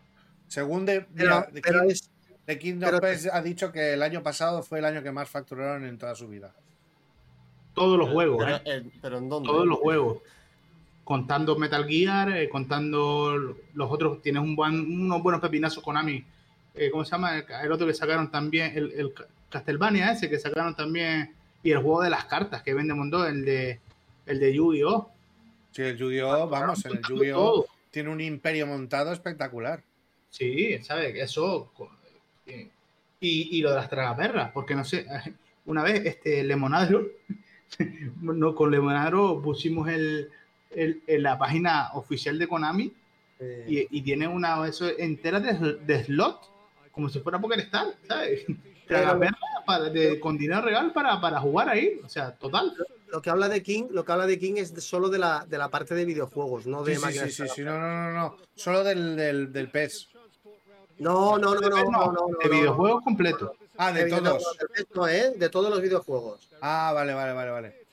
[0.49, 2.11] Según de, Pero, pero King- es,
[2.45, 5.11] The King pero- of Pets ha dicho que el año pasado fue el año que
[5.13, 6.53] más facturaron en toda su vida.
[7.75, 8.63] Todos los juegos, Pero, ¿eh?
[8.67, 9.49] eh, pero ¿en dónde?
[9.49, 10.19] todos los juegos.
[11.05, 13.37] Contando Metal Gear, eh, contando
[13.75, 16.25] los otros, tienes un buen- unos buenos pepinazos Konami.
[16.75, 17.37] Eh, ¿Cómo se llama?
[17.39, 19.13] El, el otro que sacaron también, el, el
[19.51, 21.33] Castlevania ese que sacaron también,
[21.63, 23.81] y el juego de las cartas que vende Mondo, el de,
[24.27, 25.11] el de Yu-Gi-Oh!
[25.73, 29.83] Sí, el Yu-Gi-Oh, vamos, el Yu-Gi-Oh tiene un imperio montado espectacular.
[30.31, 31.15] Sí, ¿sabes?
[31.17, 31.71] Eso.
[32.47, 32.69] eh,
[33.21, 35.07] Y, y lo de las tragaperras, porque no sé,
[35.67, 37.07] una vez este Lemonadro,
[38.21, 40.31] no, con Lemonadro pusimos el,
[40.77, 42.93] el- en la página oficial de Konami
[43.41, 46.39] eh, y, y tiene una eso entera de, de slot,
[46.93, 48.45] como si fuera Poker Star, ¿sabes?
[49.67, 52.75] Para, de, con dinero real para, para jugar ahí, o sea, total.
[53.11, 55.47] lo que habla de King, lo que habla de King es de- solo de la,
[55.49, 57.33] de la parte de videojuegos, no de Sí, sí, máquinas.
[57.33, 58.37] sí, sí, sí, no, no, no, no.
[58.55, 60.11] Solo del, del, del PES.
[60.99, 63.53] No, no, no, no, no, no, no, de videojuegos completos.
[63.79, 64.57] Ah, de todos.
[64.77, 65.33] resto, ¿eh?
[65.37, 66.49] De todos los videojuegos.
[66.61, 67.84] Ah, vale, vale, vale, vale.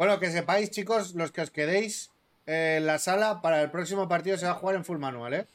[0.00, 2.10] Bueno, que sepáis, chicos, los que os quedéis
[2.46, 5.34] eh, en la sala, para el próximo partido se va a jugar en full manual,
[5.34, 5.46] ¿eh?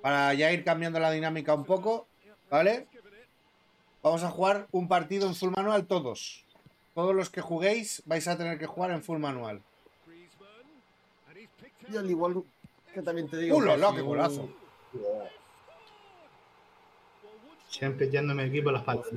[0.00, 2.08] Para ya ir cambiando la dinámica un poco,
[2.48, 2.86] ¿vale?
[4.02, 6.46] Vamos a jugar un partido en full manual todos.
[6.94, 9.60] Todos los que juguéis vais a tener que jugar en full manual.
[11.92, 12.42] Y al igual
[12.94, 13.58] que también te digo.
[13.58, 14.48] ¡Uh, que la, si qué golazo!
[17.68, 19.12] Siempre echando mi equipo a las patas.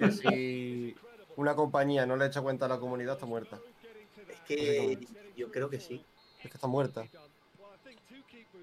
[0.00, 0.96] Que si
[1.36, 3.58] una compañía no le echa cuenta a la comunidad, está muerta.
[4.28, 4.98] Es que
[5.36, 6.04] yo creo que sí.
[6.42, 7.04] Es que está muerta.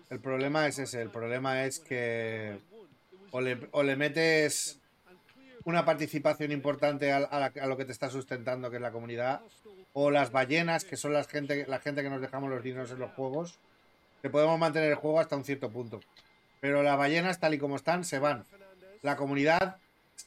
[0.09, 2.59] El problema es ese, el problema es que
[3.31, 4.79] o le, o le metes
[5.65, 8.91] una participación importante a, a la- a lo que te está sustentando, que es la
[8.91, 9.41] comunidad,
[9.93, 12.99] o las ballenas, que son las gente, la gente que nos dejamos los dinos en
[12.99, 13.59] los juegos,
[14.21, 15.99] que podemos mantener el juego hasta un cierto punto.
[16.59, 18.45] Pero las ballenas, tal y como están, se van.
[19.01, 19.77] La comunidad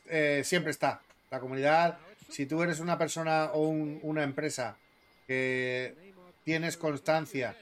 [0.06, 1.00] eh, siempre está.
[1.30, 1.98] La comunidad,
[2.32, 4.76] si tú eres una persona o un- una empresa
[5.26, 5.94] que
[6.44, 7.56] tienes constancia,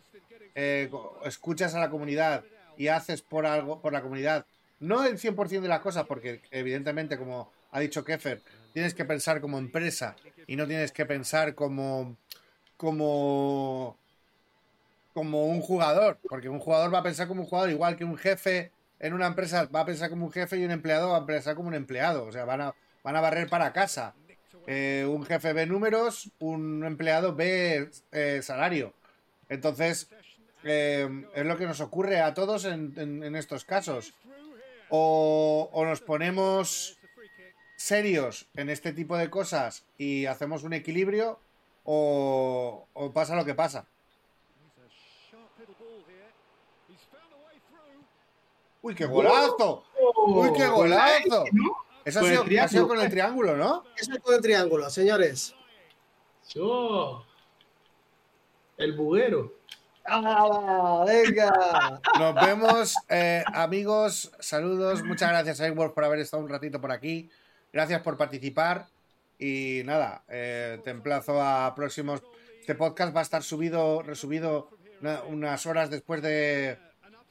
[0.54, 0.90] eh,
[1.24, 2.44] escuchas a la comunidad
[2.76, 4.46] y haces por algo, por la comunidad,
[4.78, 8.42] no el 100% de las cosas, porque evidentemente, como ha dicho Kefer,
[8.72, 10.16] tienes que pensar como empresa
[10.46, 12.16] y no tienes que pensar como
[12.76, 13.96] como
[15.12, 18.16] como un jugador, porque un jugador va a pensar como un jugador, igual que un
[18.16, 18.70] jefe
[19.00, 21.54] en una empresa va a pensar como un jefe y un empleado va a pensar
[21.56, 24.14] como un empleado, o sea, van a, van a barrer para casa.
[24.72, 28.92] Eh, un jefe ve números, un empleado ve eh, salario.
[29.48, 30.08] Entonces,
[30.62, 34.14] eh, es lo que nos ocurre a todos en, en- en estos casos.
[34.90, 36.96] O, o nos ponemos
[37.76, 41.40] serios en este tipo de cosas y hacemos un equilibrio,
[41.84, 43.86] o, o pasa lo que pasa.
[48.82, 49.84] ¡Uy, qué golazo!
[50.26, 51.44] ¡Uy, qué golazo!
[52.04, 53.84] Eso ha sido, ha sido con el triángulo, ¿no?
[53.96, 55.54] Eso es con el triángulo, señores.
[56.54, 57.24] Yo.
[58.76, 59.54] El buguero.
[60.06, 62.00] ¡Ah, venga!
[62.18, 64.32] Nos vemos, eh, amigos.
[64.40, 65.02] Saludos.
[65.02, 67.30] Muchas gracias, Airwolf, por haber estado un ratito por aquí.
[67.72, 68.86] Gracias por participar.
[69.38, 72.22] Y nada, eh, te emplazo a próximos.
[72.60, 74.70] Este podcast va a estar subido, resubido
[75.00, 76.78] una- unas horas después de,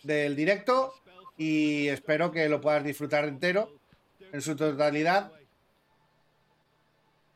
[0.03, 0.93] del directo.
[1.37, 3.78] Y espero que lo puedas disfrutar entero,
[4.31, 5.31] en su totalidad.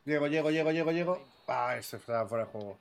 [0.06, 1.26] Llego, llego, llego, llego, llego.
[1.48, 2.78] Ah, esto está fuera de juego.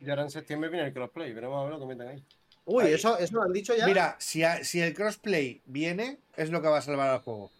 [0.00, 1.32] Y ahora en septiembre viene el crossplay.
[1.32, 2.22] Veremos a ver lo que meten ahí.
[2.64, 2.92] Uy, Ahí.
[2.94, 3.86] eso, eso lo han dicho ya.
[3.86, 7.50] Mira, si, a- si el crossplay viene, es lo que va a salvar al juego.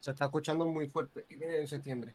[0.00, 1.24] Se está escuchando muy fuerte.
[1.28, 2.14] Y viene en septiembre.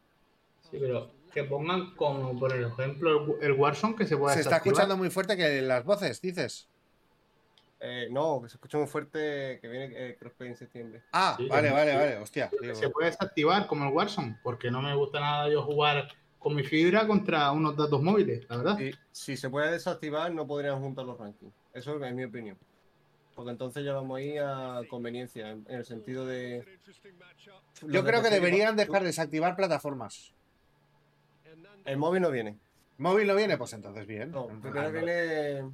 [0.70, 4.58] Sí, pero que pongan como, por ejemplo, el, el Warzone que se puede Se está
[4.58, 6.68] escuchando muy fuerte que las voces, dices.
[7.80, 11.04] Eh, no, que se escucha muy fuerte que viene eh, Crossplay en septiembre.
[11.12, 11.98] Ah, Sí, vale, vale, sí.
[11.98, 12.18] vale.
[12.18, 12.50] Hostia.
[12.50, 16.08] Que digo, se puede desactivar como el Warzone, porque no me gusta nada yo jugar
[16.40, 18.80] con mi fibra contra unos datos móviles, la verdad.
[18.80, 21.54] Y si se puede desactivar, no podrían juntar los rankings.
[21.74, 22.58] Eso es mi opinión.
[23.36, 26.66] Porque entonces ya vamos ahí a conveniencia, en, en el sentido de.
[27.88, 30.34] Yo creo que de deberían dejar desactivar plataformas.
[31.86, 32.58] El móvil no viene.
[32.98, 33.56] ¿Móvil no viene?
[33.58, 34.32] Pues entonces bien.
[34.32, 35.70] No, primero viene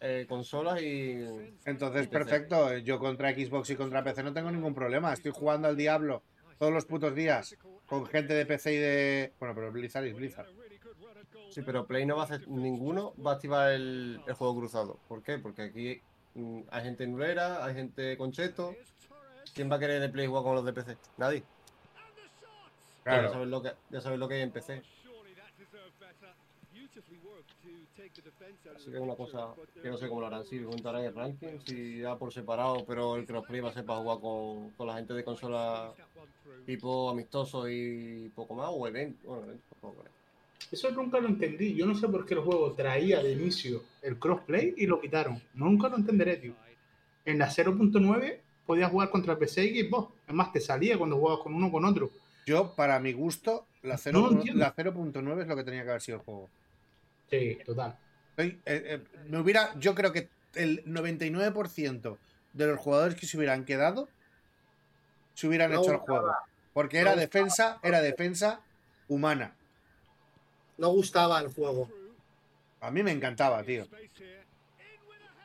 [0.00, 1.24] eh, consolas y.
[1.64, 2.76] Entonces, y perfecto.
[2.78, 5.12] Yo contra Xbox y contra PC no tengo ningún problema.
[5.12, 6.22] Estoy jugando al Diablo
[6.58, 7.56] todos los putos días
[7.86, 9.32] con gente de PC y de.
[9.38, 10.48] Bueno, pero Blizzard es Blizzard.
[11.50, 12.46] Sí, pero Play no va a hacer.
[12.48, 14.98] Ninguno va a activar el, el juego cruzado.
[15.08, 15.38] ¿Por qué?
[15.38, 16.00] Porque aquí
[16.34, 18.74] mm, hay gente nulera, hay gente con cheto.
[19.54, 20.96] ¿Quién va a querer de Play jugar con los de PC?
[21.16, 21.40] Nadie.
[21.40, 23.32] Ya Claro.
[23.32, 24.82] sabes lo que, ya sabes lo que hay en PC.
[28.76, 29.48] Así que es una cosa
[29.82, 30.44] que no sé cómo lo harán.
[30.44, 34.00] Si juntarán el ranking, si ya por separado, pero el crossplay va a ser para
[34.00, 35.92] jugar con, con la gente de consola
[36.64, 39.26] tipo amistoso y poco más, o evento.
[39.26, 39.52] Bueno.
[40.70, 41.74] Eso nunca lo entendí.
[41.74, 45.40] Yo no sé por qué el juego traía de inicio el crossplay y lo quitaron.
[45.54, 46.52] Nunca lo entenderé, tío.
[47.24, 50.12] En la 0.9 podías jugar contra PC y Xbox.
[50.26, 52.10] Es más, te salía cuando jugabas con uno o con otro.
[52.46, 54.60] Yo, para mi gusto, la No 0 lo entiendo.
[54.60, 56.48] la 0.9 es lo que tenía que haber sido el juego.
[57.30, 57.98] Sí, total.
[58.36, 62.18] Eh, eh, me hubiera, yo creo que el 99%
[62.52, 64.08] de los jugadores que se hubieran quedado
[65.34, 66.32] se hubieran No hecho el juego.
[66.72, 68.60] Porque era No defensa, era defensa
[69.08, 69.54] humana.
[70.76, 71.90] No gustaba el juego.
[72.80, 73.86] A mí me encantaba, tío.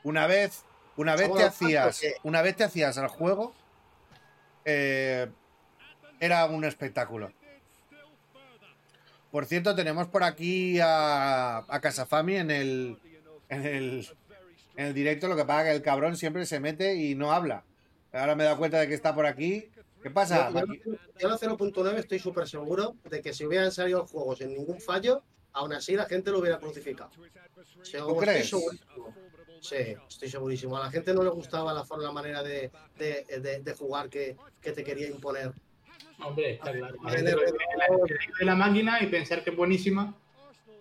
[0.04, 0.64] Una vez,
[0.96, 3.54] una vez te hacías, que- una vez te hacías al juego,
[4.66, 5.30] eh,
[6.20, 7.32] era un espectáculo.
[9.34, 12.98] Por cierto, tenemos por aquí a, a Casafami en el,
[13.50, 14.08] en el,
[14.78, 15.28] en el directo.
[15.28, 17.64] Lo que pasa es que el cabrón siempre se mete y no habla.
[18.12, 19.68] Ahora me he dado cuenta de que está por aquí.
[20.04, 20.52] ¿Qué pasa?
[20.52, 20.66] Yo,
[21.20, 24.80] yo- la 0.9 estoy súper seguro de que si hubieran salido los juegos sin ningún
[24.80, 25.24] fallo,
[25.54, 27.10] aún así la gente lo hubiera crucificado.
[27.82, 28.44] Seguro, ¿Tú crees?
[28.54, 29.16] Estoy segurísimo.
[29.62, 30.78] Sí, estoy segurísimo.
[30.78, 32.70] A la gente no le gustaba la, forma, la manera de,
[33.00, 35.54] de, de- de jugar que, que te quería imponer.
[36.19, 36.95] Hombre, está claro.
[37.14, 40.15] El- de la máquina y pensar que es buenísima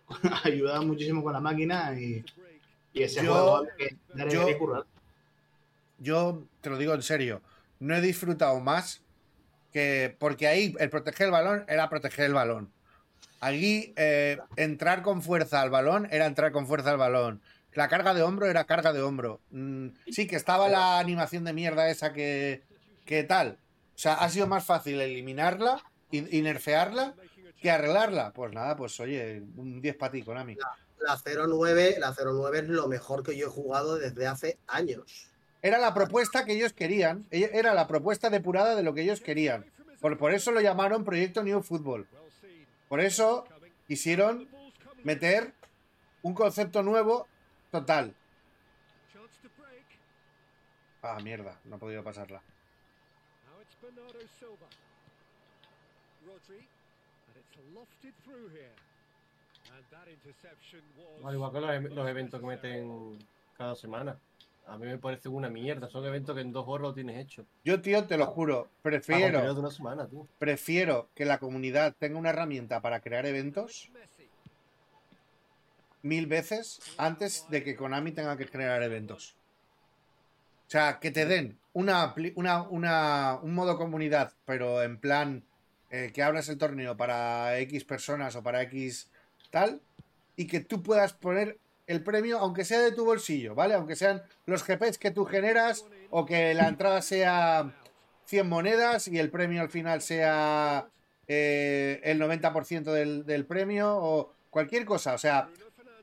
[0.44, 2.24] ayudaba muchísimo con la máquina y,
[2.92, 3.96] y ese Yo- juego que
[4.28, 4.86] yo-
[5.98, 7.40] yo te lo digo en serio,
[7.80, 9.02] no he disfrutado más
[9.72, 12.70] que porque ahí el proteger el balón era proteger el balón.
[13.40, 17.40] Allí eh, entrar con fuerza al balón era entrar con fuerza al balón.
[17.72, 19.40] La carga de hombro era carga de hombro.
[19.50, 22.62] Mm, sí, que estaba la animación de mierda esa que,
[23.06, 23.56] que tal.
[24.02, 25.80] O sea, ha sido más fácil eliminarla
[26.10, 27.14] y, y nerfearla
[27.60, 28.32] que arreglarla.
[28.32, 30.56] Pues nada, pues oye, un 10 para ti, Konami.
[30.98, 35.30] La 09, la 09 es lo mejor que yo he jugado desde hace años.
[35.62, 37.28] Era la propuesta que ellos querían.
[37.30, 39.66] e- Era la propuesta depurada de lo que ellos querían.
[40.00, 42.08] Por, por eso lo llamaron Proyecto New Football.
[42.88, 43.44] Por eso
[43.86, 44.48] quisieron
[45.04, 45.52] meter
[46.22, 47.28] un concepto nuevo
[47.70, 48.16] total.
[51.02, 52.42] Ah, mierda, no he podido pasarla.
[61.24, 63.18] Al igual que los, e- los eventos que meten
[63.56, 64.16] cada semana.
[64.66, 65.88] A mí me parece una mierda.
[65.88, 67.44] Son eventos que en dos horas lo tienes hecho.
[67.64, 70.28] Yo, tío, te lo juro, Para prefiero, contenido de una semana, tú.
[70.38, 73.90] prefiero que la comunidad tenga una herramienta para crear eventos
[76.02, 79.34] mil veces antes de que Konami tenga que crear eventos.
[80.66, 85.44] O sea, que te den una, una, una- un modo comunidad, pero en plan
[85.90, 89.08] eh, que abras el torneo para X personas o para X
[89.50, 89.80] tal,
[90.36, 93.74] y que tú puedas poner el premio, aunque sea de tu bolsillo, ¿vale?
[93.74, 97.72] Aunque sean los GPs que tú generas o que la entrada sea
[98.26, 100.86] 100 monedas y el premio al final sea
[101.26, 105.12] eh, el 90% del, del premio o cualquier cosa.
[105.14, 105.48] O sea,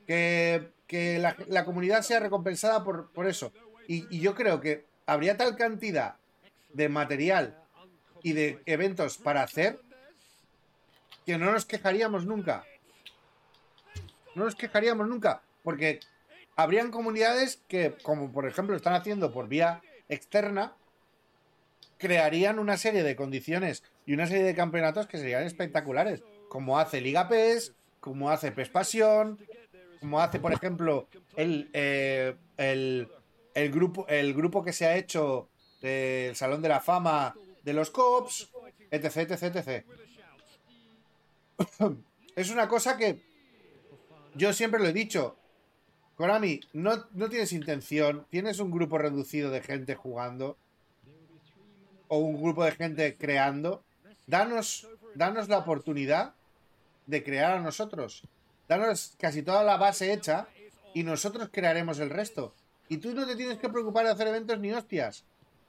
[0.06, 3.52] que, que la, comunidad sea recompensada por, por eso.
[3.88, 6.14] Y yo creo que habría tal cantidad
[6.72, 7.58] de material
[8.22, 9.80] y de eventos para hacer
[11.26, 12.64] que no nos quejaríamos nunca.
[14.36, 15.42] No nos quejaríamos nunca.
[15.64, 15.98] Porque
[16.54, 20.76] habrían comunidades que, como por ejemplo están haciendo por vía externa,
[21.98, 26.22] crearían una serie de condiciones y una serie de campeonatos que serían espectaculares.
[26.48, 29.40] Como hace Liga PES, como hace PES Pasión,
[29.98, 33.08] como hace, por ejemplo, el, eh, el,
[33.54, 35.48] el grupo, el grupo que se ha hecho
[35.80, 38.50] del Salón de la Fama de los Cops,
[38.90, 39.84] etc, etc, etc.
[42.36, 43.20] es una cosa que
[44.34, 45.36] yo siempre lo he dicho.
[46.16, 50.58] Konami, no, no tienes intención, tienes un grupo reducido de gente jugando
[52.08, 53.82] o un grupo de gente creando.
[54.26, 56.34] Danos, danos la oportunidad
[57.06, 58.22] de crear a nosotros.
[58.68, 60.46] Danos casi toda la base hecha
[60.94, 62.54] y nosotros crearemos el resto.
[62.90, 65.24] Y tú no te tienes que preocupar de hacer eventos ni hostias.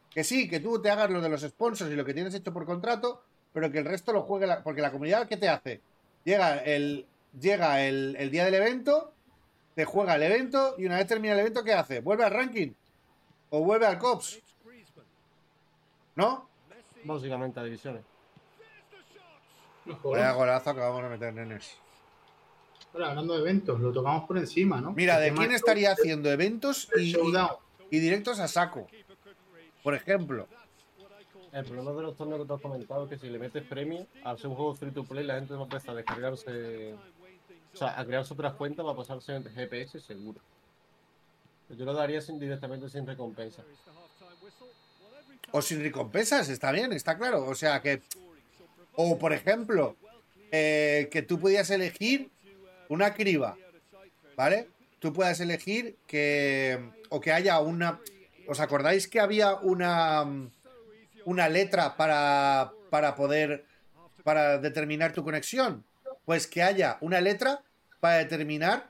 [0.10, 2.52] Que sí, que tú te hagas lo de los sponsors y lo que tienes hecho
[2.52, 3.23] por contrato,
[3.53, 5.81] pero que el resto lo juegue la, porque la comunidad ¿qué te hace?
[6.26, 7.06] Llega el
[7.39, 9.14] llega el, el día del evento,
[9.76, 12.02] te juega el evento y una vez termina el evento ¿qué hace?
[12.02, 12.73] ¿Vuelve al ranking?
[13.52, 14.41] ¿O vuelve al COPS?
[16.15, 16.49] ¿No?
[17.03, 18.03] Básicamente a divisiones.
[20.03, 21.77] Vaya golazo acabamos de meter, nenes.
[22.93, 24.91] Ahora, hablando de eventos, lo tocamos por encima, ¿no?
[24.91, 28.88] Mira, ¿de quién estaría haciendo eventos y, directos a saco?
[29.84, 30.47] Por ejemplo.
[31.53, 34.07] El problema de los torneos que te has comentado es que si le metes premio,
[34.23, 36.95] al ser un juego free to play, la gente va a empezar a descargarse.
[37.73, 40.39] O sea, a crearse otras cuentas para pasarse en GPS seguro.
[41.69, 43.63] Yo lo daría sin, directamente sin recompensa.
[45.51, 47.45] O sin recompensas, está bien, está claro.
[47.45, 48.01] O sea que.
[48.95, 49.95] O por ejemplo,
[50.51, 52.31] eh, que tú pudieras elegir
[52.91, 53.57] una criba,
[54.35, 54.68] ¿vale?
[54.99, 56.80] Tú puedas elegir que.
[57.09, 57.99] O que haya una.
[58.47, 60.26] ¿Os acordáis que había una.
[61.26, 62.72] Una letra para.
[62.89, 63.65] Para poder.
[64.23, 65.84] Para determinar tu conexión?
[66.26, 67.61] Pues que haya una letra
[67.99, 68.89] para determinar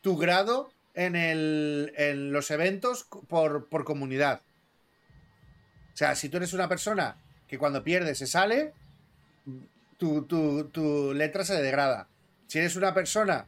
[0.00, 4.40] tu grado en, el, en los eventos por, por comunidad.
[5.92, 7.16] O sea, si tú eres una persona
[7.48, 8.72] que cuando pierde se sale,
[9.98, 12.08] tu, tu- tu letra se degrada.
[12.50, 13.46] Si eres una persona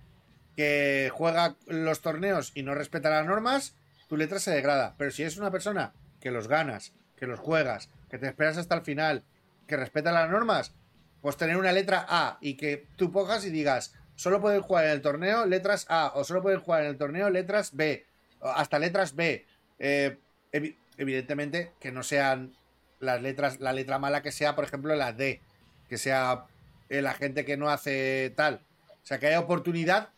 [0.55, 3.75] que juega los torneos y no respeta las normas,
[4.09, 4.95] tu letra se degrada.
[4.97, 8.77] Pero si eres una persona que los ganas, que los juegas, que te esperas hasta
[8.77, 9.25] el final,
[9.67, 10.73] que respeta las normas,
[11.21, 14.93] pues tener una letra A y que tú pongas y digas, solo pueden jugar en
[14.93, 18.07] el torneo letras A o solo pueden jugar en el torneo letras B,
[18.41, 19.45] hasta letras B.
[19.81, 20.17] Eh,
[20.53, 22.55] evi- evidentemente que no sean
[23.01, 25.41] las letras, la letra mala que sea, por ejemplo, la D,
[25.89, 26.45] que sea
[26.89, 28.61] la gente que no hace tal.
[29.03, 30.11] O sea, que haya oportunidad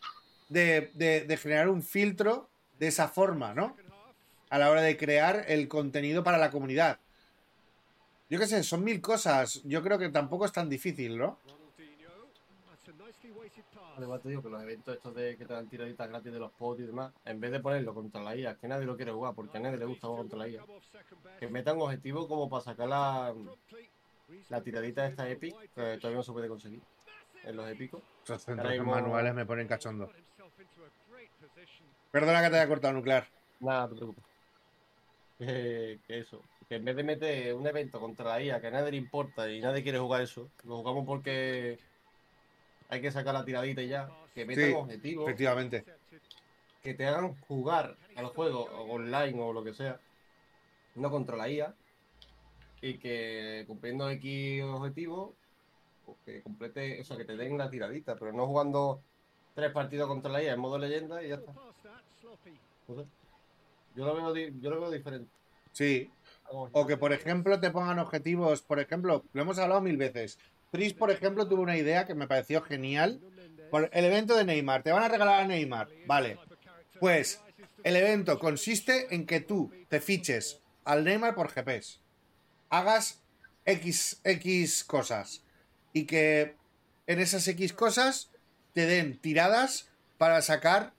[0.48, 2.48] de, de- generar un filtro
[2.78, 3.76] de esa forma, ¿no?
[4.50, 6.98] A la hora de crear el contenido para la comunidad.
[8.28, 9.62] Yo qué sé, son mil cosas.
[9.64, 11.38] Yo creo que tampoco es tan difícil, ¿no?
[13.96, 16.50] Además te digo que los eventos estos de que te dan tiraditas gratis de los
[16.52, 19.34] pods y demás, en vez de ponerlo contra la IA, que nadie lo quiere jugar
[19.34, 20.64] porque a nadie le gusta jugar contra la IA,
[21.38, 23.32] que metan objetivos como para sacar la,
[24.48, 26.80] la tiradita de esta Epic, todavía no se puede conseguir
[27.44, 28.02] en los épicos.
[28.28, 30.10] Ahora centros mismo- manuales me ponen cachondo.
[32.10, 33.26] Perdona que te haya cortado nuclear.
[33.60, 34.24] Nada, no te preocupes.
[35.38, 38.70] Que, que eso, que en vez de meter un evento contra la IA que a
[38.70, 41.78] nadie le importa y nadie quiere jugar eso, lo jugamos porque
[42.88, 45.84] hay que sacar la tiradita y ya, que metan Sí, objetivos Efectivamente.
[46.82, 50.00] que te hagan jugar al juego online o lo que sea,
[50.94, 51.74] no contra la IA,
[52.80, 55.34] y que cumpliendo X objetivos,
[56.24, 59.00] que complete, o sea, que te den la tiradita, pero no jugando
[59.54, 61.52] tres partidos contra la IA en modo leyenda y ya está.
[63.96, 65.30] Yo lo veo, yo lo veo diferente.
[65.72, 66.10] Sí.
[66.50, 68.62] O que, por ejemplo, te pongan objetivos.
[68.62, 70.38] Por ejemplo, lo hemos hablado mil veces.
[70.70, 73.20] Tris, por ejemplo, tuvo una idea que me pareció genial.
[73.70, 74.82] Por el evento de Neymar.
[74.82, 75.88] Te van a regalar a Neymar.
[76.06, 76.38] Vale.
[77.00, 77.40] Pues
[77.82, 81.98] el evento consiste en que tú te fiches al Neymar por GPS.
[82.70, 83.22] Hagas
[83.64, 85.43] X, X cosas.
[85.94, 86.54] Y que
[87.06, 88.30] en esas X cosas
[88.74, 89.88] te den tiradas
[90.18, 90.92] para sacar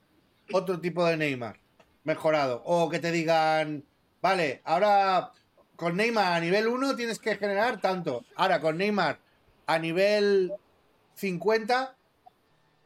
[0.52, 1.60] otro tipo de Neymar
[2.04, 2.62] mejorado.
[2.66, 3.84] O que te digan,
[4.22, 5.32] vale, ahora
[5.76, 8.24] con Neymar a nivel 1 tienes que generar tanto.
[8.36, 9.20] Ahora con Neymar
[9.68, 10.54] a nivel
[11.16, 11.96] 50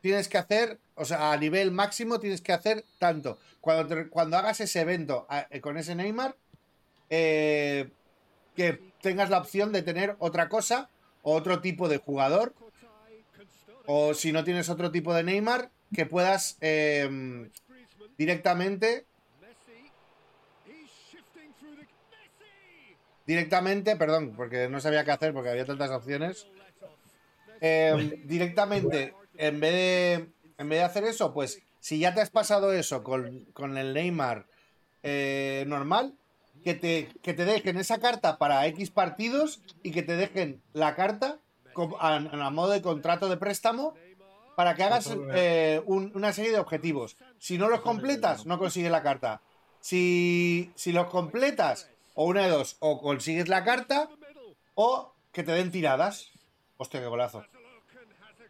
[0.01, 3.37] tienes que hacer, o sea, a nivel máximo tienes que hacer tanto.
[3.61, 6.35] Cuando, cuando hagas ese evento eh, con ese Neymar,
[7.09, 7.89] eh,
[8.55, 10.89] que tengas la opción de tener otra cosa
[11.23, 12.53] otro tipo de jugador.
[13.85, 17.49] O si no tienes otro tipo de Neymar, que puedas eh,
[18.17, 19.05] directamente
[23.25, 26.47] directamente, perdón, porque no sabía qué hacer porque había tantas opciones.
[27.61, 30.13] Eh, directamente, en vez de
[30.59, 33.93] en vez de hacer eso, pues si ya te has pasado eso con, con el
[33.93, 34.45] Neymar
[35.03, 36.15] eh, normal,
[36.63, 40.95] que te, que te dejen esa carta para X partidos y que te dejen la
[40.95, 41.37] carta
[41.99, 43.95] a, a modo de contrato de préstamo
[44.55, 47.15] para que hagas eh, un- una serie de objetivos.
[47.37, 49.41] Si no los completas, no consigues la carta.
[49.79, 54.09] Si, si los completas, o una de dos, o consigues la carta,
[54.75, 56.29] o que te den tiradas.
[56.77, 57.45] Hostia, qué golazo.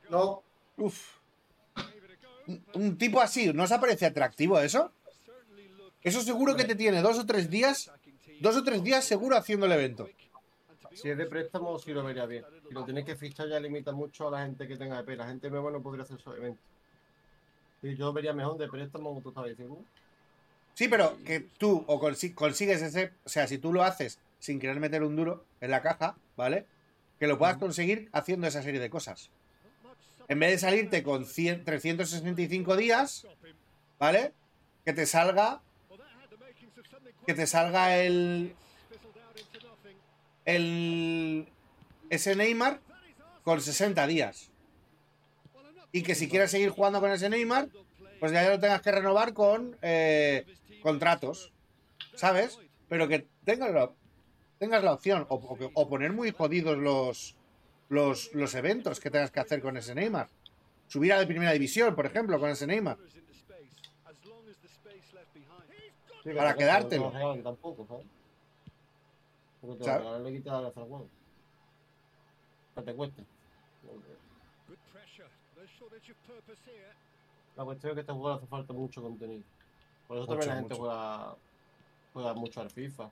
[0.09, 0.41] No,
[0.77, 1.17] Uf.
[2.47, 4.91] Un, un tipo así, ¿no os parece atractivo eso?
[6.01, 7.91] Eso seguro que te tiene dos o tres días,
[8.41, 10.09] dos o tres días seguro haciendo el evento.
[10.93, 12.43] Si es de préstamo, sí lo vería bien.
[12.67, 15.09] Si lo tienes que fichar, ya limita mucho a la gente que tenga EP.
[15.15, 16.63] La gente nueva no podría hacer esos eventos.
[17.81, 19.77] Y yo vería mejor de préstamo, como tú estabas diciendo.
[20.73, 24.59] Sí, pero que tú o consi- consigues ese, o sea, si tú lo haces sin
[24.59, 26.65] querer meter un duro en la caja, ¿vale?
[27.19, 29.29] Que lo puedas conseguir haciendo esa serie de cosas.
[30.27, 33.27] En vez de salirte con 100 365 días,
[33.99, 34.33] ¿vale?
[34.85, 35.61] Que te salga
[37.29, 38.55] que te salga el
[40.45, 41.47] el
[42.09, 42.79] ese Neymar
[43.43, 44.49] con 60 días.
[45.91, 47.69] Y que si quieres seguir jugando con ese Neymar,
[48.19, 50.43] pues ya lo tengas que renovar con eh,
[50.81, 51.51] contratos,
[52.15, 52.57] ¿sabes?
[52.87, 53.91] Pero que tengas la,
[54.57, 55.35] tengas la opción, o,
[55.75, 57.35] o- poner muy jodidos los,
[57.89, 60.29] los, los eventos que tengas que hacer con ese Neymar.
[60.87, 62.97] Subir a la primera división, por ejemplo, con ese Neymar.
[66.23, 67.11] Sí, Para pero quedártelo.
[67.11, 68.05] No te tampoco, ¿sabes?
[69.61, 71.07] Porque te lo le quitas hacer juego.
[72.75, 73.23] Que te cueste.
[77.55, 79.43] La cuestión es que este juego hace falta mucho contenido.
[80.07, 80.81] Por eso también Mucho, la gente mucho.
[80.85, 81.35] juega,
[82.13, 83.09] juega mucho al FIFA.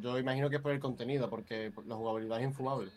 [0.00, 2.90] Yo imagino que es por el contenido, porque la jugabilidad es infumable.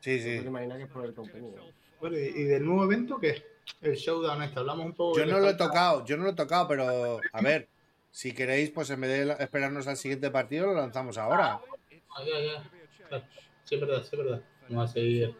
[0.00, 0.22] Sí, Yo sí.
[0.22, 1.62] te imaginas que es por el contenido.
[2.00, 3.42] Bueno, ¿y y del nuevo evento qué?
[3.80, 5.18] El showdown este, hablamos un poco.
[5.18, 7.68] Yo no lo he tocado, yo no lo he tocado, pero a ver,
[8.10, 11.60] si queréis, pues en vez de esperarnos al siguiente partido, lo lanzamos ahora.
[12.10, 13.28] Ah, ya, ya.
[13.64, 14.42] Sí, es verdad, sí, es verdad.
[14.68, 15.34] Vamos a seguir.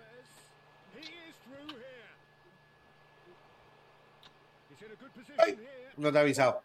[5.37, 5.59] Ay.
[5.97, 6.63] No te he avisado.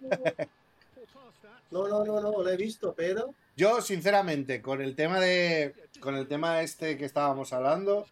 [1.70, 5.74] no, no, no, no, lo he visto, pero Yo, sinceramente, con el tema de.
[6.00, 8.06] Con el tema este que estábamos hablando,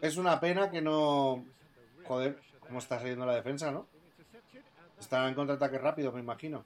[0.00, 1.44] es una pena que no.
[2.04, 3.86] Joder, cómo está saliendo la defensa, ¿no?
[4.98, 6.64] Están en contraataque rápido, me imagino.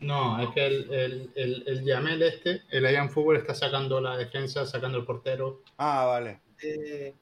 [0.00, 4.16] No, es que el, el, el, el Yamel este, el Ian Fútbol está sacando la
[4.16, 5.60] defensa, sacando el portero.
[5.78, 6.40] Ah, vale.
[6.62, 7.14] eh,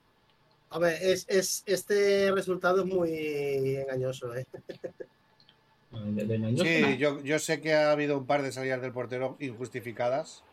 [0.71, 4.47] a ver, es, es, este resultado es muy engañoso, ¿eh?
[5.91, 8.93] De- de engañoso, Sí, yo, yo sé que ha habido un par de salidas del
[8.93, 10.45] portero injustificadas.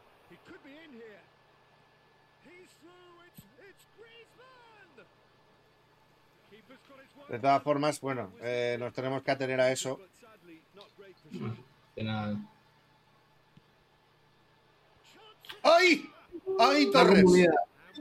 [7.30, 10.00] De todas formas, bueno, eh, nos tenemos que atener a eso.
[11.98, 12.38] Nada.
[15.64, 16.10] ¡Ay!
[16.60, 17.24] ¡Ay, La Torres!
[17.24, 17.54] comunidad,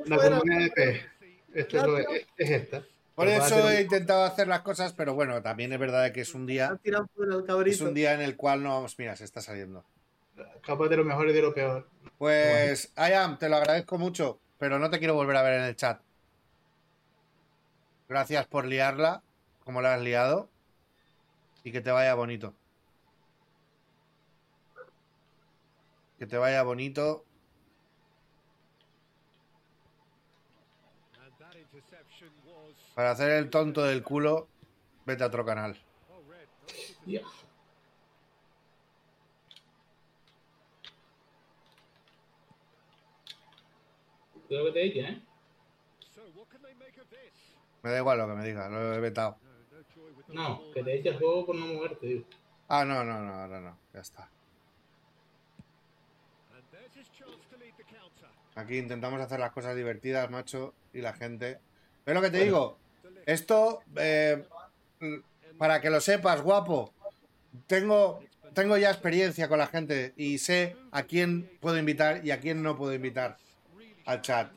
[0.04, 1.06] la comunidad de P.
[1.54, 2.82] Esto es, lo- es, es esta.
[3.14, 6.44] Por eso he intentado hacer las cosas, pero bueno, también es verdad que es un
[6.46, 6.78] día,
[7.64, 8.98] es un día en el cual no vamos.
[8.98, 9.84] Mira, se está saliendo.
[10.66, 11.88] capaz de lo mejor y de lo peor.
[12.18, 15.76] Pues, Ayam, te lo agradezco mucho, pero no te quiero volver a ver en el
[15.76, 15.98] chat.
[18.08, 19.22] Gracias por liarla,
[19.64, 20.48] como la has liado,
[21.64, 22.54] y que te vaya bonito.
[26.18, 27.24] Que te vaya bonito.
[32.94, 34.48] Para hacer el tonto del culo,
[35.04, 35.76] vete a otro canal.
[37.04, 37.22] Ya.
[44.46, 45.25] Cuidado te eche, ¿eh?
[47.86, 49.36] Me da igual lo que me diga, lo he vetado.
[50.32, 52.24] No, que te eche el juego por no moverte, digo.
[52.66, 54.28] Ah, no, no, no, ahora no, ya está.
[58.56, 61.60] Aquí intentamos hacer las cosas divertidas, macho, y la gente.
[62.04, 62.76] ¿Ves lo que te digo?
[63.24, 64.44] Esto, eh,
[65.56, 66.92] para que lo sepas, guapo,
[67.68, 68.18] tengo,
[68.52, 72.64] tengo ya experiencia con la gente y sé a quién puedo invitar y a quién
[72.64, 73.36] no puedo invitar
[74.06, 74.50] al chat.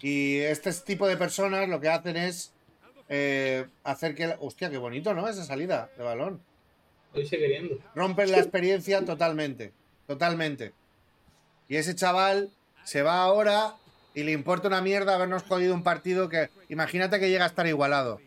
[0.00, 2.52] Y este tipo de personas lo que hacen es
[3.08, 4.34] eh, hacer que...
[4.40, 5.28] Hostia, qué bonito, ¿no?
[5.28, 6.42] Esa salida de balón.
[7.14, 7.78] Hice queriendo.
[7.94, 9.72] Rompen la experiencia totalmente.
[10.06, 10.72] Totalmente.
[11.68, 12.50] Y ese chaval
[12.84, 13.76] se va ahora
[14.14, 16.50] y le importa una mierda habernos jodido un partido que.
[16.68, 18.20] Imagínate que llega a estar igualado.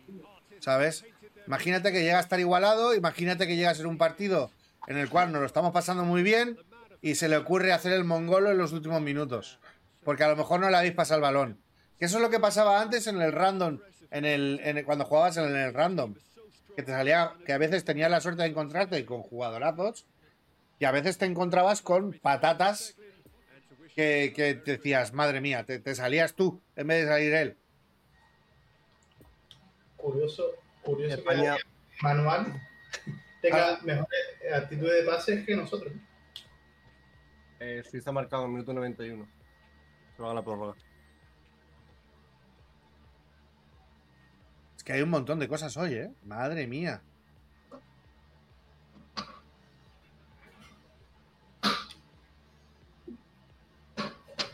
[0.60, 1.04] ¿Sabes?
[1.46, 4.50] Imagínate que llega a estar igualado, imagínate que llega a ser un partido
[4.86, 6.58] en el cual nos lo estamos pasando muy bien
[7.02, 9.58] y se le ocurre hacer el mongolo en los últimos minutos.
[10.04, 11.58] Porque a lo mejor no le habéis pasado el balón.
[11.98, 13.80] Que eso es lo que pasaba antes en el random,
[14.10, 16.14] en el, en el- cuando jugabas en el random.
[16.76, 20.06] Que te salía, que a veces tenías la suerte de encontrarte con jugadorazos
[20.80, 22.96] y a veces te encontrabas con patatas
[23.94, 27.56] que, que te decías, madre mía, te, te salías tú en vez de salir él.
[29.96, 30.44] Curioso,
[30.82, 31.62] curioso España- que
[32.02, 32.60] Manual
[33.40, 34.18] tenga mejores
[34.52, 35.92] actitudes de pases que nosotros.
[37.60, 39.26] Eh, Suiza ha marcado en el minuto 91.
[40.18, 40.74] Lo haga la prórroga.
[44.84, 46.10] Es que hay un montón de cosas hoy, ¿eh?
[46.24, 47.00] Madre mía.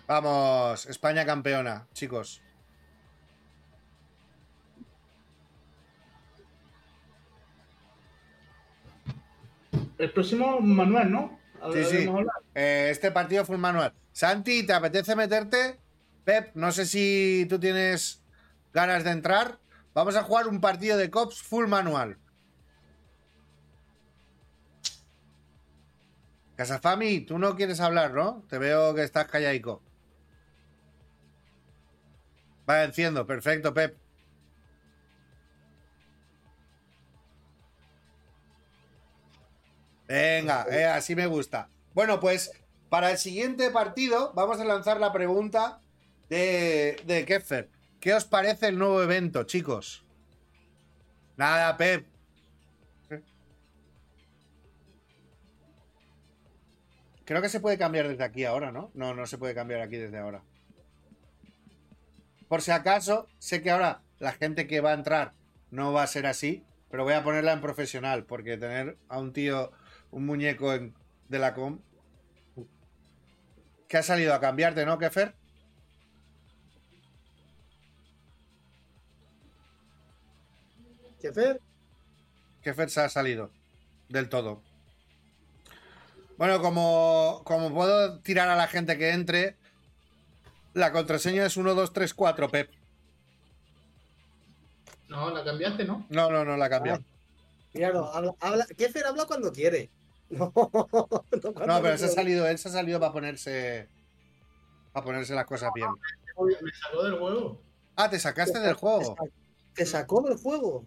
[0.07, 2.41] Vamos, España campeona, chicos.
[9.99, 11.41] El próximo Manuel, ¿no?
[11.73, 12.09] Sí, sí.
[12.55, 13.93] Eh, este partido fue un manual.
[14.13, 15.81] Santi, ¿te apetece meterte?
[16.25, 18.23] Pep, no sé si tú tienes
[18.73, 19.60] ganas de entrar.
[19.93, 22.19] Vamos a jugar un partido de cops full manual.
[26.57, 28.45] Casafami, tú no quieres hablar, ¿no?
[28.49, 29.83] Te veo que estás callaico.
[32.67, 33.27] Vale, enciendo.
[33.27, 33.97] Perfecto, Pep.
[40.07, 41.71] Venga, eh, así me gusta.
[41.95, 42.53] Bueno, pues
[42.89, 45.81] para el siguiente partido vamos a lanzar la pregunta
[46.29, 47.71] de, de Keffer.
[48.01, 50.07] ¿Qué os parece el nuevo evento, chicos?
[51.37, 52.07] Nada, Pep.
[57.25, 58.91] Creo que se puede cambiar desde aquí ahora, ¿no?
[58.95, 60.43] No, no se puede cambiar aquí desde ahora.
[62.49, 65.35] Por si acaso, sé que ahora la gente que va a entrar
[65.71, 69.33] no va a ser así, pero voy a ponerla en profesional, porque tener a un
[69.33, 69.71] tío,
[70.11, 71.81] un muñeco de la com,
[73.87, 75.37] que ha salido a cambiarte, ¿no, Kefer?
[81.21, 81.61] ¿Qué Fer?
[82.63, 83.51] Kefer se ha salido
[84.09, 84.63] del todo.
[86.39, 89.57] Bueno, como, como puedo tirar a la gente que entre,
[90.73, 92.71] la contraseña es 1234, Pep.
[95.09, 96.07] No, la cambiaste, ¿no?
[96.09, 97.03] No, no, no la he cambiado.
[97.75, 99.91] Míralo, habla, habla, Kefer habla cuando quiere.
[100.31, 103.89] No, no, cuando No, pero se ha salido, él se ha salido para ponerse.
[104.93, 105.89] Para ponerse las cosas bien.
[106.39, 107.61] Me sacó del juego.
[107.97, 109.17] Ah, te sacaste del juego.
[109.75, 110.87] Te sacó del juego.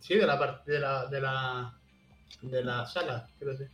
[0.00, 1.74] Sí, de la parte de la de la
[2.42, 3.70] de la sala, quiero decir.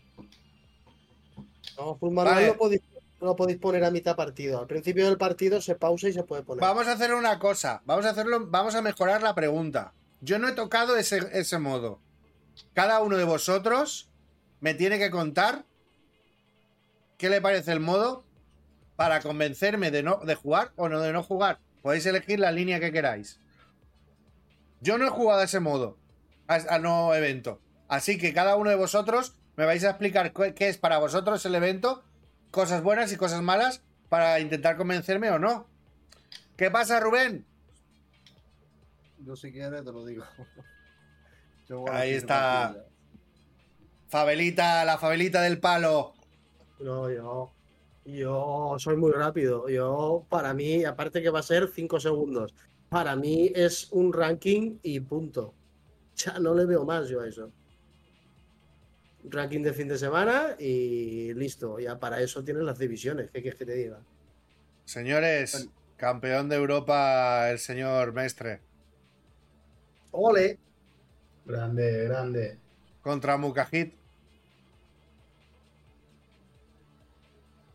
[1.76, 2.46] No, Vale.
[2.48, 2.82] no, podéis,
[3.20, 4.60] no lo podéis poner a mitad partido.
[4.60, 6.60] Al principio del partido se pausa y se puede poner.
[6.62, 7.82] Vamos a hacer una cosa.
[7.84, 8.46] Vamos a hacerlo.
[8.46, 9.92] Vamos a mejorar la pregunta.
[10.20, 12.00] Yo no he tocado ese, ese modo.
[12.72, 14.08] Cada uno de vosotros
[14.60, 15.64] me tiene que contar
[17.18, 18.24] qué le parece el modo
[18.96, 21.58] para convencerme de no de jugar o no de no jugar.
[21.82, 23.38] Podéis elegir la línea que queráis.
[24.80, 25.98] Yo no he jugado a ese modo,
[26.48, 27.60] al nuevo evento.
[27.88, 31.54] Así que cada uno de vosotros me vais a explicar qué es para vosotros el
[31.54, 32.04] evento,
[32.50, 35.66] cosas buenas y cosas malas, para intentar convencerme o no.
[36.56, 37.44] ¿Qué pasa, Rubén?
[39.18, 40.24] Yo si quieres te lo digo.
[41.68, 42.68] Yo Ahí está.
[42.74, 42.84] partida.
[44.08, 46.14] Fabelita, la Fabelita del palo.
[46.78, 47.52] No, yo.
[48.04, 49.68] Yo soy muy rápido.
[49.68, 52.54] Yo, para mí, aparte que va a ser 5 segundos,
[52.88, 55.55] para mí es un ranking y punto.
[56.16, 57.52] Ya no le veo más yo a eso.
[59.24, 61.78] Ranking de fin de semana y listo.
[61.78, 63.30] Ya para eso tienes las divisiones.
[63.30, 64.00] ¿Qué quieres que te diga?
[64.84, 68.60] Señores, campeón de Europa, el señor Mestre.
[70.12, 70.58] ¡Ole!
[71.44, 72.58] Grande, grande.
[73.02, 73.94] Contra Mukajit.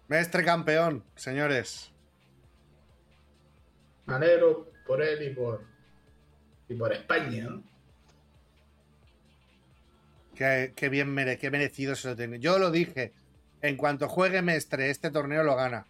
[0.07, 1.91] Mestre campeón, señores.
[4.05, 5.63] Me alegro por él y por
[6.67, 7.70] y por España, ¿no?
[10.75, 12.39] Qué, bien mere, qué merecido se lo tiene.
[12.39, 13.13] Yo lo dije.
[13.61, 15.85] En cuanto juegue Mestre, este torneo lo gana.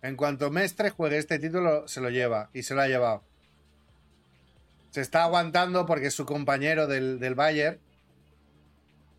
[0.00, 2.48] En cuanto Mestre juegue este título, se lo lleva.
[2.54, 3.22] Y se lo ha llevado.
[4.92, 7.78] Se está aguantando porque es su compañero del, del Bayern.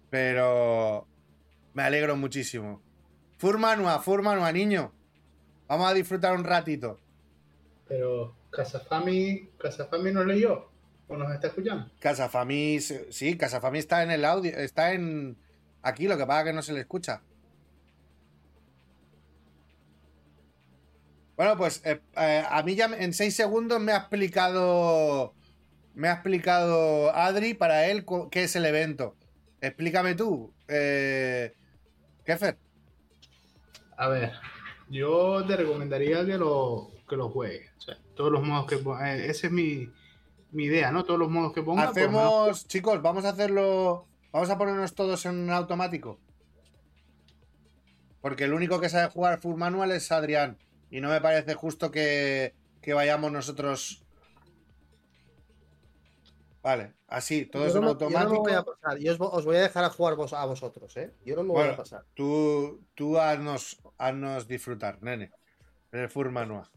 [0.10, 1.06] Pero
[1.76, 2.82] me alegro muchísimo.
[3.38, 4.92] Furmanua, Furmanua, niño.
[5.68, 7.00] Vamos a disfrutar un ratito.
[7.88, 10.73] Pero Casafami, Casafami no leyó
[11.14, 11.90] o nos está escuchando.
[11.99, 15.38] Casafami, sí, Casafami está en el audio, está en
[15.81, 17.22] aquí, lo que pasa es que no se le escucha.
[21.35, 25.34] Bueno, pues eh, eh, a mí ya en seis segundos me ha explicado,
[25.95, 29.15] me ha explicado Adri para él qué es el evento.
[29.61, 31.53] Explícame tú, eh,
[32.26, 32.57] Kefer.
[33.98, 34.34] A ver,
[34.90, 37.72] yo te recomendaría que lo, que lo juegues.
[37.77, 39.90] O sea, todos los modos que eh, Esa es mi,
[40.54, 41.04] mi idea, ¿no?
[41.04, 41.86] Todos los modos que ponga.
[41.86, 46.20] lo menos- Hacemos, chicos, vamos a hacerlo, vamos a ponernos todos en automático.
[48.22, 50.58] Porque el único que sabe jugar full manual es Adrián.
[50.90, 54.00] Y no me parece justo que, que vayamos nosotros.
[56.62, 58.42] Vale, así, todo Yo es no en me- yo no me automático.
[58.44, 58.98] voy a pasar.
[59.00, 61.12] Yo os, vo- os voy a dejar a jugar vos, a vosotros, ¿eh?
[61.26, 62.06] Yo no me voy Bueno, a pasar.
[62.14, 65.32] tú, tú haznos, haznos disfrutar, nene.
[65.92, 66.70] En el Full Manual.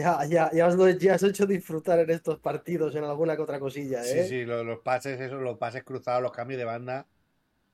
[0.00, 3.34] Ya, ya, ya os lo ya os he hecho disfrutar en estos partidos, en alguna
[3.36, 4.22] que otra cosilla, ¿eh?
[4.22, 7.08] Sí, sí, lo- los, pases, eso, los pases cruzados, los cambios de banda.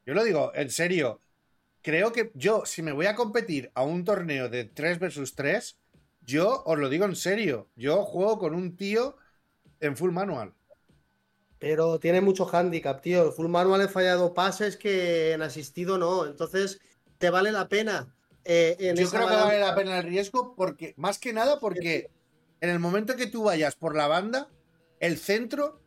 [0.06, 1.20] Yo lo digo, en serio.
[1.82, 5.78] Creo que yo, si me voy a competir a un torneo de 3 versus 3,
[6.22, 7.70] yo os lo digo en serio.
[7.76, 9.16] Yo juego con un tío
[9.80, 10.54] en full manual.
[11.58, 13.26] Pero tiene mucho handicap, tío.
[13.26, 16.26] El full manual he fallado pases que en asistido no.
[16.26, 16.80] Entonces,
[17.18, 18.13] ¿te vale la pena?
[18.44, 21.58] Eh, en Yo esa creo que vale la pena el riesgo porque, más que nada,
[21.60, 22.10] porque
[22.60, 24.48] en el momento que tú vayas por la banda,
[25.00, 25.80] el centro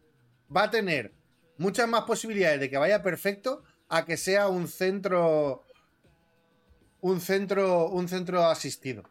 [0.55, 1.13] va a tener
[1.57, 5.63] muchas más posibilidades de que vaya perfecto a que sea un centro.
[7.01, 7.89] Un centro.
[7.89, 9.03] Un centro asistido.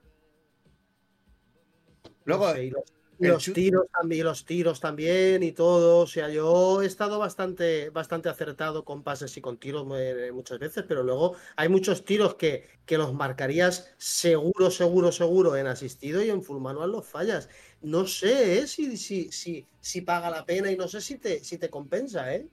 [2.25, 2.73] Luego, No sé, y
[3.19, 6.01] los, tiros también, los tiros también y todo.
[6.01, 10.59] O sea, yo he estado bastante, bastante acertado con pases y con tiros eh, muchas
[10.59, 16.23] veces, pero luego hay muchos tiros que, que los marcarías seguro, seguro, seguro en asistido
[16.23, 17.49] y en full manual los fallas.
[17.83, 18.67] No sé ¿eh?
[18.67, 22.35] si, si, si, si paga la pena y no sé si te, si te compensa,
[22.35, 22.49] ¿eh?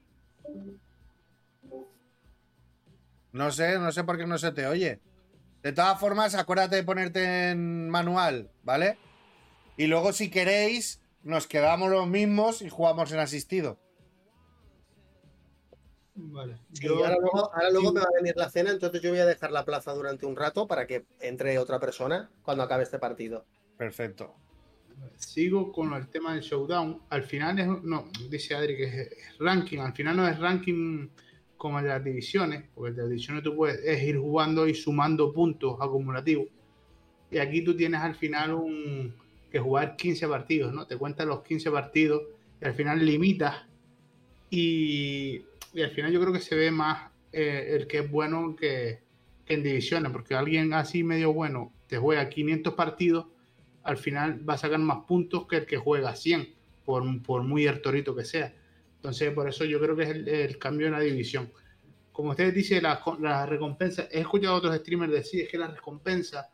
[3.31, 4.99] no sé, no sé por qué no se te oye.
[5.61, 8.98] De todas formas, acuérdate de ponerte en manual, ¿vale?
[9.78, 13.80] Y luego, si queréis, nos quedamos los mismos y jugamos en asistido.
[16.16, 16.58] Vale.
[16.74, 17.94] Sí, Yo- ahora luego, ahora luego sí.
[17.95, 20.36] me va a venir la cena, entonces yo voy a dejar la plaza durante un
[20.36, 23.45] rato para que entre otra persona cuando acabe este partido.
[23.78, 24.36] Perfecto.
[25.18, 27.02] Sigo con el tema del showdown.
[27.10, 29.80] Al final es, no, dice Adri que es, es ranking.
[29.80, 31.10] Al final no es ranking
[31.58, 34.68] como el de las divisiones, porque el de las divisiones tú puedes es ir jugando
[34.68, 36.48] y sumando puntos acumulativos.
[37.32, 39.16] Y aquí tú tienes al final un
[39.54, 40.86] que jugar 15 partidos, ¿no?
[40.86, 42.24] Te cuentan los 15 partidos
[42.60, 43.56] y al final limitas.
[44.50, 45.44] Y,
[45.74, 49.00] y al final yo creo que se ve más eh, el que es bueno que,
[49.46, 53.28] que en divisiones, porque alguien así medio bueno te juega 500 partidos
[53.84, 56.54] al final va a sacar más puntos que el que juega 100,
[56.86, 58.54] por, por muy hertorito que sea.
[58.96, 61.52] Entonces, por eso yo creo que es el, el cambio en la división.
[62.12, 66.50] Como ustedes dicen, la, la recompensa, he escuchado a otros streamers decir que la recompensa,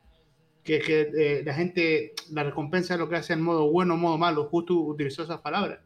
[0.63, 4.17] que, que eh, la gente, la recompensa es lo que hace en modo bueno, modo
[4.17, 5.79] malo, justo utilizó esas palabras.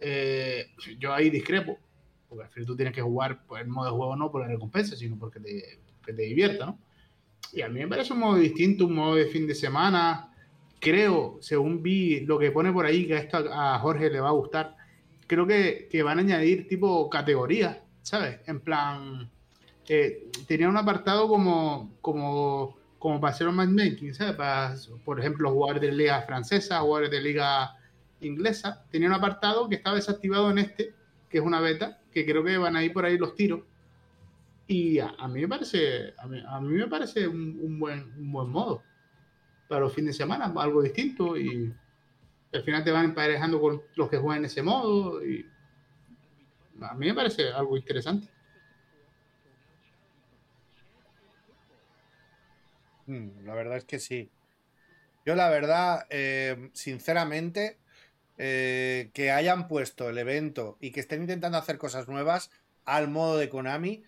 [0.00, 0.66] Eh,
[0.98, 1.78] yo ahí discrepo,
[2.28, 4.48] porque al final tú tienes que jugar por el modo de juego no por la
[4.48, 6.78] recompensa, sino porque te, que te divierta, ¿no?
[7.52, 10.32] Y a mí me parece un modo distinto, un modo de fin de semana,
[10.78, 14.28] creo, según vi lo que pone por ahí, que esto a, a Jorge le va
[14.28, 14.76] a gustar,
[15.26, 18.40] creo que, que van a añadir tipo categorías, ¿sabes?
[18.46, 19.30] En plan,
[19.92, 24.34] eh, tenía un apartado como, como, como para hacer un matchmaking, ¿sabes?
[24.34, 27.74] Para, por ejemplo, jugadores de liga francesa, jugadores de liga
[28.20, 30.94] inglesa, tenía un apartado que estaba desactivado en este,
[31.30, 33.62] que es una beta, que creo que van a ir por ahí los tiros.
[34.66, 38.12] Y a, a mí me parece, a mí, a mí me parece un, un buen,
[38.18, 38.82] un buen modo
[39.66, 41.72] para los fines de semana, algo distinto y
[42.52, 45.46] al final te van emparejando con los que juegan ese modo y
[46.82, 48.28] a mí me parece algo interesante.
[53.44, 54.30] La verdad es que sí.
[55.26, 57.78] Yo la verdad, eh, sinceramente,
[58.38, 62.50] eh, que hayan puesto el evento y que estén intentando hacer cosas nuevas
[62.84, 64.02] al modo de Konami,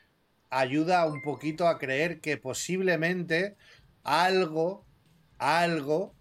[0.50, 3.56] ayuda un poquito a creer que posiblemente
[4.04, 4.86] algo,
[5.38, 6.14] algo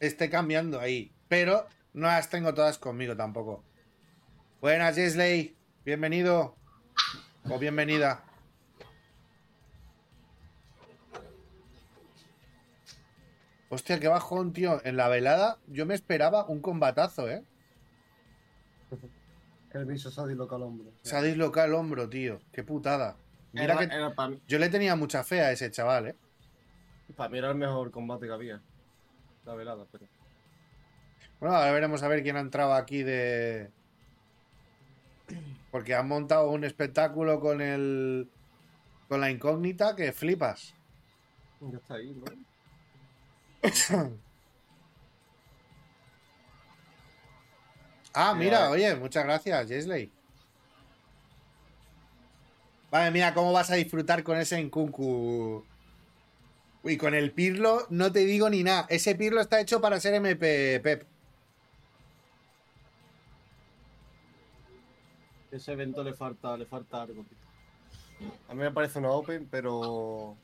[0.00, 1.12] esté cambiando ahí.
[1.28, 3.64] Pero no las tengo todas conmigo tampoco.
[4.60, 5.56] Buenas, Jesley.
[5.84, 6.56] Bienvenido.
[7.48, 8.27] O bienvenida.
[13.70, 14.80] Hostia, qué bajón, tío.
[14.84, 17.44] En la velada yo me esperaba un combatazo, ¿eh?
[19.72, 20.92] El bicho se ha dislocado el hombro.
[21.02, 22.40] Se ha dislocado el hombro, tío.
[22.52, 23.16] Qué putada.
[23.52, 24.14] Mira Era, que era
[24.46, 26.16] yo le tenía mucha fe a ese chaval, ¿eh?
[27.16, 28.62] para mí era el mejor combate que había.
[29.44, 30.06] La velada, pero.
[31.40, 33.70] Bueno, ahora veremos a ver quién ha entrado aquí de...
[35.70, 38.28] Porque han montado un espectáculo con el...
[39.08, 40.74] Con la incógnita que flipas.
[41.60, 42.47] Ya está ahí, ¿no?
[48.14, 48.70] Ah, mira, Eh.
[48.70, 50.10] oye, muchas gracias, Jesley.
[52.90, 55.64] Vale, mira, cómo vas a disfrutar con ese Nkunku.
[56.82, 58.86] Uy, con el Pirlo no te digo ni nada.
[58.88, 61.04] Ese Pirlo está hecho para ser MP Pep.
[65.50, 67.24] Ese evento le falta, le falta algo.
[68.48, 70.36] A mí me parece una Open, pero.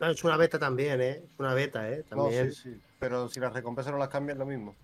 [0.00, 1.22] No, es una beta también, ¿eh?
[1.24, 2.04] Es una beta, ¿eh?
[2.10, 2.52] No, También.
[2.52, 2.80] sí, sí.
[3.00, 4.74] Pero si las recompensas no las cambian, lo mismo.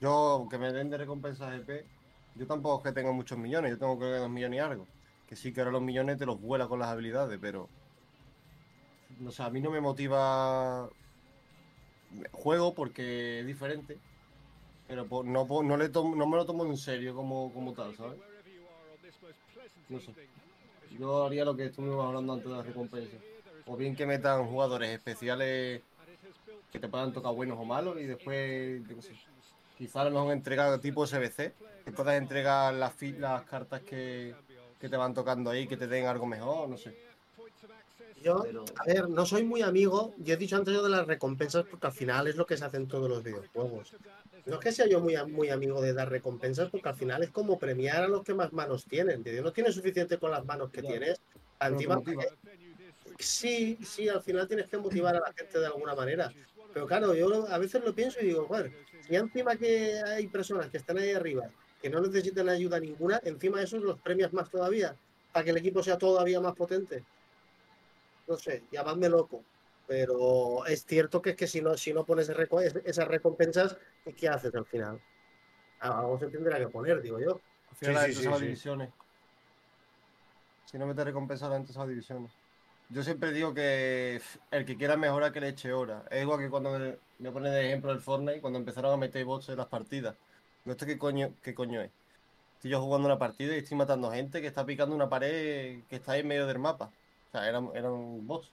[0.00, 1.84] Yo, que me den de recompensas EP,
[2.34, 4.86] yo tampoco es que tenga muchos millones, yo tengo creo que dos millones y algo.
[5.26, 7.68] Que sí que ahora los millones te los vuela con las habilidades, pero.
[9.20, 10.88] No sé, a mí no me motiva.
[12.32, 13.98] Juego porque es diferente.
[14.86, 18.18] Pero no, no, le tomo- no me lo tomo en serio como, como tal, ¿sabes?
[19.88, 20.12] No sé.
[20.98, 23.20] Yo haría lo que estuvimos hablando antes de las recompensas.
[23.66, 25.82] O bien que metan jugadores especiales
[26.70, 29.12] que te puedan tocar buenos o malos y después, yo qué sé,
[29.78, 31.52] quizá a lo mejor entregar tipo SBC,
[31.84, 34.34] que puedas entregar las, las cartas que,
[34.80, 36.96] que te van tocando ahí, que te den algo mejor, no sé.
[38.24, 38.42] Yo,
[38.76, 40.14] a ver, no soy muy amigo.
[40.16, 42.64] Yo he dicho antes yo de las recompensas porque al final es lo que se
[42.64, 43.94] hace en todos los videojuegos.
[44.46, 47.30] No es que sea yo muy, muy amigo de dar recompensas porque al final es
[47.30, 49.22] como premiar a los que más manos tienen.
[49.42, 51.20] No tienes suficiente con las manos que tienes.
[51.60, 52.00] Encima.
[53.18, 56.32] Sí, sí, al final tienes que motivar a la gente de alguna manera.
[56.72, 58.72] Pero claro, yo a veces lo pienso y digo, joder,
[59.06, 61.48] si encima que hay personas que están ahí arriba
[61.80, 64.96] que no necesitan ayuda ninguna, encima de eso los premias más todavía,
[65.32, 67.04] para que el equipo sea todavía más potente.
[68.26, 69.44] No sé, llamadme loco.
[69.86, 72.30] Pero es cierto que es que si no, si no pones
[72.84, 73.76] esas recompensas,
[74.16, 74.98] ¿qué haces al final?
[75.78, 77.38] Algo se tendrá que poner, digo yo.
[77.70, 78.44] Al final Sí, sí, sí, sí.
[78.44, 78.90] divisiones.
[80.64, 82.32] Si no metes recompensas, la gente se va a divisiones.
[82.90, 84.20] Yo siempre digo que
[84.50, 86.04] el que quiera mejorar que le eche horas.
[86.10, 89.24] Es igual que cuando me, me pone de ejemplo el Fortnite, cuando empezaron a meter
[89.24, 90.16] bots en las partidas.
[90.64, 91.90] ¿No esto qué coño, qué coño es?
[92.56, 95.96] Estoy yo jugando una partida y estoy matando gente que está picando una pared que
[95.96, 96.90] está en medio del mapa.
[97.28, 98.50] O sea, eran, eran bots.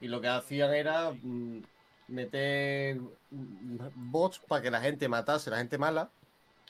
[0.00, 1.62] Y lo que hacían era mm,
[2.08, 3.00] meter
[3.30, 6.10] bots para que la gente matase, la gente mala,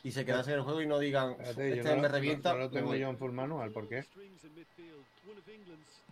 [0.08, 2.52] y se quedase en el juego y no digan, Espérate, este no, me no- revienta.
[2.54, 2.98] no lo tengo voy".
[2.98, 4.04] yo en full manual, ¿por qué?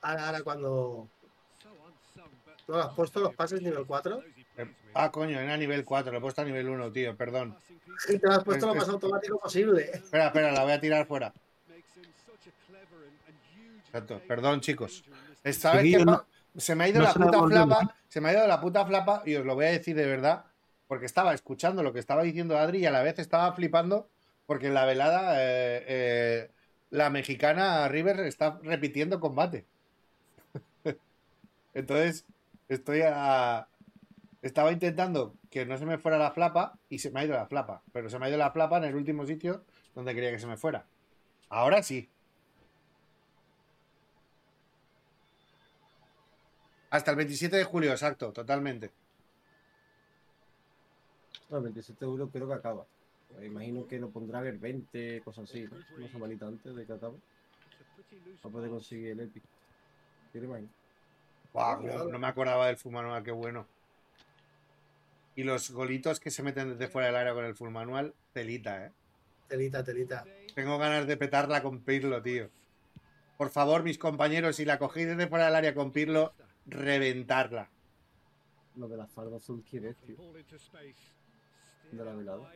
[0.02, 1.09] Ahora, ahora cuando
[2.68, 4.23] no lo has puesto los pases nivel 4,
[4.59, 7.56] Eh, Ah, coño, era nivel 4, lo he puesto a nivel 1, tío, perdón.
[8.09, 9.90] y te lo has puesto lo Es- más es- automático posible.
[9.93, 11.32] Espera, espera, la voy a tirar fuera.
[13.86, 15.05] Exacto, perdón, chicos.
[15.44, 16.24] Es- ¿Sabes qué no-
[16.56, 19.23] Se me ha ido no la puta flapa, se me ha ido la puta flapa
[19.27, 20.44] y os lo voy a decir de verdad,
[20.89, 24.09] porque estaba escuchando lo que estaba diciendo Adri y a la vez estaba flipando
[24.47, 26.51] porque en la velada eh, eh,
[26.91, 29.67] la mexicana River está repitiendo combate.
[31.75, 32.25] Entonces,
[32.69, 33.69] estoy a...
[34.43, 37.47] Estaba intentando que no se me fuera la flapa y se me ha ido la
[37.47, 39.65] flapa, pero se me ha ido la flapa en el último sitio
[39.95, 40.87] donde quería que se me fuera.
[41.49, 42.09] Ahora sí.
[46.91, 48.93] Hasta el 27 de julio, exacto, totalmente.
[51.48, 52.86] No, el 27 de julio creo que acaba.
[53.39, 55.77] Me imagino que lo pondrán el 20, cosas así, ¿no?
[55.97, 57.18] Una semanita antes de que acabe.
[58.43, 59.43] Para poder conseguir el Epic.
[60.35, 60.68] Imagino.
[61.52, 63.66] Guau, no, no me acordaba del full manual, qué bueno.
[65.35, 68.86] Y los golitos que se meten desde fuera del área con el full manual, telita,
[68.86, 68.93] eh.
[69.48, 70.24] Telita, telita.
[70.55, 72.51] Tengo ganas de petarla con Pirlo, tío.
[73.36, 76.32] Por favor, mis compañeros, si la cogéis desde fuera del área con Pirlo,
[76.66, 77.68] reventarla.
[78.77, 80.16] Lo de la falda azul, ¿quién es, tío?
[81.93, 82.53] De la velada.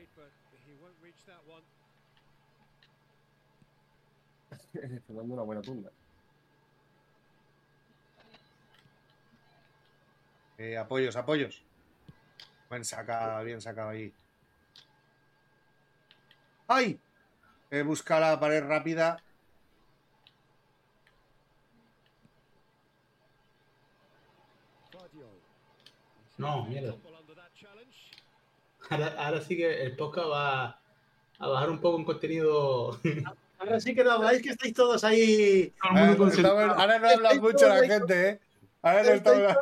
[4.72, 5.90] Te mando una buena tunda.
[10.58, 11.62] Eh, apoyos, apoyos.
[12.68, 14.12] Buen saca, bien sacado ahí.
[16.68, 17.00] ¡Ay!
[17.70, 19.22] He buscado la pared rápida.
[26.36, 26.94] No, mierda.
[28.90, 30.80] Ahora, ahora sí que el podcast va
[31.38, 32.98] a bajar un poco en contenido.
[33.58, 35.72] Ahora sí que no habláis, que estáis todos ahí.
[35.80, 36.60] Todo el Ahora, mundo concentrado.
[36.60, 38.40] estamos- ahora no habla mucho la gente, ¿eh?
[38.82, 39.56] Ahora no estamos...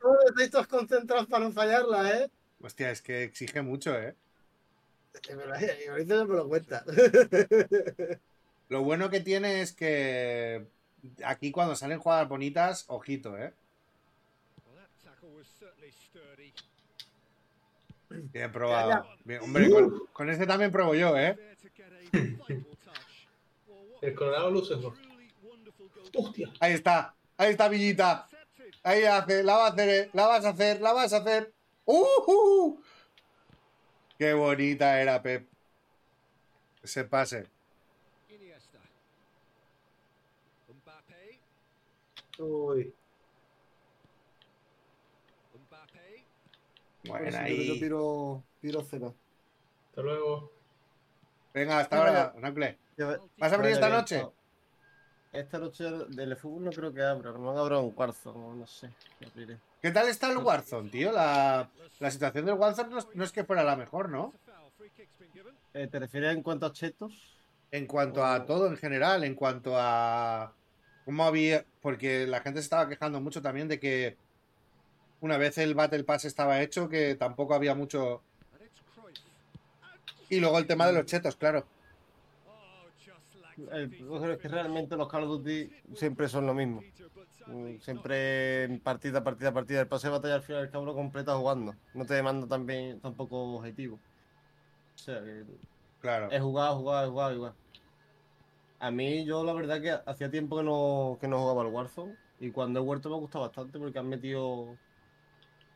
[0.00, 2.30] Todos estáis todos concentrados para no fallarla, ¿eh?
[2.62, 4.14] Hostia, es que exige mucho, ¿eh?
[5.90, 6.84] Ahorita no me lo cuenta.
[8.68, 10.66] Lo bueno que tiene es que
[11.24, 13.52] aquí cuando salen jugadas bonitas, ojito, ¿eh?
[18.08, 19.06] Bien probado.
[19.24, 21.36] Bien, hombre, con, con este también pruebo yo, ¿eh?
[24.00, 24.94] El Colorado luce mejor.
[26.14, 26.50] Hostia.
[26.60, 27.14] Ahí está.
[27.36, 28.28] Ahí está Villita.
[28.82, 31.52] Ahí hace, la va a hacer, eh, la vas a hacer, la vas a hacer.
[31.84, 32.78] ¡Uh!
[34.18, 35.46] Qué bonita era, Pep.
[36.82, 37.48] Ese pase.
[42.38, 42.94] Uy,
[47.06, 47.80] Bueno, Yo ahí.
[47.80, 49.12] tiro, tiro cena.
[49.88, 50.52] Hasta luego.
[51.54, 52.78] Venga, hasta ahora, Nacle.
[53.38, 54.26] ¿Vas a venir esta noche?
[55.32, 58.88] esta noche del fútbol no creo que abra, no han abra un cuarzo, no sé.
[59.26, 59.58] abriré.
[59.82, 61.12] ¿Qué tal está el Warzone, tío?
[61.12, 61.68] La,
[62.00, 64.32] la situación del Warzone no es, no es que fuera la mejor, ¿no?
[65.74, 67.36] Eh, ¿Te refieres en cuanto a chetos?
[67.70, 70.54] En cuanto a todo en general, en cuanto a
[71.04, 74.16] cómo había, porque la gente se estaba quejando mucho también de que
[75.20, 78.22] una vez el Battle Pass estaba hecho, que tampoco había mucho.
[80.28, 81.64] Y luego el tema de los chetos, claro.
[83.72, 86.82] El problema es que realmente los Call of Duty siempre son lo mismo.
[87.46, 89.80] Mm, Siempre partida, partida, partida.
[89.80, 91.74] El pase de batalla al final del cabo lo completa jugando.
[91.94, 93.98] No te demanda también tampoco objetivo.
[94.94, 95.44] O sea, que
[96.00, 96.30] Claro.
[96.30, 97.52] es jugar, jugar, jugar, jugar.
[98.80, 102.16] A mí, yo la verdad que hacía tiempo que no, que no jugaba al Warzone.
[102.40, 104.76] Y cuando he vuelto me ha gustado bastante porque han metido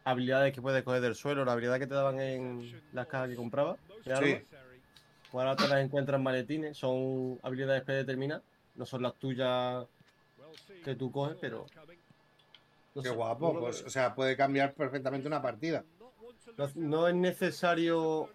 [0.05, 3.37] habilidades que puedes coger del suelo, la habilidad que te daban en las cajas que
[3.37, 3.77] compraba.
[4.05, 4.31] de armas.
[4.49, 4.57] Sí.
[5.31, 8.43] Pues ahora te las encuentras en maletines, son habilidades predeterminadas,
[8.75, 9.87] no son las tuyas
[10.85, 11.67] que tú coges, pero.
[12.95, 15.85] no Qué sé, guapo, no pues, o sea, puede cambiar perfectamente una partida.
[16.57, 18.29] No, no es necesario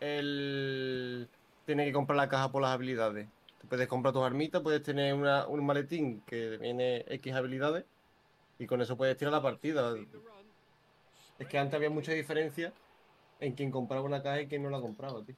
[0.00, 1.28] el
[1.66, 3.28] tener que comprar la caja por las habilidades.
[3.60, 7.84] Tú puedes comprar tus armitas, puedes tener una- un maletín que viene X habilidades
[8.58, 9.94] y con eso puedes tirar la partida.
[11.38, 12.72] Es que antes había mucha diferencia
[13.40, 15.34] en quien compraba una caja y quien no la compraba, tío.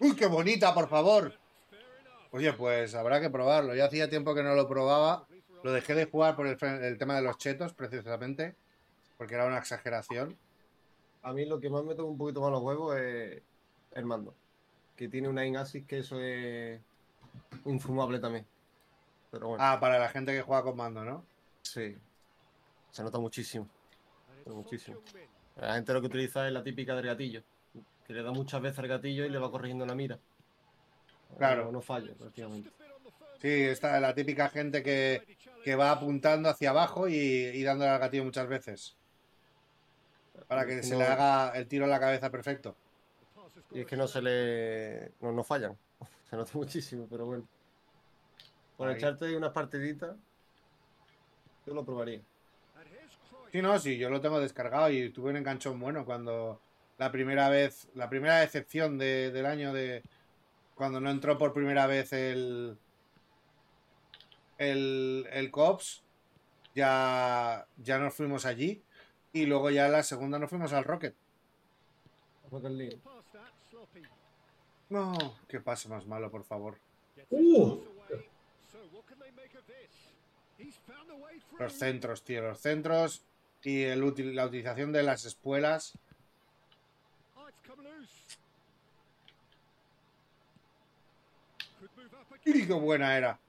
[0.00, 1.34] ¡Uy, qué bonita, por favor!
[2.30, 3.74] Oye, pues habrá que probarlo.
[3.74, 5.26] Ya hacía tiempo que no lo probaba.
[5.62, 8.54] Lo dejé de jugar por el, el tema de los chetos, precisamente,
[9.16, 10.36] porque era una exageración.
[11.22, 13.40] A mí lo que más me toca un poquito más los huevos es
[13.94, 14.34] el mando.
[14.96, 16.80] Que tiene una in-assist que eso es
[17.64, 18.44] infumable también.
[19.30, 21.24] Pero bueno, Ah, para la gente que juega con mando, ¿no?
[21.62, 21.96] sí.
[22.94, 23.66] Se nota muchísimo.
[24.44, 25.00] Pero muchísimo.
[25.56, 27.42] La gente lo que utiliza es la típica del gatillo.
[28.06, 30.16] Que le da muchas veces al gatillo y le va corrigiendo la mira.
[31.36, 31.64] Claro.
[31.64, 32.70] No, no falla, prácticamente.
[33.42, 37.98] Sí, está la típica gente que, que va apuntando hacia abajo y, y dándole al
[37.98, 38.96] gatillo muchas veces.
[40.46, 42.76] Para que se le haga el tiro en la cabeza perfecto.
[43.72, 45.14] Y es que no se le.
[45.20, 45.76] No, no fallan.
[46.30, 47.44] Se nota muchísimo, pero bueno.
[48.76, 48.94] Por Ahí.
[48.94, 50.16] echarte unas partiditas,
[51.66, 52.20] yo lo probaría.
[53.54, 56.60] Sí, no, sí, yo lo tengo descargado y tuve un enganchón bueno cuando
[56.98, 60.02] la primera vez, la primera decepción de- del año de
[60.74, 62.76] cuando no entró por primera vez el
[64.58, 66.02] el, el Cops,
[66.74, 68.82] ya, ya nos fuimos allí
[69.32, 71.14] y luego ya la segunda nos fuimos al Rocket.
[72.50, 72.98] Rocket League.
[74.88, 76.76] No, qué pase más malo, por favor.
[77.30, 77.78] Uh,
[81.56, 83.24] Los centros, tío, los centros
[83.64, 84.00] y el
[84.34, 85.98] la utilización de las espuelas.
[92.44, 93.40] ¡Y qué buena era!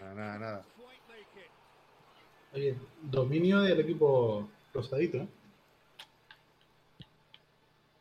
[0.00, 0.64] Nada, nada, nada.
[2.54, 5.28] oye, dominio del equipo rosadito, ¿eh?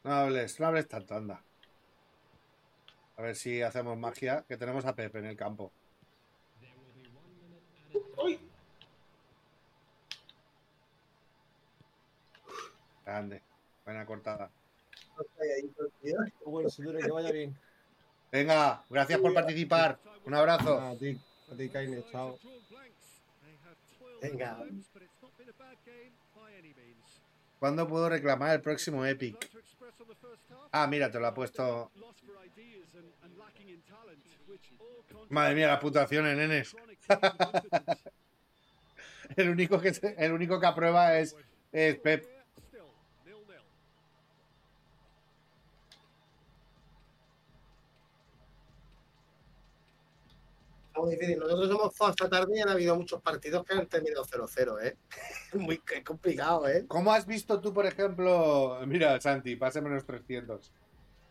[0.04, 1.42] No hables, no hables tanto, anda.
[3.18, 5.72] A ver si hacemos magia, que tenemos a Pepe en el campo.
[8.18, 8.40] ¡Uy!
[13.06, 13.42] Grande,
[13.86, 14.50] buena cortada.
[16.46, 17.56] Bueno, señores, que vaya bien.
[18.32, 20.00] Venga, gracias por participar.
[20.26, 20.80] Un abrazo.
[20.82, 21.18] A ti,
[21.52, 22.40] a ti, Kaine, chao.
[24.22, 24.58] Venga.
[27.60, 29.38] ¿Cuándo puedo reclamar el próximo Epic?
[30.72, 31.92] Ah, mira, te lo ha puesto.
[35.30, 36.76] Madre mía, las puntuaciones, nenes.
[39.36, 41.36] El único que, se- el único que aprueba es,
[41.72, 42.26] es Pep.
[50.96, 51.40] Está muy difícil.
[51.40, 54.98] Nosotros hemos jugado esta tarde y han habido muchos partidos que han terminado 0-0, ¿eh?
[55.54, 56.86] Muy es complicado, ¿eh?
[56.88, 58.80] ¿Cómo has visto tú, por ejemplo?
[58.88, 60.72] Mira, Santi, pase menos 300.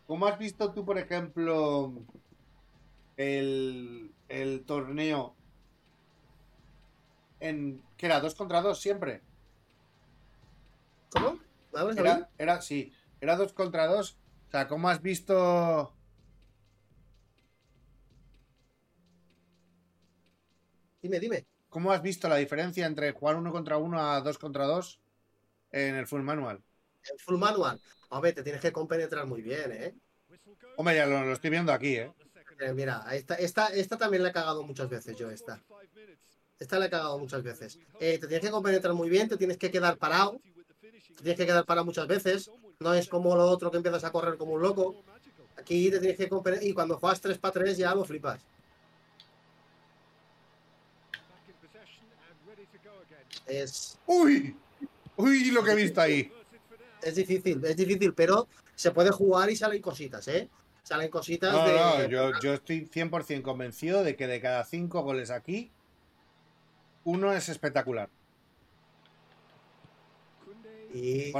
[0.05, 1.93] ¿Cómo has visto tú, por ejemplo,
[3.17, 5.35] el, el torneo
[7.39, 7.81] en.
[7.97, 8.19] ¿Qué era?
[8.19, 9.23] ¿Dos contra dos siempre?
[11.09, 11.39] ¿Cómo?
[11.97, 14.19] Era, era, sí, era dos contra dos.
[14.47, 15.94] O sea, ¿cómo has visto.
[21.05, 21.45] Dime, dime.
[21.69, 24.99] ¿Cómo has visto la diferencia entre jugar uno contra uno a dos contra dos
[25.71, 26.63] en el full manual?
[27.11, 27.79] En full manual.
[28.09, 29.93] Hombre, te tienes que compenetrar muy bien, ¿eh?
[30.77, 32.11] Hombre, ya lo, lo estoy viendo aquí, ¿eh?
[32.59, 35.61] Eh, mira, esta, esta, esta también la he cagado muchas veces yo, esta.
[36.57, 37.77] Esta la he cagado muchas veces.
[37.99, 40.41] Eh, te tienes que compenetrar muy bien, te tienes que quedar parado.
[40.81, 42.49] Te tienes que quedar parado muchas veces.
[42.79, 45.03] No es como lo otro que empiezas a correr como un loco.
[45.55, 48.41] Aquí te tienes que competir y cuando juegas 3 para 3 ya lo flipas.
[53.45, 54.55] Es, ¡Uy!
[55.17, 55.51] ¡Uy!
[55.51, 56.31] Lo que he visto ahí.
[57.01, 60.49] es difícil, es difícil, pero se puede jugar y salen cositas, ¿eh?
[60.83, 61.73] Salen cositas No, de.
[61.73, 65.71] no, yo, yo estoy 100% convencido de que de cada cinco goles aquí,
[67.03, 68.09] uno es espectacular.
[70.93, 71.31] Y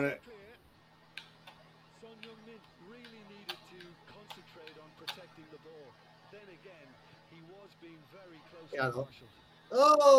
[8.72, 9.08] Claro.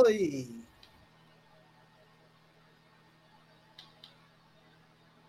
[0.06, 0.65] ¡Ay!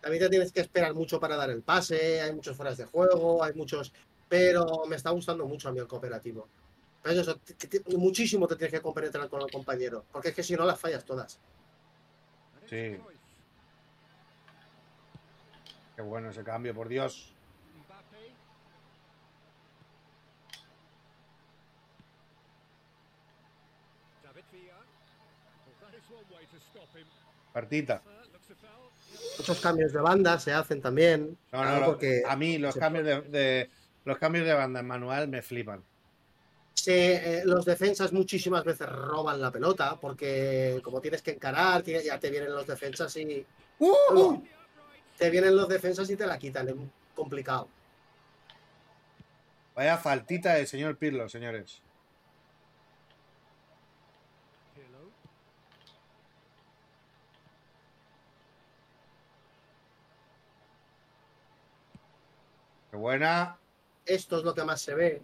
[0.01, 3.43] También te tienes que esperar mucho para dar el pase, hay muchos fueras de juego,
[3.43, 3.91] hay muchos...
[4.29, 6.47] Pero me está gustando mucho a mí el cooperativo.
[7.01, 10.43] Pero eso, t- t- muchísimo te tienes que compenetrar con el compañero, porque es que
[10.43, 11.39] si no las fallas todas.
[12.65, 12.97] Sí.
[15.95, 17.33] Qué bueno ese cambio, por Dios.
[27.53, 28.01] Partita.
[29.37, 31.37] Muchos cambios de banda se hacen también.
[31.51, 33.69] No, no, porque a mí los cambios de, de-
[34.05, 35.83] los cambios de banda en manual me flipan.
[36.73, 42.19] se, eh, los defensas muchísimas veces roban la pelota, porque como tienes que encarar, ya
[42.19, 43.45] te vienen los defensas y...
[43.79, 44.41] ¡Uh!
[45.17, 46.75] Te vienen los defensas y te la quitan, es
[47.15, 47.67] complicado.
[49.75, 51.81] Vaya faltita del señor Pirlo, señores.
[62.97, 63.55] Qué buena.
[64.07, 65.21] Esto es lo que más se ve.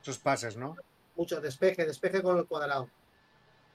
[0.00, 0.76] Esos pases, ¿no?
[1.16, 2.88] Mucho despeje, despeje con el cuadrado.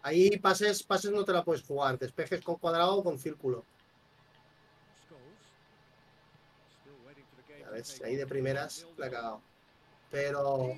[0.03, 1.99] Ahí pases, pases no te la puedes jugar.
[1.99, 3.65] Despejes con cuadrado o con círculo.
[7.59, 9.41] Ya ves, ahí de primeras la he cagado.
[10.09, 10.77] Pero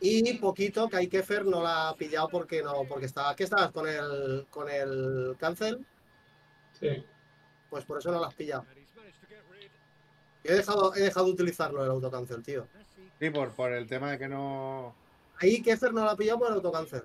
[0.00, 3.34] y poquito que Kefer no la ha pillado porque no, porque estaba.
[3.34, 5.84] ¿Qué estabas con el con el cancel?
[6.78, 7.04] Sí.
[7.70, 8.66] Pues por eso no la has pillado.
[10.44, 12.66] Yo he dejado, he dejado de utilizarlo el autocancel, tío.
[13.18, 14.94] Sí, por, por el tema de que no.
[15.40, 17.04] Ahí Kefer no la ha pillado por el autocancel.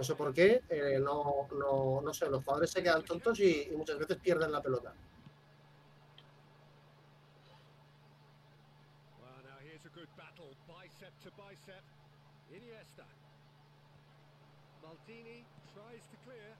[0.00, 3.68] No sé por qué, eh, no, no, no sé, los jugadores se quedan tontos y,
[3.70, 4.94] y muchas veces pierden la pelota.
[9.20, 11.84] Well, now here's a good battle, bicep to bicep.
[12.50, 13.04] Iniesta.
[14.82, 15.44] Maldini
[15.74, 16.56] tries to clear,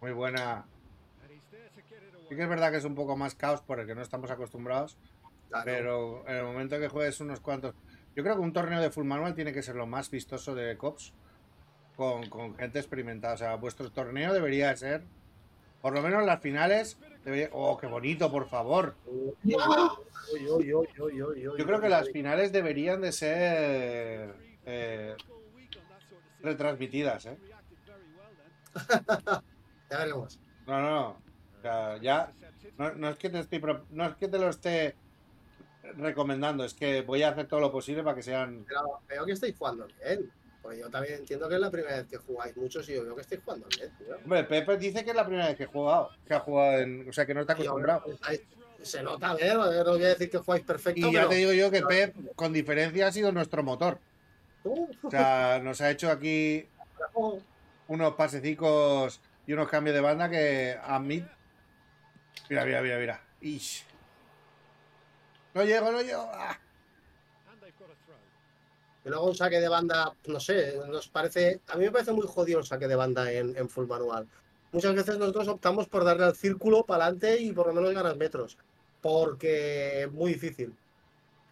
[0.00, 0.64] Muy buena.
[2.28, 4.30] Sí que es verdad que es un poco más caos por el que no estamos
[4.30, 4.96] acostumbrados.
[5.48, 5.64] Claro.
[5.64, 7.74] Pero en el momento que juegues unos cuantos.
[8.18, 10.76] Yo creo que un torneo de full manual tiene que ser lo más vistoso de
[10.76, 11.12] COPS
[11.94, 13.34] con, con gente experimentada.
[13.34, 15.04] O sea, vuestro torneo debería ser,
[15.80, 16.98] por lo menos las finales.
[17.24, 18.96] debería- Oh, qué bonito, por favor.
[21.56, 24.34] Yo creo que las finales deberían de ser
[24.66, 25.14] eh,
[26.42, 27.38] retransmitidas, ¿eh?
[29.90, 30.40] Ya veremos.
[30.66, 31.08] No, no, no.
[31.58, 32.32] O sea, ya.
[32.78, 34.96] No, no es que te estoy pro- no es que te lo esté
[35.96, 38.64] recomendando, es que voy a hacer todo lo posible para que sean.
[38.68, 40.30] Pero veo que estáis jugando bien.
[40.60, 43.14] Porque yo también entiendo que es la primera vez que jugáis muchos y yo veo
[43.14, 44.16] que estáis jugando bien, tío.
[44.16, 47.08] Hombre, Pepe dice que es la primera vez que ha jugado, que ha jugado en,
[47.08, 48.04] o sea que no está acostumbrado.
[48.12, 48.42] estáis-
[48.82, 49.54] Se nota, ¿eh?
[49.54, 52.52] No voy a decir que jugáis perfecto, Y ya te digo yo que Pep, con
[52.52, 53.98] diferencia, ha sido nuestro motor.
[54.64, 56.64] O sea, nos ha hecho aquí
[57.88, 61.24] unos pasecicos y unos cambios de banda que a mí.
[62.50, 63.20] Mira, mira, mira, mira.
[63.40, 63.84] Ish.
[65.58, 66.30] No llego, no llego.
[66.32, 66.56] Ah.
[69.04, 71.60] Y luego un saque de banda, no sé, nos parece...
[71.66, 74.28] A mí me parece muy jodido el saque de banda en, en full manual.
[74.70, 78.16] Muchas veces nosotros optamos por darle al círculo para adelante y por lo menos ganas
[78.16, 78.56] metros.
[79.02, 80.72] Porque es muy difícil.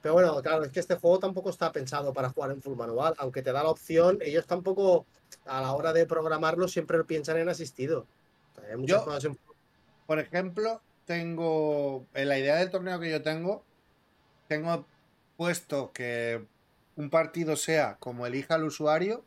[0.02, 3.14] Pero bueno, claro, es que este juego tampoco está pensado para jugar en full manual.
[3.18, 5.04] Aunque te da la opción, ellos tampoco,
[5.46, 8.06] a la hora de programarlo, siempre piensan en asistido.
[8.70, 9.36] Hay muchas Yo- cosas en
[10.06, 12.04] Por ejemplo, tengo.
[12.14, 13.64] En la idea del torneo que yo tengo,
[14.48, 14.86] tengo
[15.36, 16.44] puesto que
[16.96, 19.24] un partido sea como elija el usuario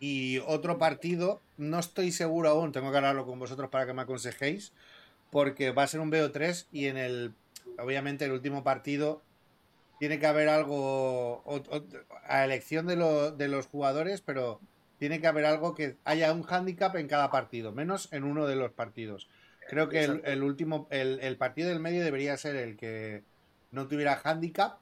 [0.00, 4.02] y otro partido, no estoy seguro aún, tengo que hablarlo con vosotros para que me
[4.02, 4.72] aconsejéis,
[5.30, 7.34] porque va a ser un BO3 y en el.
[7.78, 9.22] Obviamente, el último partido
[10.00, 11.84] tiene que haber algo o- o-
[12.26, 14.60] a elección de, lo- de los jugadores, pero
[14.98, 18.56] tiene que haber algo que haya un hándicap en cada partido, menos en uno de
[18.56, 19.28] los partidos.
[19.68, 23.22] Creo que el, el último, el, el partido del medio debería ser el que
[23.72, 24.78] no tuviera handicap.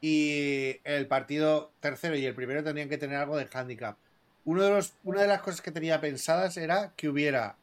[0.00, 3.96] Y el partido tercero y el primero tendrían que tener algo de handicap.
[4.44, 7.56] Uno de los, una de las cosas que tenía pensadas era que hubiera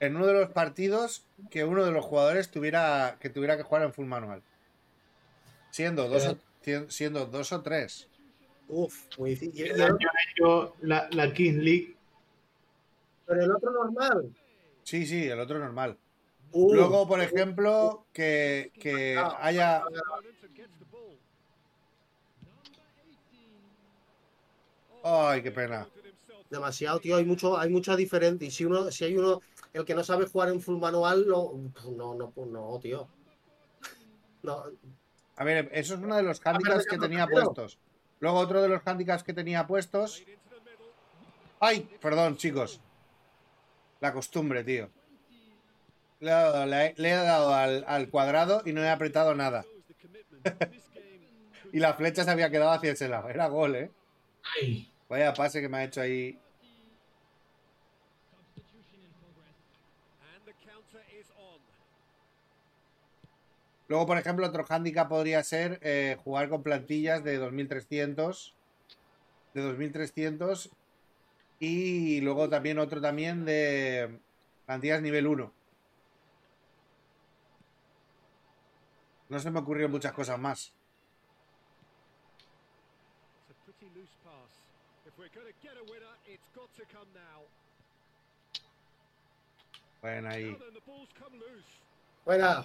[0.00, 3.82] en uno de los partidos que uno de los jugadores tuviera que tuviera que jugar
[3.82, 4.42] en full manual.
[5.70, 8.08] Siendo dos, o, si- siendo dos o tres.
[8.68, 9.72] Uf, muy difícil.
[9.72, 9.96] El año
[10.32, 11.96] hecho la, la Kings League.
[13.26, 14.32] pero el otro normal.
[14.84, 15.98] Sí, sí, el otro normal.
[16.54, 19.82] Uh, Luego, por ejemplo, que, que haya.
[25.02, 25.86] Ay, qué pena.
[26.48, 27.16] demasiado, tío.
[27.16, 28.46] Hay mucho, hay mucha diferencia.
[28.46, 29.40] Y si uno, si hay uno,
[29.72, 31.52] el que no sabe jugar en full manual, no,
[31.90, 33.08] no, no, pues no, tío.
[34.42, 34.64] No,
[35.36, 37.78] A ver, eso es uno de los handicaps que tenía puestos.
[38.20, 40.22] Luego, otro de los handicaps que tenía puestos.
[41.60, 42.80] Ay, perdón, chicos.
[44.00, 44.88] La costumbre, tío.
[46.24, 49.34] Le he dado, le he- le he dado al, al cuadrado y no he apretado
[49.34, 49.64] nada.
[51.72, 53.28] y la flecha se había quedado hacia ese lado.
[53.28, 53.90] Era gol, ¿eh?
[54.56, 56.38] Ay, Vaya pase que me ha hecho ahí.
[63.86, 68.54] Luego, por ejemplo, otro hándicap podría ser eh, jugar con plantillas de 2300.
[69.52, 70.70] De 2300.
[71.60, 74.18] Y luego también otro también de
[74.66, 75.52] plantillas nivel 1.
[79.28, 80.72] No se me ocurrieron muchas cosas más.
[90.02, 90.56] Bueno, ahí.
[92.24, 92.64] fuera,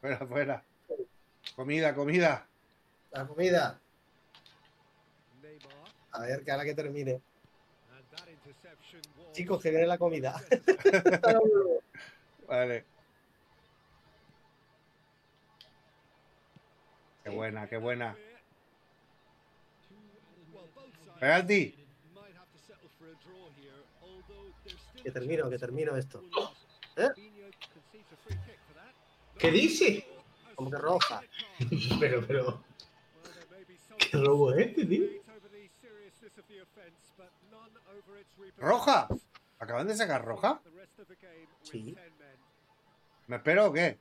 [0.00, 0.62] Fuera, fuera.
[1.54, 2.46] Comida, comida.
[3.12, 3.80] la comida.
[6.12, 7.20] A ver, que ahora que termine.
[9.32, 10.40] Chicos, viene la comida.
[12.48, 12.84] Vale.
[17.26, 18.16] Qué buena, qué buena.
[21.18, 21.74] Penalti.
[25.02, 26.22] que termino, que termino esto.
[29.36, 30.06] ¿Qué dice?
[30.54, 31.20] Como que roja.
[31.98, 32.62] Pero, pero.
[33.98, 35.06] ¿Qué robo es este, tío?
[38.58, 39.08] ¿Roja?
[39.58, 40.60] ¿Acaban de sacar roja?
[41.62, 41.96] Sí.
[43.26, 43.98] ¿Me espero o qué?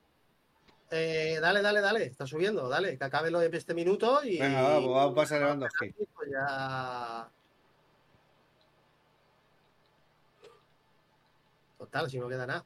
[0.91, 2.05] Eh, dale, dale, dale.
[2.05, 2.97] Está subiendo, dale.
[2.97, 4.39] Que acabe lo de este minuto y.
[4.39, 5.91] Venga, va, pues vamos a pasar Lewandowski.
[5.91, 7.27] Pues ya.
[11.77, 12.65] Total, si no queda nada.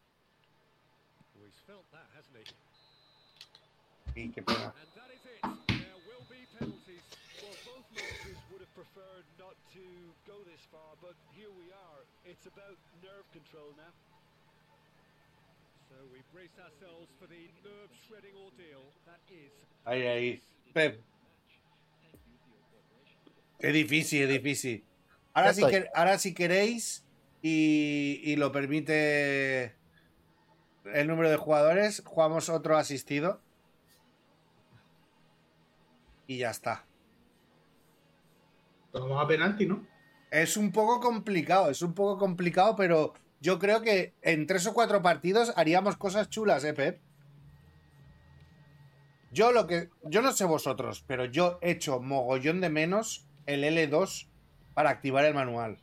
[4.15, 4.73] Y qué pena.
[4.75, 5.39] And that is it.
[5.67, 7.05] There will be penalties.
[7.39, 9.83] Well, both managers would have preferred not to
[10.27, 12.03] go this far, but here we are.
[12.25, 13.93] It's about nerve control now.
[13.93, 14.17] So we brace ourselves for the
[14.59, 15.78] nerve-shredding ordeal that is.
[19.85, 20.43] Ahí, ahí.
[20.73, 21.01] Pep.
[23.59, 24.85] Es difícil, es difícil.
[25.33, 25.71] Ahora estoy.
[25.71, 27.05] que, ahora si queréis
[27.41, 29.75] y, y lo permite
[30.85, 33.41] el número de jugadores, jugamos otro asistido.
[36.27, 36.85] Y ya está.
[38.93, 39.85] Vamos a penalti, ¿no?
[40.31, 44.73] Es un poco complicado, es un poco complicado, pero yo creo que en tres o
[44.73, 47.01] cuatro partidos haríamos cosas chulas, ¿eh, Pep?
[49.31, 49.89] Yo lo que.
[50.03, 54.27] Yo no sé vosotros, pero yo he hecho mogollón de menos el L2
[54.73, 55.77] para activar el manual.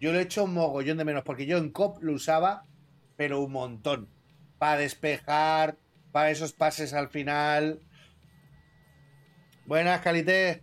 [0.00, 2.66] Yo lo he hecho mogollón de menos, porque yo en COP lo usaba,
[3.16, 4.08] pero un montón.
[4.58, 5.78] Para despejar,
[6.12, 7.80] para esos pases al final.
[9.66, 10.62] Buenas, Calité.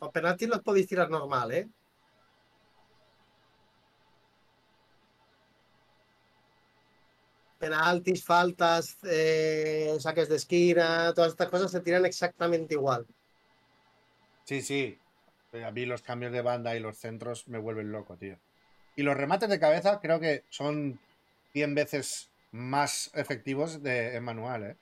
[0.00, 1.68] Los penaltis los podéis tirar normal, ¿eh?
[7.58, 13.06] Penaltis, faltas, eh, saques de esquina, todas estas cosas se tiran exactamente igual.
[14.44, 14.98] Sí, sí.
[15.52, 18.38] Eh, A mí los cambios de banda y los centros me vuelven loco, tío.
[18.96, 20.98] Y los remates de cabeza creo que son
[21.52, 24.76] 100 veces más efectivos de, en manual, ¿eh?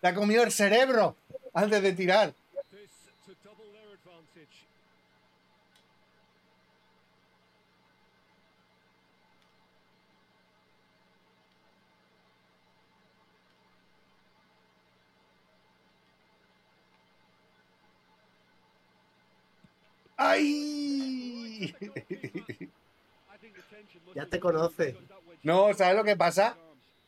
[0.00, 1.16] Te ha comido el cerebro
[1.52, 2.34] antes de tirar.
[2.70, 2.90] This
[3.26, 4.66] to double their advantage.
[20.24, 21.74] ¡Ay!
[24.14, 24.96] Ya te conoce.
[25.42, 26.56] No, ¿sabes lo que pasa?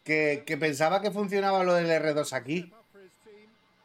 [0.04, 2.72] Que, que pensaba que funcionaba lo del R2 aquí.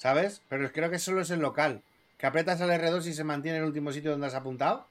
[0.01, 0.41] ¿sabes?
[0.49, 1.83] Pero creo que solo es el local.
[2.17, 4.87] Que aprietas el R2 y se mantiene en el último sitio donde has apuntado.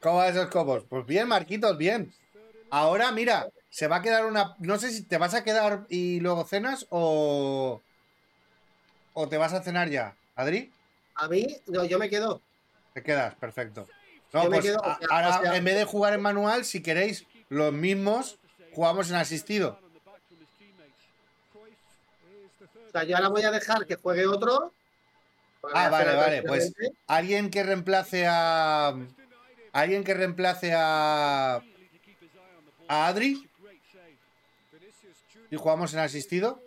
[0.00, 0.84] ¿Cómo van esos cobos?
[0.88, 2.12] Pues bien, Marquitos, bien.
[2.70, 4.54] Ahora, mira, se va a quedar una.
[4.58, 7.82] No sé si te vas a quedar y luego cenas o.
[9.12, 10.14] O te vas a cenar ya.
[10.34, 10.72] ¿Adri?
[11.16, 12.40] A mí, no, yo me quedo.
[12.94, 13.86] Te quedas, perfecto.
[14.32, 16.64] No, Yo me pues quedo, a- ahora o sea- en vez de jugar en manual,
[16.64, 18.38] si queréis los mismos,
[18.72, 19.78] jugamos en asistido.
[21.54, 24.72] O sea, yo ahora voy a dejar que juegue otro.
[25.74, 26.42] Ah, vale, vale.
[26.44, 26.72] Pues
[27.06, 28.94] alguien que reemplace a.
[29.72, 31.60] Alguien que reemplace a.
[32.88, 33.46] A Adri
[35.50, 36.62] y jugamos en asistido.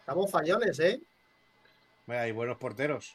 [0.00, 1.00] Estamos fallones, ¿eh?
[2.06, 3.14] Mira, Hay buenos porteros.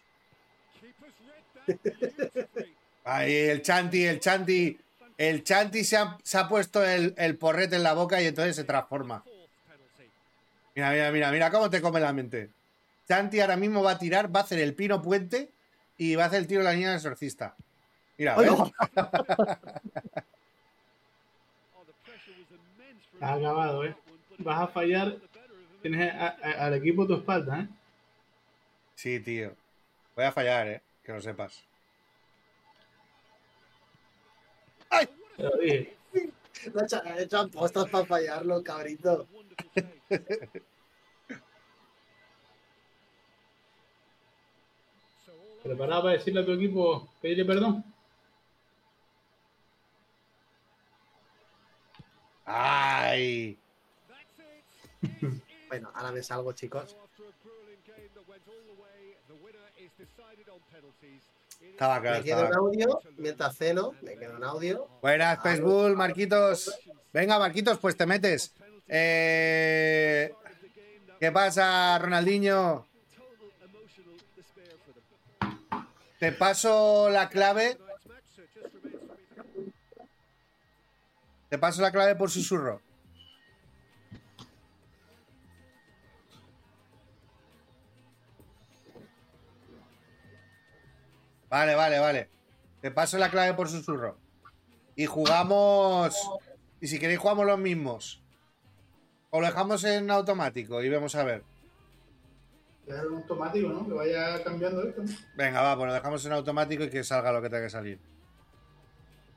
[3.04, 4.80] Ahí el Chanti, el Chanti.
[5.18, 8.56] El Chanti se ha, se ha puesto el, el porrete en la boca y entonces
[8.56, 9.24] se transforma.
[10.76, 12.50] Mira, mira, mira, mira cómo te come la mente.
[13.08, 15.50] Chanti ahora mismo va a tirar, va a hacer el pino puente
[15.98, 17.56] y va a hacer el tiro de la niña del exorcista.
[18.18, 18.50] Mira, ¿ves?
[18.52, 18.72] Oiga,
[21.76, 22.48] Oh, the pressure was
[23.20, 23.96] immense from Está acabado, ¿eh?
[24.40, 25.18] Vas a fallar.
[25.82, 27.68] Tienes a- a- al equipo a tu espalda, ¿eh?
[28.96, 29.56] Sí, tío.
[30.16, 30.82] Voy a fallar, eh.
[31.04, 31.64] Que lo sepas.
[35.38, 35.96] Te lo dije.
[36.74, 39.28] lo he hecho- he hecho apostas para fallarlo, cabrito.
[45.64, 47.84] Preparado para decirle a tu equipo, pedirle perdón.
[52.48, 53.60] ¡Ay!
[55.70, 56.96] Bueno, ahora me salgo, chicos.
[61.62, 62.56] Estaba claro, Me en estaba.
[62.56, 63.94] audio mientras ceno.
[64.02, 64.88] Me quedo en audio.
[65.02, 66.80] Buenas, Bull, Marquitos.
[67.12, 68.54] Venga, Marquitos, pues te metes.
[68.88, 70.34] Eh,
[71.20, 72.88] ¿Qué pasa, Ronaldinho?
[76.20, 77.78] Te paso la clave.
[77.78, 79.04] Tonight's match, so it just remains
[79.38, 79.72] for me to
[81.50, 82.82] Te paso la clave por susurro.
[91.50, 92.30] Vale, vale, vale.
[92.82, 94.18] Te paso la clave por susurro.
[94.96, 96.16] Y jugamos.
[96.82, 98.22] Y si queréis, jugamos los mismos.
[99.30, 101.44] O lo dejamos en automático y vemos a ver.
[102.86, 103.86] Es un automático, ¿no?
[103.86, 105.04] Que vaya cambiando esto.
[105.04, 105.12] ¿no?
[105.36, 108.00] Venga, va, pues lo dejamos en automático y que salga lo que tenga que salir.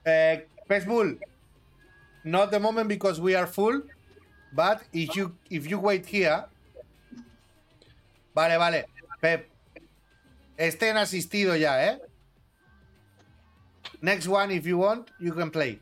[0.04, 0.48] Eh,
[0.86, 1.18] Bull,
[2.24, 3.82] not the moment because we are full,
[4.52, 6.44] but if you if you wait here.
[8.34, 8.84] Vale, vale.
[9.20, 9.48] Pep.
[10.56, 11.98] Estén asistido ya, ¿eh?
[14.02, 15.80] Next one, if you want, you can play.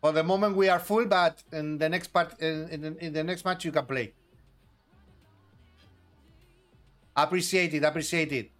[0.00, 3.24] For the moment we are full, but in the next part, in, in, in the
[3.24, 4.12] next match you can play.
[7.16, 8.50] Appreciate it, appreciate it.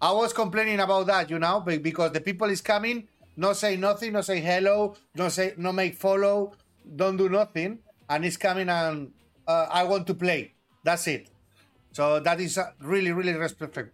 [0.00, 4.12] I was complaining about that, you know, because the people is coming, no say nothing,
[4.12, 6.52] no say hello, no say, no make follow,
[6.96, 7.78] don't do nothing,
[8.08, 9.12] and it's coming and
[9.46, 10.52] uh, I want to play.
[10.84, 11.28] That's it.
[11.92, 13.84] So that is uh, really, really respectful,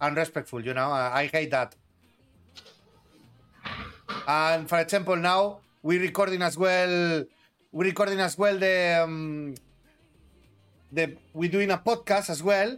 [0.00, 0.90] unrespectful, you know.
[0.90, 1.74] I, I hate that.
[4.26, 7.24] And for example, now we're recording as well.
[7.72, 9.54] We're recording as well the um,
[10.92, 12.76] the we're doing a podcast as well,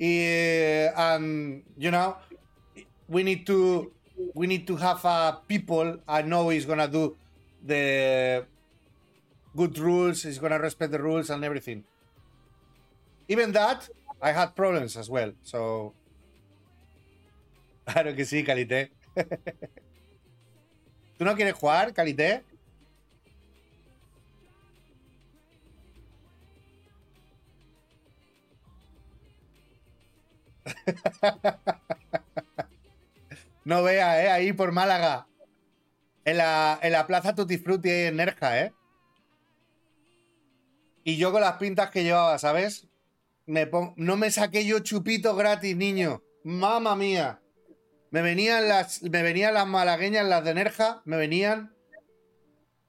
[0.00, 2.16] eh, and you know
[3.08, 3.92] we need to
[4.34, 7.16] we need to have uh, people I know is gonna do
[7.64, 8.46] the
[9.56, 11.84] good rules, is gonna respect the rules and everything.
[13.28, 13.88] Even that,
[14.20, 15.32] I had problems as well.
[15.42, 15.94] So
[17.84, 18.92] claro que sí, Calité.
[21.18, 22.42] ¿Tú no quieres jugar, Calité?
[33.70, 34.28] No vea, ¿eh?
[34.28, 35.28] Ahí por Málaga.
[36.24, 38.74] En la, en la plaza Tutti Frutti ahí en Nerja, ¿eh?
[41.04, 42.88] Y yo con las pintas que llevaba, ¿sabes?
[43.46, 46.20] Me No me saqué yo chupito gratis, niño.
[46.42, 47.40] Mamma mía.
[48.10, 51.72] Me venían las, me venían las malagueñas, las de Nerja, me venían.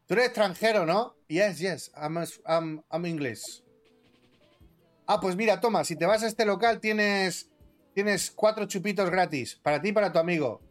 [0.08, 1.16] Tú eres extranjero, ¿no?
[1.28, 2.18] Yes, yes, I'm,
[2.48, 3.64] I'm, I'm English.
[5.06, 7.52] Ah, pues mira, toma, si te vas a este local tienes,
[7.94, 10.71] tienes cuatro chupitos gratis, para ti y para tu amigo.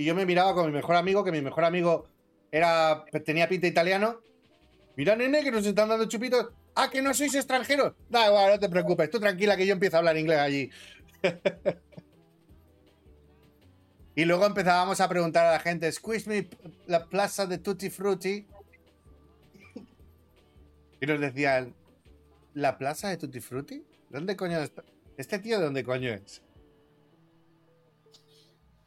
[0.00, 2.08] Y yo me miraba con mi mejor amigo, que mi mejor amigo
[2.50, 4.22] era tenía pinta italiano.
[4.96, 6.48] Mira, nene, que nos están dando chupitos.
[6.74, 7.92] Ah, que no sois extranjeros.
[8.08, 9.10] Da igual, no te preocupes.
[9.10, 10.70] Tú tranquila que yo empiezo a hablar inglés allí.
[14.16, 16.48] y luego empezábamos a preguntar a la gente, squeeze me
[16.86, 18.46] la plaza de Tutti Frutti.
[21.02, 21.74] Y nos decían,
[22.54, 23.84] ¿la plaza de Tutti Frutti?
[24.08, 24.82] ¿Dónde coño está?
[25.18, 26.40] ¿Este tío de dónde coño es?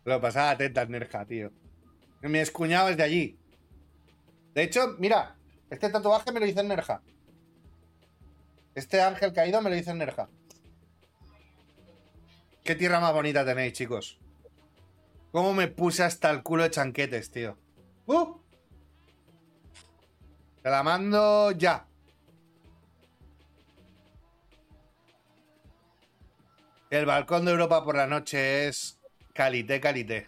[0.06, 1.52] Lo pasaba tetas, Nerja, tío.
[2.22, 3.40] Mi escuñado es de allí.
[4.54, 5.36] De hecho, mira,
[5.70, 7.02] este tatuaje me lo hizo en Nerja.
[8.76, 10.30] Este ángel caído me lo hizo en Nerja.
[12.64, 14.20] Qué tierra más bonita tenéis, chicos.
[15.32, 17.58] ¿Cómo me puse hasta el culo de chanquetes, tío?
[18.06, 18.40] ¡Uh!
[20.62, 21.88] Te la mando ya.
[26.90, 29.00] El balcón de Europa por la noche es
[29.34, 30.28] calité, calité.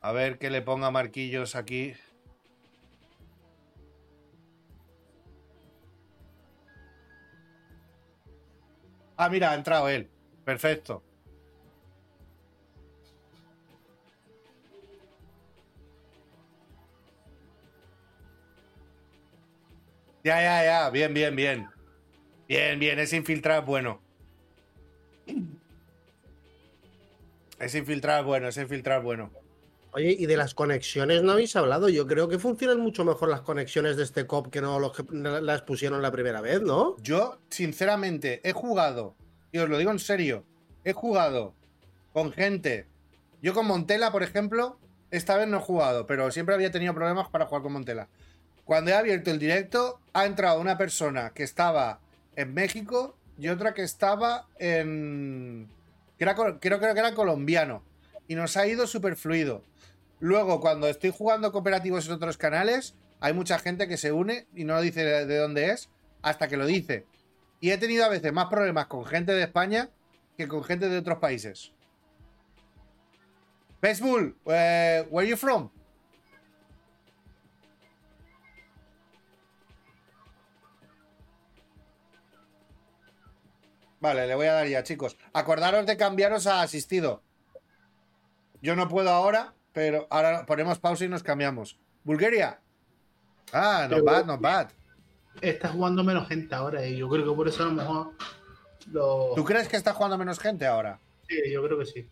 [0.00, 1.94] A ver que le ponga marquillos aquí.
[9.16, 10.08] Ah, mira, ha entrado él.
[10.44, 11.02] Perfecto.
[20.28, 20.90] Ya, ya, ya.
[20.90, 21.68] Bien, bien, bien.
[22.46, 22.98] Bien, bien.
[22.98, 24.02] Ese infiltrar es bueno.
[27.58, 29.30] Ese infiltrar es bueno, ese infiltrar es bueno.
[29.92, 31.88] Oye, y de las conexiones no habéis hablado.
[31.88, 35.02] Yo creo que funcionan mucho mejor las conexiones de este COP que no los que
[35.10, 36.96] las pusieron la primera vez, ¿no?
[37.00, 39.16] Yo, sinceramente, he jugado,
[39.50, 40.44] y os lo digo en serio,
[40.84, 41.54] he jugado
[42.12, 42.86] con gente.
[43.40, 44.78] Yo con Montela, por ejemplo,
[45.10, 48.08] esta vez no he jugado, pero siempre había tenido problemas para jugar con Montela.
[48.68, 52.00] Cuando he abierto el directo, ha entrado una persona que estaba
[52.36, 55.70] en México y otra que estaba en.
[56.18, 57.82] creo, creo que era colombiano.
[58.26, 59.64] Y nos ha ido súper fluido.
[60.20, 64.64] Luego, cuando estoy jugando cooperativos en otros canales, hay mucha gente que se une y
[64.64, 65.88] no dice de de dónde es
[66.20, 67.06] hasta que lo dice.
[67.60, 69.88] Y he tenido a veces más problemas con gente de España
[70.36, 71.72] que con gente de otros países.
[73.80, 75.70] Baseball, eh, where you from?
[84.00, 85.16] Vale, le voy a dar ya, chicos.
[85.32, 87.22] Acordaros de cambiaros a asistido.
[88.62, 91.78] Yo no puedo ahora, pero ahora ponemos pausa y nos cambiamos.
[92.04, 92.60] Bulgaria.
[93.52, 94.70] Ah, no bad, no bad.
[95.40, 98.12] Está jugando menos gente ahora y yo creo que por eso a lo mejor
[98.90, 99.32] lo...
[99.34, 100.98] ¿Tú crees que está jugando menos gente ahora?
[101.28, 102.08] Sí, yo creo que sí.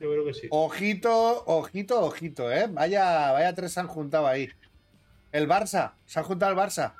[0.00, 0.46] Yo creo que sí.
[0.50, 2.68] Ojito, ojito, ojito, ¿eh?
[2.70, 4.48] Vaya, vaya tres se han juntado ahí.
[5.32, 6.94] El Barça, se han juntado el Barça.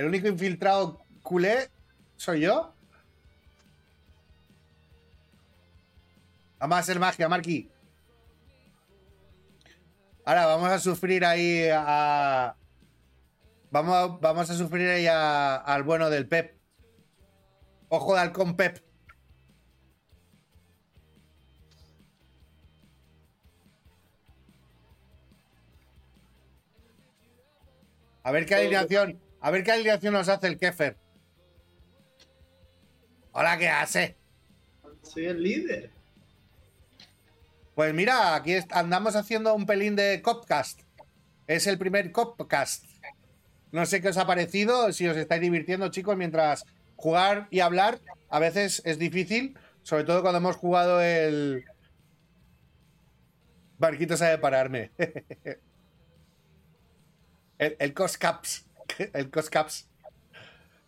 [0.00, 1.68] El único infiltrado culé
[2.16, 2.72] soy yo.
[6.58, 7.70] Vamos a hacer magia, Marqui.
[10.24, 12.56] Ahora vamos a sufrir ahí a.
[13.70, 16.56] Vamos a, vamos a sufrir ahí a- al bueno del Pep.
[17.90, 18.82] Ojo de halcón Pep.
[28.22, 29.20] A ver qué alineación.
[29.40, 30.96] A ver qué alineación nos hace el Kefer.
[33.32, 34.16] Hola, ¿qué hace?
[35.02, 35.90] Soy el líder.
[37.74, 40.80] Pues mira, aquí andamos haciendo un pelín de Copcast.
[41.46, 42.84] Es el primer Copcast.
[43.72, 48.00] No sé qué os ha parecido, si os estáis divirtiendo, chicos, mientras jugar y hablar
[48.28, 51.64] a veces es difícil, sobre todo cuando hemos jugado el.
[53.78, 54.90] Barquito sabe pararme.
[57.58, 58.69] el, el Coscaps.
[59.14, 59.88] El Coscaps.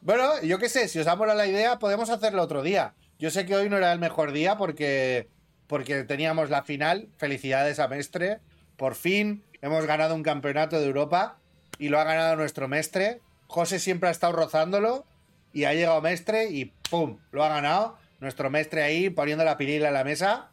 [0.01, 2.95] Bueno, yo qué sé, si os ha molado la idea, podemos hacerlo otro día.
[3.19, 5.29] Yo sé que hoy no era el mejor día porque,
[5.69, 7.09] porque teníamos la final.
[7.19, 8.41] Felicidades a Mestre.
[8.77, 11.39] Por fin hemos ganado un campeonato de Europa
[11.79, 13.21] y lo ha ganado nuestro Mestre.
[13.47, 15.07] José siempre ha estado rozándolo
[15.53, 17.19] y ha llegado Mestre y ¡pum!
[17.31, 17.97] Lo ha ganado.
[18.19, 20.51] Nuestro Mestre ahí poniendo la pilila en la mesa.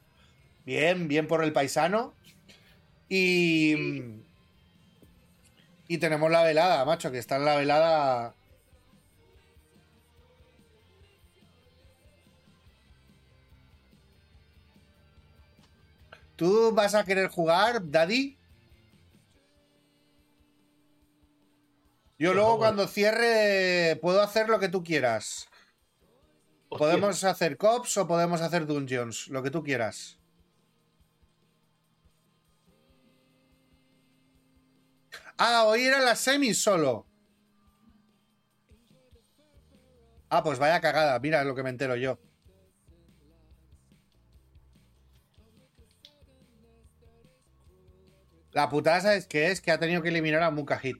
[0.65, 2.13] Bien, bien por el paisano.
[3.09, 3.75] Y.
[5.91, 8.35] Y tenemos la velada, macho, que está en la velada.
[16.35, 18.37] ¿Tú vas a querer jugar, Daddy?
[22.19, 25.49] Yo luego cuando cierre puedo hacer lo que tú quieras.
[26.69, 30.18] Hostia, Podemos hacer cops o podemos hacer dungeons, lo que tú quieras.
[35.41, 37.07] Ah, hoy eran las semis solo.
[40.29, 42.19] Ah, pues vaya cagada, mira lo que me entero yo.
[48.51, 49.61] La putada, ¿sabes qué es?
[49.61, 50.97] Que ha tenido que eliminar a Mukahit.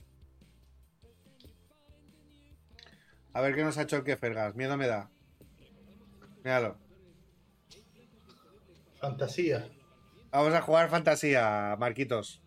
[3.33, 4.55] A ver qué nos ha hecho el que Fergas.
[4.55, 5.11] Miedo me da.
[6.45, 6.77] Míralo.
[9.01, 9.69] Fantasía.
[10.31, 12.41] Vamos a jugar fantasía, Marquitos.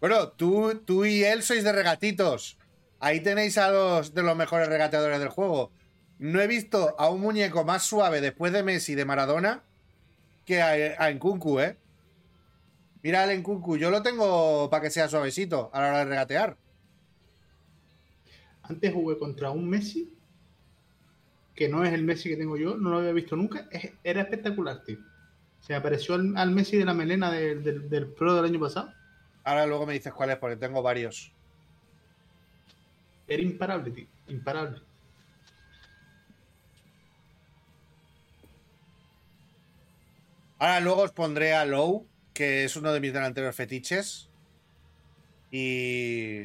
[0.00, 2.56] Bueno, tú, tú y él sois de regatitos.
[3.00, 5.72] Ahí tenéis a dos de los mejores regateadores del juego.
[6.18, 9.62] No he visto a un muñeco más suave después de Messi de Maradona
[10.44, 11.76] que a, a ¿eh?
[13.02, 16.56] Mira al Nkunku, yo lo tengo para que sea suavecito a la hora de regatear.
[18.62, 20.12] Antes jugué contra un Messi
[21.54, 23.68] que no es el Messi que tengo yo, no lo había visto nunca.
[24.04, 24.98] Era espectacular, tío.
[25.60, 28.92] Se me pareció al, Messi de la melena del Pro del año pasado.
[29.48, 31.32] Ahora luego me dices cuál es, porque tengo varios.
[33.26, 34.06] Era imparable, tío.
[34.26, 34.82] Imparable.
[40.58, 44.28] Ahora luego os pondré a Low, que es uno de mis delanteros fetiches.
[45.50, 46.42] Y.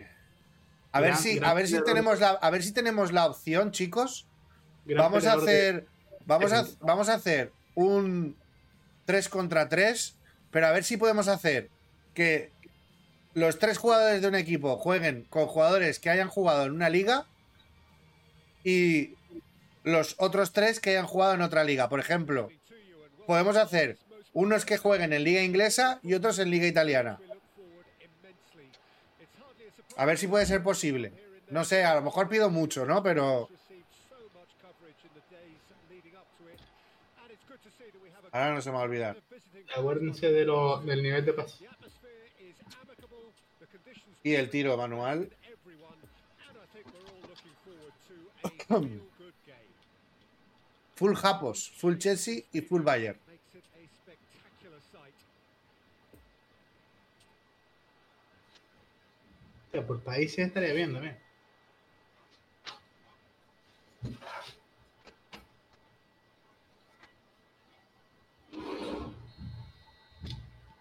[0.93, 3.71] A ver si, gran a ver si tenemos la, a ver si tenemos la opción,
[3.71, 4.27] chicos.
[4.85, 5.87] Vamos a de- hacer.
[6.25, 8.37] Vamos a, vamos a hacer un
[9.03, 10.15] 3 contra 3.
[10.51, 11.69] Pero a ver si podemos hacer
[12.13, 12.52] que
[13.33, 17.25] los tres jugadores de un equipo jueguen con jugadores que hayan jugado en una liga.
[18.63, 19.15] Y
[19.83, 21.89] los otros tres que hayan jugado en otra liga.
[21.89, 22.49] Por ejemplo,
[23.27, 23.97] podemos hacer
[24.33, 27.19] unos que jueguen en liga inglesa y otros en liga italiana.
[29.95, 31.11] A ver si puede ser posible.
[31.49, 33.03] No sé, a lo mejor pido mucho, ¿no?
[33.03, 33.49] Pero
[38.31, 39.17] ahora no se me va a olvidar.
[39.75, 40.47] Acuérdense del
[41.03, 41.33] nivel de.
[44.23, 45.29] Y el tiro manual.
[50.95, 53.17] Full Japos, full Chelsea y full Bayern.
[59.81, 61.17] Por países estaría bien también.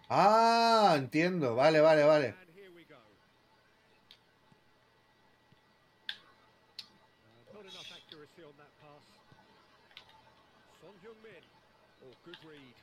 [0.09, 1.55] Ah, entiendo.
[1.55, 2.27] Vale, vale, vale.
[2.27, 3.01] And here we go.
[7.49, 9.01] Uh, not enough accuracy on that pass.
[10.79, 11.43] Son Heung-min.
[12.05, 12.77] Oh, good read.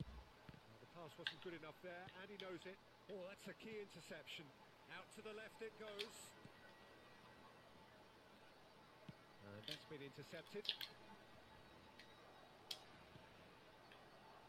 [0.00, 2.78] Uh, the pass wasn't good enough there, and he knows it.
[3.10, 4.44] Oh, that's a key interception.
[4.94, 6.14] Out to the left it goes.
[9.42, 10.64] Uh, that's been intercepted.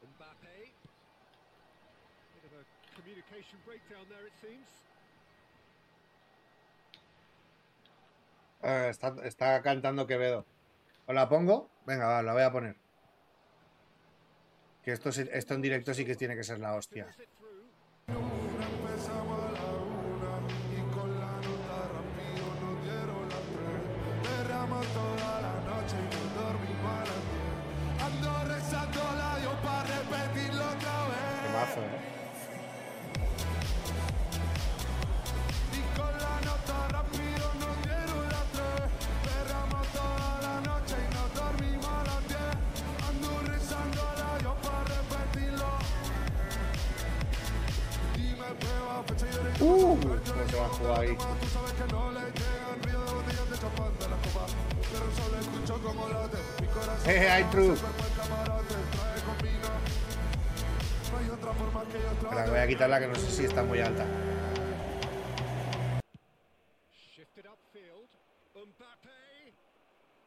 [0.03, 0.57] Mbappe.
[2.35, 2.63] Bit of a
[2.95, 4.67] communication breakdown there, it seems.
[8.61, 10.45] Ah, está, está cantando Quevedo.
[11.07, 11.69] ¿Os la pongo?
[11.85, 12.75] Venga, va, la voy a poner.
[14.83, 17.07] Que esto, esto en directo sí que tiene que ser la hostia.
[24.79, 30.63] contigo toda la noche y no dormimos a la Ando rezando la labios para repetirlo
[30.63, 31.39] otra vez.
[31.43, 32.19] Qué mazo, eh.
[49.61, 51.17] Uh, come se va fuori?
[57.05, 57.75] Hay true.
[62.21, 64.05] Espera, voy a quitarla que no sé si está muy alta.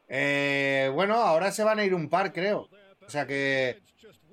[0.07, 2.69] Eh, bueno, ahora se van a ir un par, creo.
[3.05, 3.81] O sea que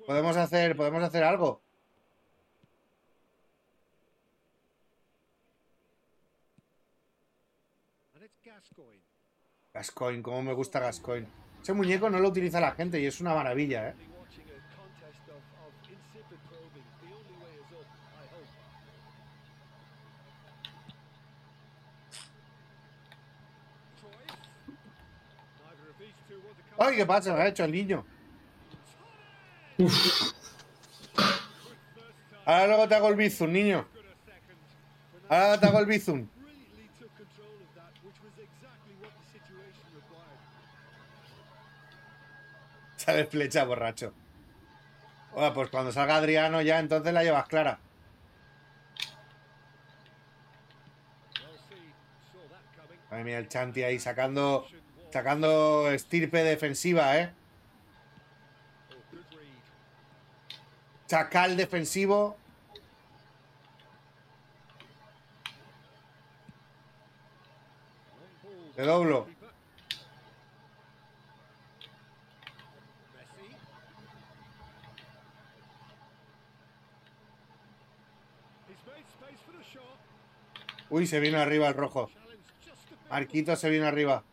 [0.05, 1.61] podemos hacer, podemos hacer algo.
[9.73, 11.27] Gascoigne, cómo me gusta Gascoigne.
[11.61, 13.95] Ese muñeco no lo utiliza la gente y es una maravilla, ¿eh?
[26.77, 27.33] ¡Ay, qué pasa!
[27.33, 28.03] Me ha hecho el niño.
[29.77, 30.33] Uf.
[32.43, 33.87] Ahora luego te hago el bizum, niño.
[35.29, 36.27] Ahora te hago el bizum.
[43.01, 44.13] Sale flecha, borracho.
[45.33, 47.79] Bueno, pues cuando salga Adriano ya, entonces la llevas clara.
[53.09, 54.67] Madre mía, el Chanti ahí sacando,
[55.11, 57.33] sacando estirpe defensiva, ¿eh?
[61.07, 62.37] Chacal defensivo.
[68.75, 69.40] Te doblo.
[80.91, 82.11] Uy, se vino arriba el rojo.
[83.09, 84.23] Marquito se vino arriba.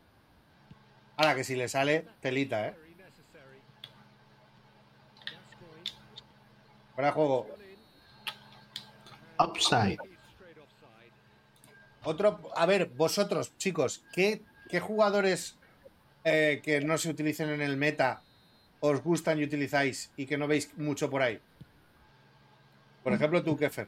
[1.17, 2.75] Ahora que si le sale, telita, ¿eh?
[6.97, 7.49] de juego.
[9.39, 9.99] Upside.
[12.03, 15.57] Otro, a ver, vosotros, chicos, ¿qué, qué jugadores
[16.25, 18.23] eh, que no se utilicen en el meta
[18.81, 21.39] os gustan y utilizáis y que no veis mucho por ahí?
[23.05, 23.87] Por ejemplo, tú, Kefer.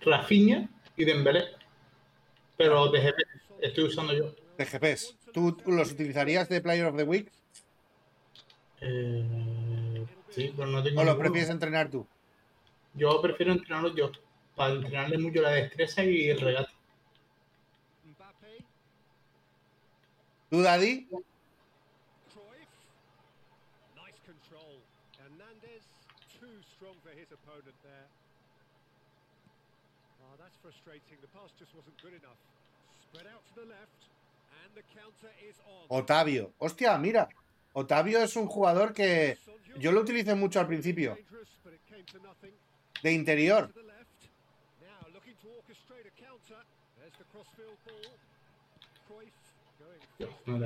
[0.00, 1.61] Rafinha y Dembélé.
[2.62, 3.16] Pero de GP
[3.60, 4.32] estoy usando yo.
[4.56, 5.16] De GPs.
[5.32, 7.32] ¿Tú los utilizarías de Player of the Week
[8.80, 12.06] Eh, sí, pero no tengo o los prefieres entrenar tú?
[12.94, 14.12] Yo prefiero entrenarlos yo.
[14.54, 16.70] Para entrenarle mucho la destreza y el regate.
[20.50, 21.08] ¿Tú, Daddy?
[21.08, 21.22] Cruyff.
[23.96, 24.78] Nice control.
[25.18, 25.82] Hernandez.
[26.38, 28.06] Too strong for his opponent there.
[30.22, 31.18] Oh, that's frustrating.
[31.22, 32.38] The pass just wasn't good enough.
[35.88, 36.52] Otavio.
[36.58, 37.28] Hostia, mira.
[37.74, 39.38] Otavio es un jugador que
[39.78, 41.16] yo lo utilicé mucho al principio.
[43.02, 43.72] De interior.
[43.72, 44.02] The left.
[50.46, 50.58] Now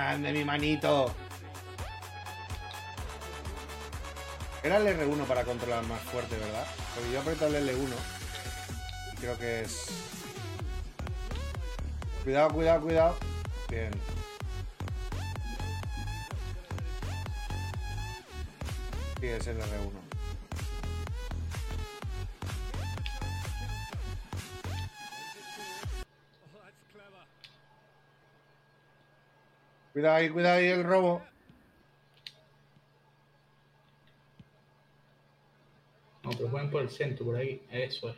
[0.00, 1.14] Grande, mi manito.
[4.62, 6.66] Era el R1 para controlar más fuerte, ¿verdad?
[6.94, 7.92] Porque yo aprieto el L1.
[9.12, 9.88] Y creo que es.
[12.24, 13.16] Cuidado, cuidado, cuidado.
[13.68, 13.90] Bien.
[19.20, 20.09] Sí, es el R1.
[29.92, 31.22] Cuidado ahí, cuidado ahí el robo.
[36.22, 37.62] No, pero jueguen por el centro, por ahí.
[37.70, 38.16] Eso es.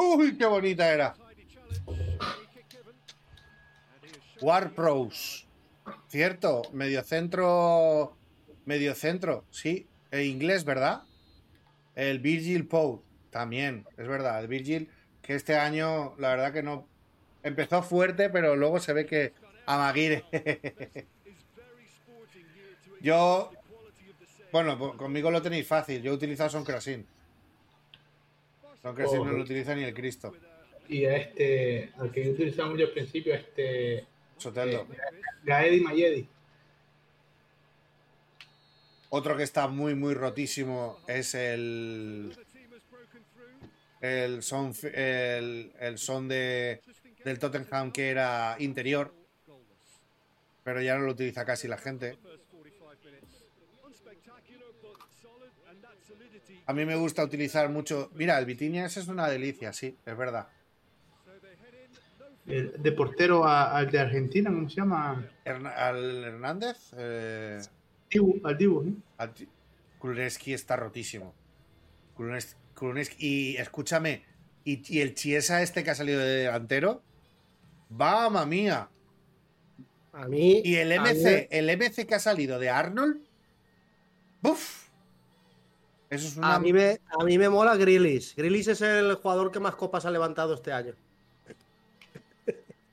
[0.00, 1.14] Uy, qué bonita era.
[4.40, 5.46] War Pros.
[6.06, 8.17] Cierto, mediocentro.
[8.68, 9.86] Mediocentro, sí.
[10.10, 11.04] En inglés, ¿verdad?
[11.94, 14.38] El Virgil Poe, también, es verdad.
[14.40, 14.90] El Virgil,
[15.22, 16.86] que este año, la verdad que no.
[17.42, 19.32] Empezó fuerte, pero luego se ve que
[19.64, 20.22] Amaguire.
[23.00, 23.52] Yo.
[24.52, 26.02] Bueno, conmigo lo tenéis fácil.
[26.02, 27.06] Yo he utilizado Son Krasin.
[28.82, 30.34] Son Krasin no lo utiliza ni el Cristo.
[30.88, 34.04] Y a este, al que yo utilizaba mucho al principio, este
[34.36, 34.86] Soteldo.
[35.44, 36.28] Gaedi Mayedi.
[39.10, 42.36] Otro que está muy, muy rotísimo es el.
[44.00, 46.80] El son, el, el son de,
[47.24, 49.12] del Tottenham que era interior,
[50.62, 52.16] pero ya no lo utiliza casi la gente.
[52.22, 53.24] First 45 minutes.
[53.84, 56.62] Unspectacular, but solid, and that solidity.
[56.66, 58.10] A mí me gusta utilizar mucho.
[58.14, 60.46] Mira, el Vitinhas es una delicia, sí, es verdad.
[62.46, 65.28] El de portero a- al de Argentina, ¿cómo se llama?
[65.44, 67.60] Al Hernández, eh,
[68.10, 68.96] Dibu, al Dibu,
[69.34, 69.48] ti-
[69.98, 71.34] Kuleski está rotísimo.
[73.18, 74.24] Y escúchame,
[74.64, 77.02] y, y el Chiesa este que ha salido de delantero,
[77.90, 78.88] ¡Mamma mía!
[80.12, 80.60] A mí.
[80.64, 83.20] Y el MC, el MC que ha salido de Arnold,
[84.42, 84.88] ¡buf!
[86.10, 86.54] Eso es una.
[86.54, 88.34] A mí, me, a mí me mola Grillis.
[88.36, 90.94] Grillis es el jugador que más copas ha levantado este año.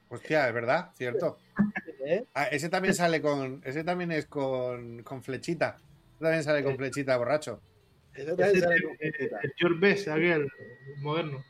[0.10, 1.38] Hostia, es verdad, cierto.
[2.06, 2.24] ¿Eh?
[2.36, 3.62] Ah, ese también sale con.
[3.66, 5.78] Ese también es con, con flechita.
[6.16, 7.60] Ese también sale con flechita borracho.
[8.14, 9.40] Eso también Ese sale es con el, puta.
[9.42, 10.48] el George Best, aquel
[11.00, 11.44] moderno.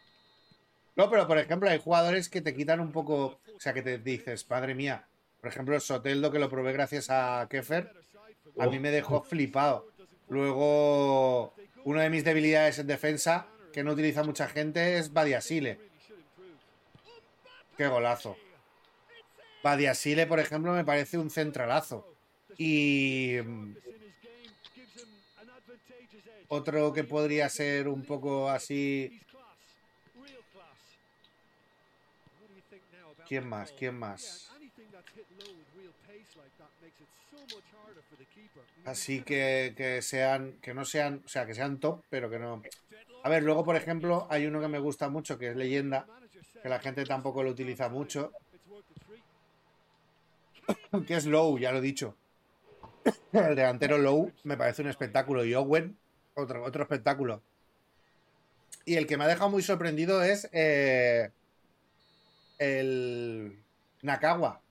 [0.95, 3.39] No, pero por ejemplo, hay jugadores que te quitan un poco.
[3.55, 5.05] O sea, que te dices, madre mía.
[5.41, 7.91] Por ejemplo, Soteldo, que lo probé gracias a Kefer,
[8.57, 9.87] a mí me dejó flipado.
[10.29, 11.53] Luego,
[11.83, 15.79] una de mis debilidades en defensa, que no utiliza mucha gente, es Badiasile.
[17.77, 18.37] Qué golazo.
[19.65, 22.07] Badiasile, por ejemplo, me parece un centralazo.
[22.55, 23.37] Y
[26.49, 29.19] otro que podría ser un poco así.
[33.27, 33.71] ¿Quién más?
[33.71, 34.51] ¿Quién más?
[38.85, 42.61] Así que, que sean, que no sean, o sea, que sean top, pero que no.
[43.23, 46.05] A ver, luego, por ejemplo, hay uno que me gusta mucho, que es leyenda,
[46.61, 48.31] que la gente tampoco lo utiliza mucho,
[51.07, 52.15] que es Low, ya lo he dicho.
[53.31, 55.45] El delantero Low me parece un espectáculo.
[55.45, 55.97] Y Owen,
[56.33, 57.41] otro, otro espectáculo.
[58.85, 61.31] Y el que me ha dejado muy sorprendido es eh,
[62.59, 63.57] el
[64.01, 64.61] Nakawa.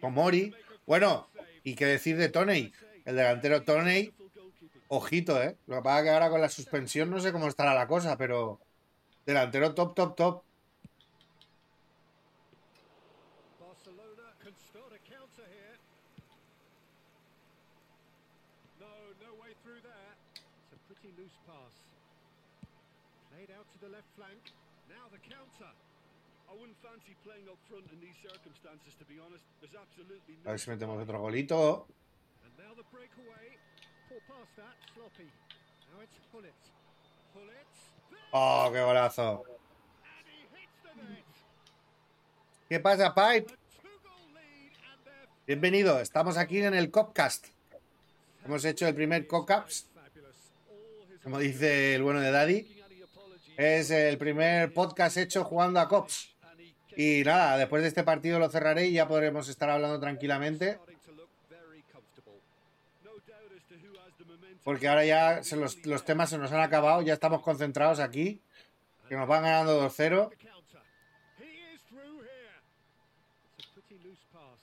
[0.00, 0.54] Tomori.
[0.86, 1.28] Bueno,
[1.64, 2.72] y qué decir de Toney.
[3.04, 4.12] El delantero Toney,
[4.88, 5.56] ojito, ¿eh?
[5.66, 8.16] Lo que pasa es que ahora con la suspensión no sé cómo estará la cosa,
[8.16, 8.60] pero
[9.24, 10.42] delantero top, top, top.
[30.44, 31.86] A ver si metemos otro golito.
[38.32, 39.44] Oh, qué golazo.
[42.68, 43.54] ¿Qué pasa, Pipe?
[45.46, 46.00] Bienvenido.
[46.00, 47.46] Estamos aquí en el Copcast.
[48.44, 49.88] Hemos hecho el primer his
[51.22, 52.82] como dice el bueno de Daddy.
[53.56, 56.34] Es el primer podcast hecho jugando a Cops.
[56.96, 60.78] Y nada, después de este partido lo cerraré y ya podremos estar hablando tranquilamente.
[64.68, 68.38] Porque ahora ya se los, los temas se nos han acabado, ya estamos concentrados aquí.
[69.08, 70.28] Que nos van ganando 2-0.
[70.28, 70.82] The counter.
[71.38, 72.60] He is through here.
[73.56, 74.60] It's a pretty loose pass.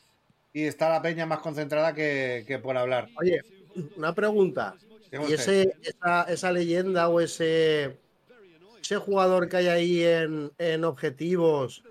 [0.54, 3.10] Y está la peña más concentrada que, que por hablar.
[3.18, 3.42] Oye,
[3.98, 4.76] una pregunta.
[5.10, 7.98] ¿Qué ¿Y ese, esa, esa leyenda o ese,
[8.80, 11.84] ese jugador que hay ahí en, en objetivos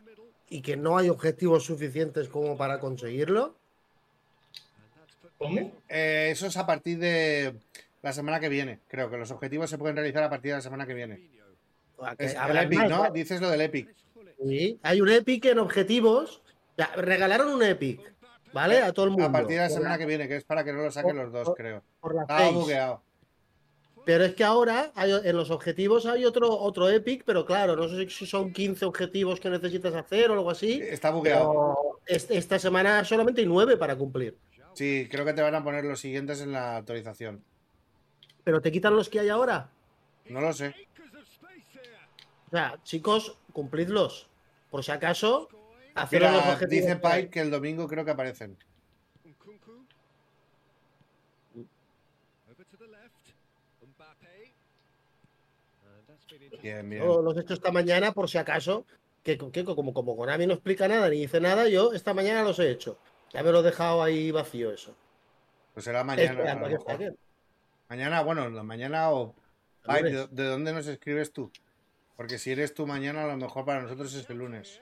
[0.49, 3.57] y que no hay objetivos suficientes como para conseguirlo?
[5.37, 5.73] ¿Cómo?
[5.89, 7.57] Eh, eso es a partir de
[8.05, 8.81] la semana que viene.
[8.87, 11.17] Creo que los objetivos se pueden realizar a partir de la semana que viene.
[12.19, 13.11] Que Es el Epic, más, ¿no?
[13.11, 13.95] Dices lo del Epic.
[14.47, 16.43] Sí, hay un Epic en objetivos.
[16.77, 18.01] Ya, regalaron un Epic,
[18.53, 18.83] ¿vale?
[18.83, 19.27] A todo el mundo.
[19.27, 21.33] A partir de la semana que viene, que es para que no lo saquen los
[21.33, 21.83] dos, creo.
[22.01, 22.53] por la Estaba Face.
[22.53, 23.03] bugueado.
[24.05, 27.89] Pero es que ahora hay- en los objetivos hay otro, otro Epic, pero claro, no
[27.89, 30.79] sé si son 15 objetivos que necesitas hacer o algo así.
[30.83, 31.75] Está bugueado.
[32.07, 34.37] Esta semana solamente hay 9 para cumplir.
[34.75, 37.43] Sí, creo que te van a poner los siguientes en la actualización.
[38.45, 39.71] Pero te quitan los que hay ahora.
[40.27, 40.75] No lo sé.
[42.47, 44.29] O sea, chicos, cumplidlos.
[44.71, 45.49] Por si acaso,
[45.95, 46.87] haceros los objetivos.
[46.87, 48.57] dice Pipe que el domingo creo que aparecen.
[56.63, 57.03] Bien, bien.
[57.03, 58.87] Yo los he hecho esta mañana por si acaso.
[59.23, 62.59] Que, que como, como Konami no explica nada ni dice nada, yo esta mañana los
[62.59, 62.99] he hecho.
[63.33, 64.95] Ya me lo he dejado ahí vacío eso.
[65.73, 66.53] Pues será mañana.
[66.53, 67.17] a lo mejor.
[67.95, 69.37] Mañana, bueno, la mañana o.
[69.85, 70.13] Lunes.
[70.13, 71.53] ¿de, de dónde nos escribes tú?
[72.17, 74.81] Porque si eres tú mañana, a lo mejor para nosotros es el lunes.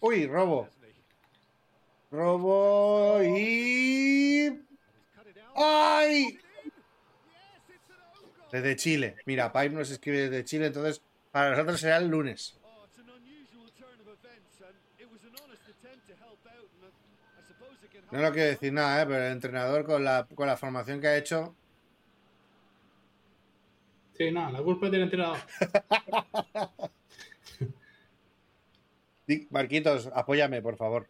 [0.00, 0.66] Uy, robo.
[2.10, 4.62] Robo y.
[5.56, 6.38] ¡Ay!
[8.50, 9.16] Desde Chile.
[9.26, 12.56] Mira, Pipe nos escribe desde Chile, entonces para nosotros será el lunes.
[12.64, 16.40] Oh, it's an unusual turn of events, and it was an honest attempt to help
[16.48, 16.90] out, and I,
[17.38, 19.06] I suppose it can No lo quiero decir nada, ¿eh?
[19.06, 21.54] pero el entrenador con la, con la formación que ha hecho.
[24.16, 25.38] Sí, no, la culpa es del entrenador.
[29.50, 31.06] Marquitos, apóyame, por favor.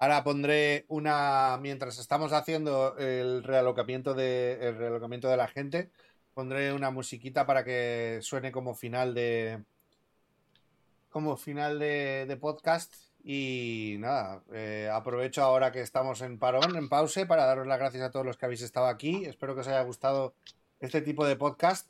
[0.00, 5.90] Ahora pondré una, mientras estamos haciendo el realocamiento de, el realocamiento de la gente,
[6.34, 9.60] pondré una musiquita para que suene como final de,
[11.10, 12.94] como final de, podcast.
[13.24, 18.04] Y nada, eh, aprovecho ahora que estamos en parón, en pause, para daros las gracias
[18.04, 19.24] a todos los que habéis estado aquí.
[19.24, 20.32] Espero que os haya gustado
[20.78, 21.88] este tipo de podcast,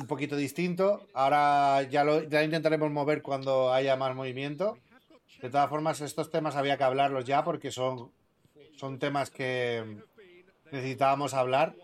[0.00, 1.06] un poquito distinto.
[1.14, 4.76] Ahora ya lo ya intentaremos mover cuando haya más movimiento.
[5.40, 8.10] De todas formas, estos temas había que hablarlos ya porque son,
[8.76, 10.02] son temas que
[10.72, 11.74] necesitábamos hablar.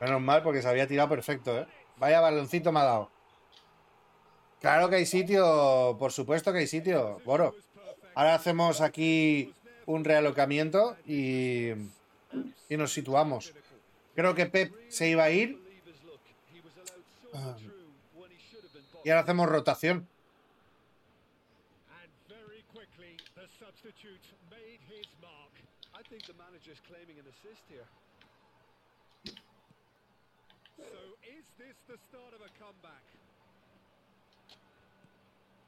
[0.00, 1.66] Menos mal porque se había tirado perfecto, ¿eh?
[1.98, 3.10] Vaya baloncito me ha dado.
[4.60, 7.54] Claro que hay sitio, por supuesto que hay sitio, Boro.
[8.14, 9.54] Ahora hacemos aquí
[9.86, 11.70] un realocamiento y,
[12.68, 13.52] y nos situamos.
[14.14, 15.58] Creo que Pep se iba a ir.
[19.04, 20.06] Y ahora hacemos rotación.
[21.90, 25.50] And very quickly, the substitute made his mark.
[25.92, 27.86] I think the manager's claiming an assist here.
[30.78, 33.02] So is this the start of a comeback?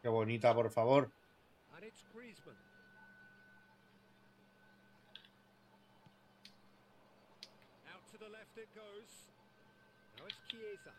[0.03, 1.11] Qué bonita, por favor.
[1.75, 2.59] And it's Griezmann.
[7.93, 9.11] Out to the left it goes.
[10.19, 10.93] Now it's Chiesa.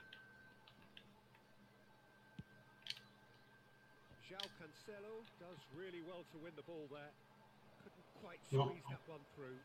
[4.62, 7.14] Cancelo does really well to win the ball there.
[7.82, 9.58] Couldn't quite squeeze that one through.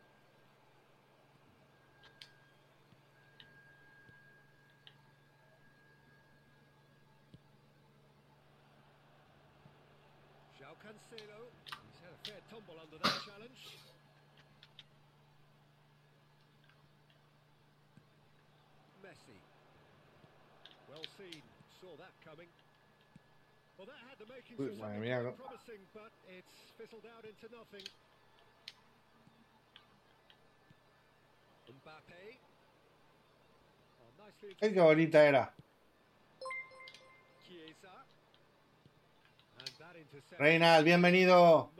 [10.56, 13.60] João Cancelo, he's had a fair tumble under that challenge.
[19.04, 19.36] Messi.
[20.88, 21.42] Well seen,
[21.80, 22.48] saw that coming.
[24.58, 25.34] Uy, madre mía, no.
[34.60, 35.54] Ay, qué bonita era.
[40.38, 41.72] Reinald, bienvenido.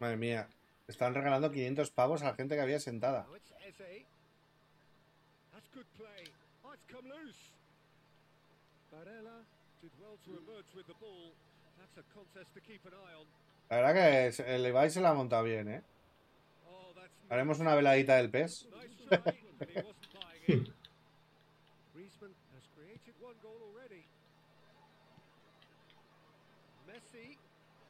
[0.00, 0.48] Madre mía.
[0.92, 3.26] Están regalando 500 pavos a la gente que había sentada.
[3.26, 3.34] Oh.
[13.70, 15.82] La verdad que se- el Ibai se la ha montado bien, ¿eh?
[16.68, 16.92] Oh,
[17.30, 18.30] Haremos una veladita del.
[18.32, 18.58] Messi.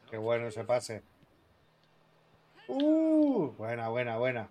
[0.09, 1.03] Qué bueno ese pase.
[2.75, 4.49] Uh, buena, buena, buena.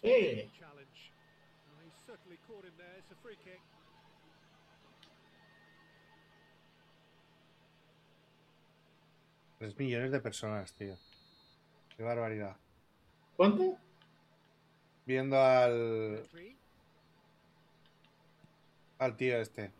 [0.00, 0.40] Kick.
[9.58, 10.96] Tres millones de personas, tío.
[11.96, 12.56] Qué barbaridad.
[13.36, 13.76] ¿Cuánto?
[15.04, 16.24] Viendo al.
[19.00, 19.72] Al tío este.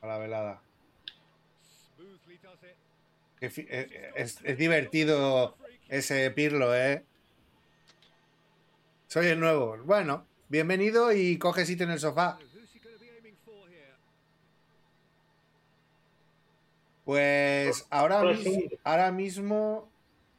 [0.00, 0.62] A la velada.
[3.40, 5.56] Eh, eh, es, es divertido
[5.88, 7.04] ese Pirlo, ¿eh?
[9.08, 9.76] Soy el nuevo.
[9.84, 12.38] Bueno, bienvenido y coge sitio en el sofá.
[17.04, 18.76] Pues ahora, Por mis- segundo.
[18.84, 19.90] ahora mismo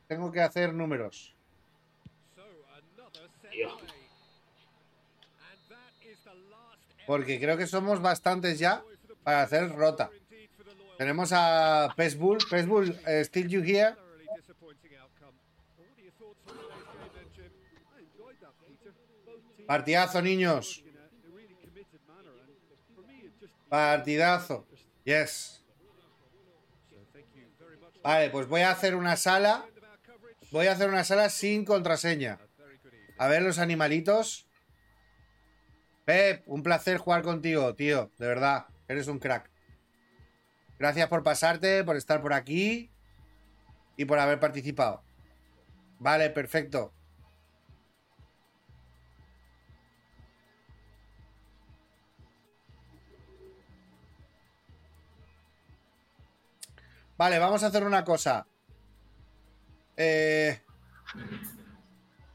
[0.08, 1.36] tengo que hacer números
[2.38, 3.78] another set Tío.
[3.80, 3.90] play.
[5.42, 8.84] And that is the last Porque creo que somos bastantes ya
[9.24, 10.10] para hacer rota.
[10.98, 12.38] Tenemos a Pesbull.
[12.50, 13.96] Pesbull, eh, still you here?
[19.68, 20.84] Partidazo, niños.
[23.70, 24.68] Partidazo.
[25.04, 25.64] Yes.
[28.04, 29.66] Vale, pues voy a hacer una sala.
[30.52, 32.40] Voy a hacer una sala sin contraseña.
[33.18, 34.43] A ver los animalitos.
[36.06, 38.12] Pep, un placer jugar contigo, tío.
[38.18, 39.50] De verdad, eres un crack.
[40.80, 42.92] Gracias por pasarte, por estar por aquí
[43.96, 45.02] y por haber participado.
[46.00, 46.94] Vale, perfecto.
[57.18, 58.46] Vale, vamos a hacer una cosa.
[59.96, 60.60] Eh,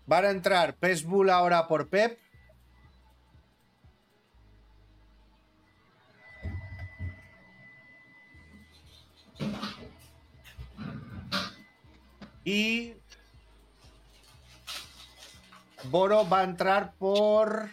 [0.07, 2.19] van a entrar Pesbull ahora por Pep.
[12.51, 12.95] Y
[15.91, 17.69] Boro va a entrar por...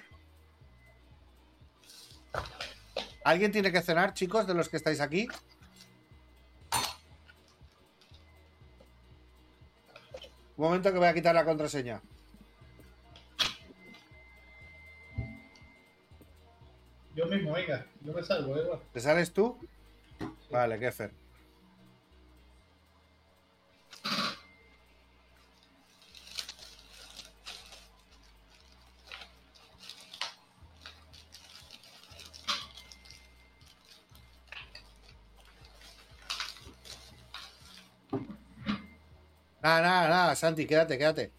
[3.24, 5.30] ¿Alguien tiene que cenar, chicos, de los que estáis aquí?
[10.58, 12.02] Un momento que voy a quitar la contraseña.
[17.16, 18.84] Yo mismo, venga, yo me salgo, Eduardo.
[18.92, 19.58] ¿Te sales tú?
[20.52, 21.25] Vale, Kefer.
[39.66, 41.32] Nada, nada, nada, Santi, quédate, quédate.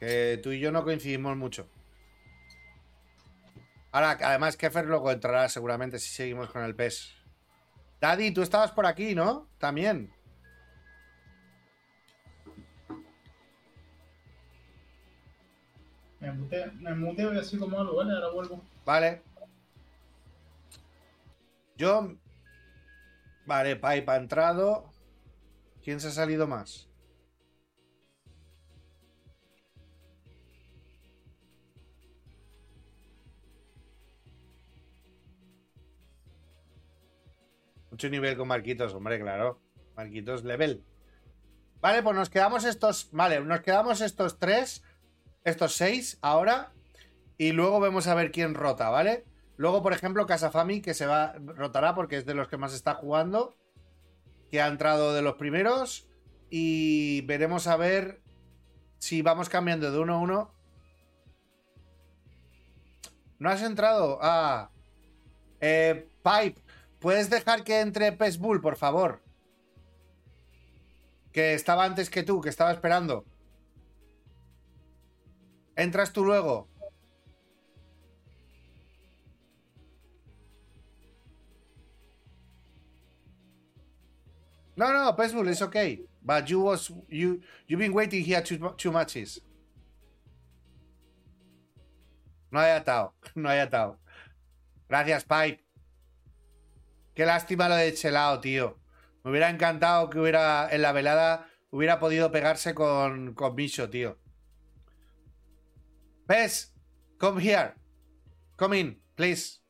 [0.00, 1.68] Que tú y yo no coincidimos mucho.
[3.92, 7.14] Ahora, además, Kefer luego entrará seguramente si seguimos con el PES.
[8.00, 9.46] Daddy, tú estabas por aquí, ¿no?
[9.58, 10.12] También.
[16.18, 18.12] Me muteo, me muteo y así como algo, ¿vale?
[18.12, 18.64] Ahora vuelvo.
[18.84, 19.22] Vale.
[21.76, 22.12] Yo.
[23.46, 24.90] Vale, Pipe ha entrado.
[25.84, 26.89] ¿Quién se ha salido más?
[38.00, 39.60] Mucho nivel con Marquitos, hombre, claro.
[39.94, 40.82] Marquitos level.
[41.82, 43.10] Vale, pues nos quedamos estos.
[43.12, 44.82] Vale, nos quedamos estos tres.
[45.44, 46.72] Estos seis ahora.
[47.36, 49.26] Y luego vemos a ver quién rota, ¿vale?
[49.58, 51.34] Luego, por ejemplo, Casafami, que se va.
[51.44, 53.54] rotará porque es de los que más está jugando.
[54.50, 56.08] Que ha entrado de los primeros.
[56.48, 58.22] Y veremos a ver
[58.96, 60.54] si vamos cambiando de uno a uno.
[63.38, 64.18] ¿No has entrado?
[64.22, 64.70] Ah.
[65.60, 66.62] Eh, Pipe,
[67.00, 69.22] ¿puedes dejar que entre Pes Bull, por favor?
[71.32, 73.24] Que estaba antes que tú, que estaba esperando.
[75.76, 76.68] Entras tú luego.
[84.80, 86.00] No, no, Pesbull, it's okay.
[86.22, 89.38] But you was you you've been waiting here two, two matches.
[92.50, 93.98] No hay atado, no hay atado.
[94.88, 95.60] Gracias, Pipe.
[97.14, 98.80] Qué lástima lo de Chelao, tío.
[99.22, 104.18] Me hubiera encantado que hubiera en la velada hubiera podido pegarse con, con tío.
[106.26, 106.74] Pes,
[107.18, 107.74] come here.
[108.56, 109.60] Come in, please.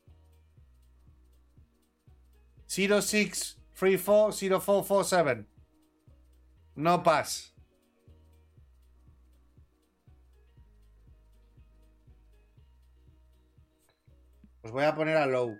[2.67, 5.47] 06340447.
[6.75, 7.53] No pass.
[14.63, 15.57] Os voy a poner a low.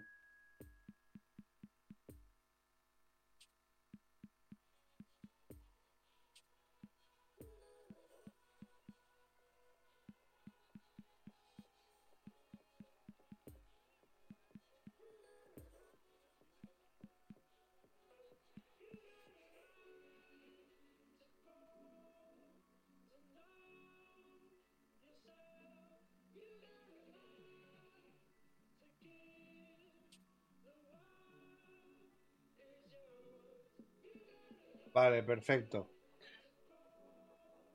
[34.93, 35.89] Vale, perfecto.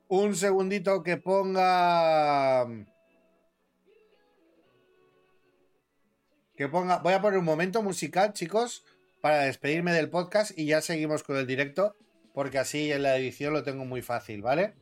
[0.07, 2.65] Un segundito que ponga.
[6.55, 6.99] Que ponga.
[6.99, 8.85] Voy a poner un momento musical, chicos,
[9.21, 11.95] para despedirme del podcast y ya seguimos con el directo,
[12.33, 14.75] porque así en la edición lo tengo muy fácil, ¿vale?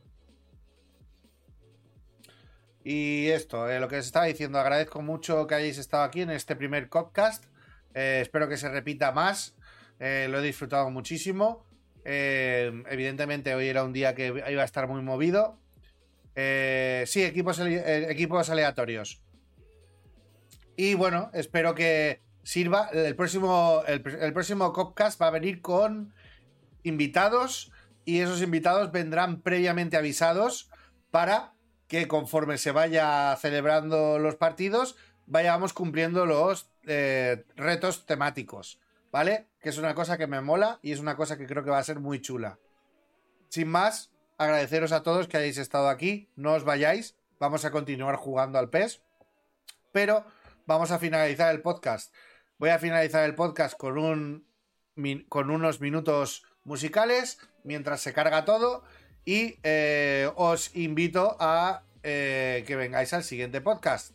[2.84, 6.30] Y esto, eh, lo que os estaba diciendo, agradezco mucho que hayáis estado aquí en
[6.30, 7.44] este primer podcast.
[7.94, 9.56] Eh, espero que se repita más.
[9.98, 11.66] Eh, lo he disfrutado muchísimo.
[12.08, 15.58] Eh, evidentemente hoy era un día que iba a estar muy movido.
[16.36, 19.20] Eh, sí, equipos, eh, equipos aleatorios.
[20.76, 22.90] Y bueno, espero que sirva.
[22.92, 26.14] El próximo, el, próximo Copcast va a venir con
[26.84, 27.72] invitados
[28.04, 30.70] y esos invitados vendrán previamente avisados
[31.10, 31.54] para
[31.88, 36.70] que conforme se vaya celebrando los partidos vayamos cumpliendo los
[37.56, 38.78] retos temáticos,
[39.10, 39.48] ¿vale?
[39.60, 41.78] Que es una cosa que me mola y es una cosa que creo que va
[41.78, 42.58] a ser muy chula.
[43.48, 48.16] Sin más, agradeceros a todos que hayáis estado aquí, no os vayáis, vamos a continuar
[48.16, 49.02] jugando al PES,
[49.92, 50.24] pero
[50.66, 52.12] vamos a finalizar el podcast.
[52.58, 54.46] Voy a finalizar el podcast con, un,
[55.28, 58.82] con unos minutos musicales mientras se carga todo
[59.24, 64.12] y eh, os invito a eh, que vengáis al siguiente podcast.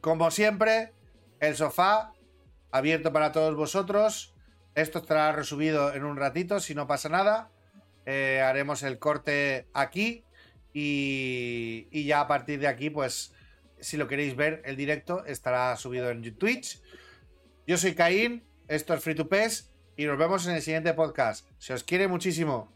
[0.00, 0.92] Como siempre,
[1.40, 2.12] el sofá
[2.72, 4.34] abierto para todos vosotros.
[4.74, 7.50] Esto estará resubido en un ratito, si no pasa nada.
[8.04, 10.24] eh, haremos el corte aquí
[10.72, 13.32] y, y ya a partir de aquí, pues
[13.80, 16.80] si lo queréis ver, el directo estará subido en Twitch.
[17.66, 21.48] Yo soy Caín, esto es Free to Pes y nos vemos en el siguiente podcast.
[21.58, 22.72] Se os quiere muchísimo.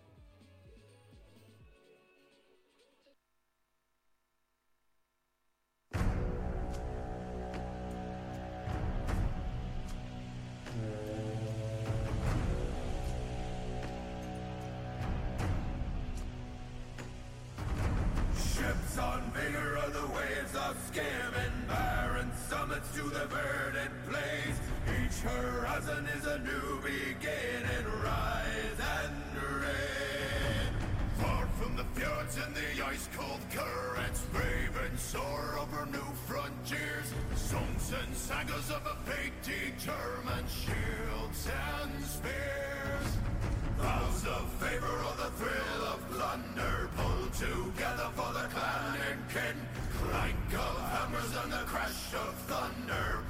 [35.17, 37.09] Soar over new frontiers.
[37.35, 43.09] Songs and sagas of a fate determined, shields and spears.
[43.79, 49.57] Vows of favor or the thrill of plunder Pull together for the clan and kin
[50.01, 53.21] Clank of hammers and the crash of thunder